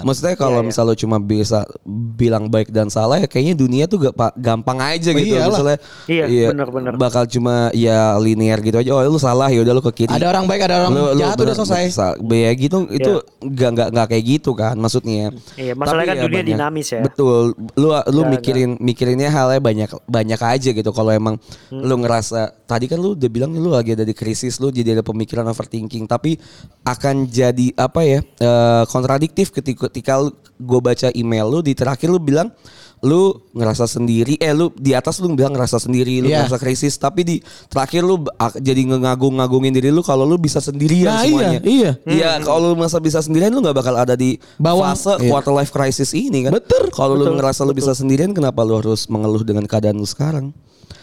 Maksudnya 0.03 0.35
kalau 0.35 0.59
Iya, 0.59 0.63
iya. 0.63 0.69
misalnya 0.69 0.89
lu 0.89 0.97
cuma 0.97 1.17
bisa 1.19 1.67
bilang 1.89 2.47
baik 2.47 2.71
dan 2.71 2.87
salah 2.87 3.19
ya 3.19 3.27
kayaknya 3.27 3.55
dunia 3.57 3.85
tuh 3.85 3.99
gak 4.01 4.15
pa- 4.15 4.35
gampang 4.35 4.79
aja 4.79 5.11
gitu. 5.11 5.27
Iyalah. 5.33 5.51
Misalnya 5.53 5.79
Iya, 6.07 6.49
benar-benar. 6.51 6.93
bakal 6.97 7.27
cuma 7.27 7.55
ya 7.71 8.15
linear 8.17 8.59
gitu 8.61 8.77
aja. 8.77 8.91
Oh 8.91 9.03
lu 9.05 9.19
salah 9.19 9.47
ya 9.47 9.59
udah 9.59 9.73
lu 9.73 9.83
ke 9.85 9.93
kiri. 9.97 10.11
Ada 10.11 10.27
orang 10.29 10.47
baik, 10.47 10.63
ada 10.65 10.75
orang 10.87 10.91
jahat 11.17 11.35
udah 11.35 11.47
bener- 11.51 11.59
selesai. 11.61 11.83
sa- 11.91 12.19
Ya 12.21 12.51
gitu 12.53 12.87
itu 12.89 13.13
nggak 13.41 13.71
nggak 13.73 13.89
nggak 13.91 14.07
kayak 14.09 14.25
gitu 14.29 14.51
kan 14.53 14.75
maksudnya. 14.75 15.35
Iya, 15.55 15.75
masalahnya 15.75 16.15
Tapi 16.15 16.21
kan 16.21 16.27
dunia 16.31 16.43
dinamis 16.45 16.89
ya. 16.89 17.03
Betul. 17.03 17.55
Lu 17.75 17.91
lu 17.91 17.91
Nggak- 17.91 18.31
mikirin 18.33 18.71
mikirinnya 18.79 19.29
halnya 19.29 19.59
banyak 19.59 19.91
banyak 20.07 20.39
aja 20.39 20.71
gitu. 20.71 20.91
Kalau 20.91 21.11
emang 21.11 21.40
Hmm. 21.71 21.83
lu 21.83 21.95
ngerasa 22.03 22.67
tadi 22.67 22.87
kan 22.87 22.99
lu 22.99 23.19
udah 23.19 23.31
bilang 23.31 23.51
lu 23.53 23.73
lagi 23.73 23.95
ada 23.95 24.05
di 24.05 24.15
krisis, 24.15 24.59
lu 24.59 24.71
jadi 24.71 24.99
ada 24.99 25.05
pemikiran 25.05 25.47
overthinking, 25.49 26.07
tapi 26.07 26.39
akan 26.85 27.27
jadi 27.27 27.73
apa 27.75 28.01
ya? 28.03 28.21
eh, 28.23 28.85
kontradiktif 28.89 29.51
ketika 29.51 29.91
ketika 29.91 30.21
gue 30.61 30.81
baca 30.81 31.09
email 31.17 31.49
lu 31.49 31.61
di 31.61 31.73
terakhir 31.73 32.13
lu 32.13 32.21
bilang 32.21 32.53
lu 33.01 33.33
ngerasa 33.57 33.89
sendiri 33.89 34.37
eh 34.37 34.53
lu 34.53 34.69
di 34.77 34.93
atas 34.93 35.25
lu 35.25 35.33
bilang 35.33 35.57
ngerasa 35.57 35.81
sendiri 35.81 36.21
lu 36.21 36.29
Iya. 36.29 36.45
ngerasa 36.45 36.61
krisis 36.61 37.01
tapi 37.01 37.25
di 37.25 37.37
terakhir 37.73 38.05
lu 38.05 38.21
jadi 38.61 38.77
ngagung-ngagungin 38.93 39.73
diri 39.73 39.89
lu 39.89 40.05
kalau 40.05 40.29
lu 40.29 40.37
bisa 40.37 40.61
sendirian 40.61 41.09
Nah, 41.09 41.25
iya, 41.25 41.33
semuanya 41.33 41.61
iya. 41.65 41.93
Iya, 42.05 42.31
kalau 42.45 42.73
lu 42.73 42.77
masa 42.77 43.01
bisa 43.01 43.25
sendirian 43.25 43.57
lu 43.57 43.65
nggak 43.65 43.73
bakal 43.73 43.97
ada 43.97 44.13
di 44.13 44.37
Bawah, 44.61 44.93
fase 44.93 45.17
iya. 45.17 45.33
quarter 45.33 45.57
life 45.57 45.73
crisis 45.73 46.13
ini 46.13 46.45
kan. 46.45 46.53
Betul. 46.61 46.93
Kalau 46.93 47.17
lu 47.17 47.25
Betul, 47.25 47.41
ngerasa 47.41 47.61
lu 47.65 47.73
bisa 47.73 47.97
sendirian 47.97 48.37
kenapa 48.37 48.61
lu 48.69 48.77
harus 48.77 49.09
mengeluh 49.09 49.49
dengan 49.49 49.65
keadaan 49.65 49.97
lu 49.97 50.05
sekarang? 50.05 50.53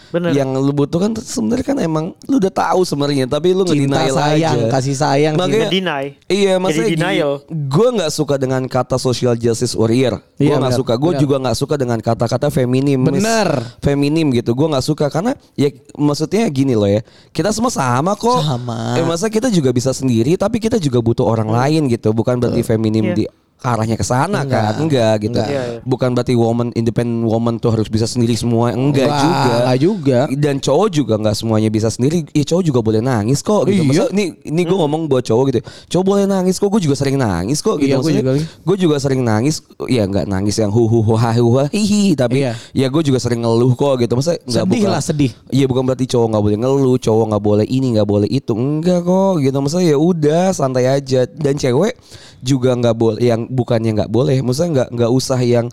Bener. 0.08 0.32
Yang 0.32 0.50
lu 0.60 0.72
butuhkan 0.72 1.12
tuh 1.12 1.24
sebenarnya 1.24 1.66
kan 1.66 1.78
emang 1.78 2.06
lu 2.26 2.40
udah 2.40 2.50
tahu 2.50 2.82
sebenarnya 2.82 3.26
tapi 3.28 3.52
lu 3.52 3.64
ngedenial 3.64 4.16
sayang, 4.16 4.58
aja. 4.58 4.72
kasih 4.72 4.96
sayang. 4.96 5.34
Makanya- 5.36 5.68
Ngedeny. 5.68 6.06
Iya, 6.28 6.54
Jadi 6.56 6.62
maksudnya 6.64 6.90
denial. 6.96 7.32
Gue 7.48 7.88
nggak 7.92 8.12
suka 8.12 8.36
dengan 8.36 8.62
kata 8.66 8.96
social 8.96 9.36
justice 9.36 9.74
warrior. 9.74 10.20
Gue 10.36 10.48
Iya, 10.48 10.58
nggak 10.58 10.76
suka. 10.76 10.94
Gue 10.96 11.20
juga 11.20 11.36
nggak 11.38 11.58
suka 11.58 11.76
dengan 11.76 12.00
kata-kata 12.00 12.48
feminim. 12.48 13.04
Benar. 13.04 13.80
Feminim 13.80 14.32
gitu. 14.32 14.54
Gue 14.54 14.68
nggak 14.68 14.86
suka 14.86 15.08
karena 15.08 15.36
ya 15.54 15.68
maksudnya 15.94 16.48
gini 16.48 16.74
loh 16.74 16.88
ya. 16.88 17.04
Kita 17.32 17.52
semua 17.52 17.70
sama 17.70 18.16
kok. 18.16 18.42
Sama. 18.44 18.96
Eh, 18.96 19.04
masa 19.04 19.28
kita 19.28 19.52
juga 19.52 19.72
bisa 19.72 19.92
sendiri, 19.92 20.36
tapi 20.36 20.58
kita 20.58 20.78
juga 20.78 21.04
butuh 21.04 21.26
orang 21.26 21.50
lain 21.50 21.92
gitu. 21.92 22.12
Bukan 22.12 22.40
berarti 22.40 22.64
feminim 22.64 23.12
Iya. 23.12 23.16
di 23.16 23.24
ke 23.58 23.66
arahnya 23.66 23.94
ke 23.94 24.04
sana 24.04 24.42
Enggak. 24.42 24.62
kan 24.62 24.74
enggak 24.80 25.14
gitu 25.20 25.34
Enggak. 25.34 25.48
Iya, 25.48 25.64
iya. 25.68 25.80
bukan 25.82 26.10
berarti 26.12 26.34
woman 26.34 26.70
independent 26.72 27.22
woman 27.24 27.58
tuh 27.58 27.72
harus 27.72 27.88
bisa 27.88 28.06
sendiri 28.06 28.34
semua 28.34 28.70
enggak 28.70 29.04
Enggak, 29.04 29.18
juga 29.20 29.50
enggak 29.50 29.78
juga. 29.80 30.20
dan 30.38 30.56
cowok 30.58 30.88
juga 30.90 31.14
nggak 31.18 31.36
semuanya 31.36 31.68
bisa 31.68 31.88
sendiri 31.88 32.22
ya 32.30 32.44
cowok 32.44 32.64
juga 32.64 32.80
boleh 32.80 33.02
nangis 33.02 33.42
kok 33.42 33.66
gitu 33.66 33.76
Iya. 33.80 33.84
Masa, 33.84 34.06
ini 34.12 34.26
ini 34.44 34.62
gue 34.62 34.78
ngomong 34.78 35.02
buat 35.06 35.22
cowok 35.22 35.44
gitu 35.48 35.60
cowok 35.90 36.06
boleh 36.06 36.26
nangis 36.26 36.56
kok 36.56 36.70
gue 36.70 36.82
juga 36.82 36.96
sering 36.96 37.18
nangis 37.18 37.60
kok 37.60 37.76
gitu 37.76 37.90
Iya, 37.90 37.98
gua 37.98 38.12
juga. 38.12 38.32
gue 38.40 38.78
juga 38.78 38.96
sering 38.98 39.22
nangis 39.22 39.56
ya 39.86 40.04
nggak 40.04 40.26
nangis 40.26 40.56
yang 40.56 40.70
hu 40.70 40.86
hu 40.86 41.02
hu 41.02 41.14
ha 41.14 41.34
hu 41.34 41.50
ha 41.56 41.66
hihi 41.68 42.14
tapi 42.14 42.40
Iya. 42.40 42.54
ya 42.72 42.88
gue 42.88 43.02
juga 43.04 43.18
sering 43.18 43.42
ngeluh 43.42 43.74
kok 43.74 43.98
gitu 43.98 44.14
masa 44.14 44.38
nggak 44.40 44.54
Sedih 44.60 44.80
bukan- 44.80 44.92
lah, 44.92 45.02
sedih. 45.02 45.32
Iya 45.48 45.66
bukan 45.66 45.84
berarti 45.84 46.06
cowok 46.06 46.28
nggak 46.28 46.44
boleh 46.44 46.58
ngeluh, 46.58 46.98
cowok 46.98 47.26
nggak 47.28 47.44
boleh 47.44 47.66
ini 47.66 47.88
nggak 47.92 48.06
boleh 48.06 48.28
itu, 48.28 48.52
enggak 48.52 49.02
kok 49.02 49.34
gitu. 49.40 49.58
Maksudnya 49.58 49.88
ya 49.88 49.98
udah 49.98 50.44
santai 50.52 50.86
aja. 50.86 51.26
Dan 51.26 51.56
cewek 51.56 51.96
juga 52.40 52.74
nggak 52.74 52.94
boleh, 52.94 53.22
yang 53.22 53.46
bukannya 53.46 53.92
nggak 53.94 54.12
boleh, 54.12 54.40
maksudnya 54.40 54.70
nggak 54.74 54.90
nggak 54.94 55.12
usah 55.12 55.40
yang 55.40 55.68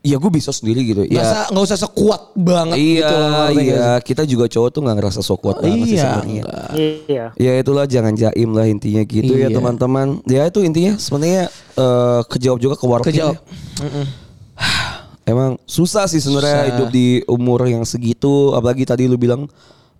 ya 0.00 0.16
gue 0.16 0.30
bisa 0.30 0.54
sendiri 0.54 0.86
gitu. 0.86 1.02
Ya 1.02 1.18
usah- 1.18 1.48
nggak 1.50 1.64
usah 1.66 1.78
sekuat 1.82 2.22
banget 2.32 2.78
iya 2.78 2.94
gitu 3.02 3.14
loh. 3.18 3.48
iya 3.52 3.90
kita 3.98 4.22
juga 4.22 4.46
cowok 4.46 4.68
tuh 4.70 4.80
nggak 4.80 4.96
ngerasa 4.96 5.18
so 5.18 5.34
kuat 5.34 5.58
banget 5.58 5.82
sih 5.82 5.98
Iya, 5.98 6.02
sebenarnya. 6.06 6.42
enggak. 6.46 6.70
Iya. 7.10 7.24
Ya 7.34 7.52
itulah 7.58 7.84
jangan 7.84 8.14
jaim 8.14 8.50
lah 8.50 8.66
intinya 8.66 9.02
gitu 9.02 9.34
ya 9.34 9.50
Iya. 9.50 9.56
teman-teman. 9.58 10.22
Ya 10.24 10.46
itu 10.46 10.62
intinya 10.62 10.94
sebenarnya 10.94 11.50
eh, 11.74 12.20
kejawab 12.24 12.58
juga 12.58 12.74
ke 12.78 12.86
warga. 12.86 13.04
Kejawab. 13.04 13.34
Emang 15.26 15.58
susah 15.66 16.06
sih 16.06 16.22
sebenarnya 16.22 16.54
Susah. 16.56 16.68
hidup 16.70 16.88
di 16.88 17.06
umur 17.26 17.66
yang 17.66 17.82
segitu, 17.82 18.54
apalagi 18.54 18.86
tadi 18.86 19.10
lu 19.10 19.18
bilang 19.18 19.50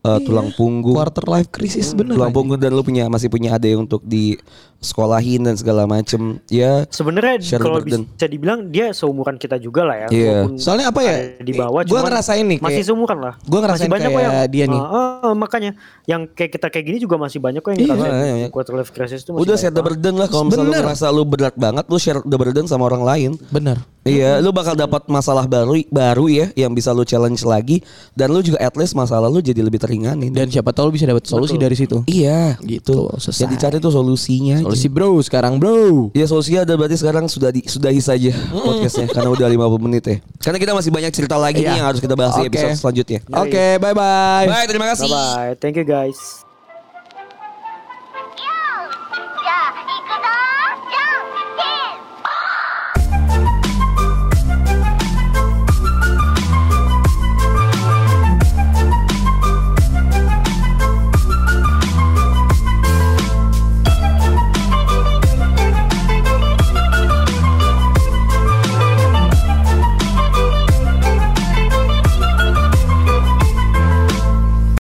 eh, 0.00 0.18
tulang 0.22 0.54
punggung. 0.54 0.94
Quarter 0.94 1.26
life 1.26 1.50
crisis 1.50 1.90
bener. 1.90 2.14
tulang 2.14 2.30
punggung 2.30 2.62
dan 2.62 2.70
lu 2.70 2.86
punya 2.86 3.10
masih 3.10 3.26
punya 3.26 3.58
ada 3.58 3.66
untuk 3.74 4.06
di 4.06 4.38
sekolahin 4.86 5.42
dan 5.42 5.54
segala 5.54 5.82
macem 5.84 6.38
ya 6.46 6.86
Sebenarnya 6.88 7.42
kalau 7.58 7.82
burden. 7.82 8.06
bisa 8.06 8.26
dibilang 8.26 8.58
dia 8.66 8.90
seumuran 8.90 9.34
kita 9.34 9.58
juga 9.58 9.82
lah 9.82 9.96
ya. 9.98 10.08
Iya. 10.08 10.32
walaupun 10.46 10.56
Soalnya 10.56 10.86
apa 10.88 11.00
ya? 11.00 11.14
Di 11.36 11.52
bawah. 11.52 11.82
Gua 11.82 11.90
cuman 11.92 12.02
ngerasain 12.06 12.44
nih 12.46 12.58
Masih 12.58 12.70
kayak- 12.72 12.86
seumuran 12.86 13.18
lah. 13.18 13.34
gua 13.42 13.60
ngerasain 13.60 13.82
Masih 13.82 13.92
banyak 13.92 14.08
kok 14.08 14.16
kayak 14.16 14.30
yang, 14.32 14.48
dia 14.48 14.64
nih. 14.66 14.80
Ah, 14.80 14.94
ah, 15.20 15.34
makanya 15.34 15.70
yang 16.04 16.22
kayak 16.28 16.50
kita 16.52 16.66
kayak 16.68 16.84
gini 16.86 16.98
juga 16.98 17.16
masih 17.16 17.38
banyak 17.38 17.58
kok 17.58 17.70
yang 17.72 17.80
Iya. 17.80 17.88
ngerasain 17.90 18.14
Iya, 18.16 18.36
iya. 18.38 18.48
quarter 18.48 18.74
life 18.74 18.90
crisis 18.90 19.20
itu 19.20 19.30
masih 19.32 19.42
udah 19.42 19.56
share 19.56 19.72
the 19.72 19.82
burden 19.82 20.14
lah 20.14 20.26
kalau 20.26 20.44
misalnya 20.44 20.70
lu 20.70 20.80
ngerasa 20.80 21.06
lu 21.08 21.22
berat 21.24 21.54
banget 21.54 21.84
lu 21.84 21.96
share 21.96 22.22
the 22.22 22.36
burden 22.36 22.64
sama 22.64 22.86
orang 22.86 23.02
lain 23.02 23.30
Bener. 23.48 23.82
Iya, 24.02 24.38
lu 24.38 24.54
bakal 24.54 24.78
dapat 24.78 25.02
masalah 25.08 25.44
baru 25.44 25.82
baru 25.88 26.30
ya 26.30 26.46
yang 26.54 26.70
bisa 26.70 26.94
lu 26.94 27.02
challenge 27.02 27.42
lagi 27.42 27.82
dan 28.12 28.30
lu 28.30 28.38
juga 28.38 28.54
at 28.56 28.70
least 28.72 28.94
masalah 28.94 29.26
lu 29.26 29.42
jadi 29.42 29.58
lebih 29.58 29.76
teringanin. 29.76 30.30
Dan 30.30 30.46
siapa 30.46 30.70
tahu 30.70 30.88
lu 30.88 30.94
bisa 30.94 31.04
dapat 31.04 31.26
solusi 31.26 31.58
dari 31.58 31.74
situ. 31.74 32.06
iya, 32.06 32.54
Gitu, 32.60 33.10
selesai. 33.12 33.42
Yang 33.42 33.50
dicari 33.52 33.76
tuh 33.76 33.90
solusinya. 33.90 34.62
aja. 34.62 34.66
Solusi 34.76 34.92
bro 34.92 35.16
sekarang 35.24 35.56
bro. 35.56 36.12
Ya 36.12 36.28
solusinya 36.28 36.68
ada 36.68 36.76
berarti 36.76 37.00
sekarang 37.00 37.24
sudah 37.32 37.48
di, 37.48 37.64
sudahi 37.64 37.96
saja 37.96 38.28
podcastnya 38.52 39.08
karena 39.08 39.32
udah 39.32 39.48
50 39.48 39.86
menit 39.88 40.04
ya. 40.04 40.16
Karena 40.36 40.58
kita 40.60 40.72
masih 40.76 40.92
banyak 40.92 41.12
cerita 41.16 41.40
lagi 41.40 41.64
Iya. 41.64 41.72
nih 41.72 41.76
yang 41.80 41.88
harus 41.88 42.00
kita 42.04 42.12
bahas 42.12 42.36
di 42.36 42.44
Oke. 42.44 42.52
episode 42.52 42.76
selanjutnya. 42.76 43.18
Oke, 43.32 43.80
bye 43.80 43.96
bye. 43.96 44.44
Bye, 44.44 44.68
terima 44.68 44.92
kasih. 44.92 45.08
Bye 45.08 45.16
bye. 45.16 45.52
Thank 45.56 45.80
you 45.80 45.88
guys. 45.88 46.45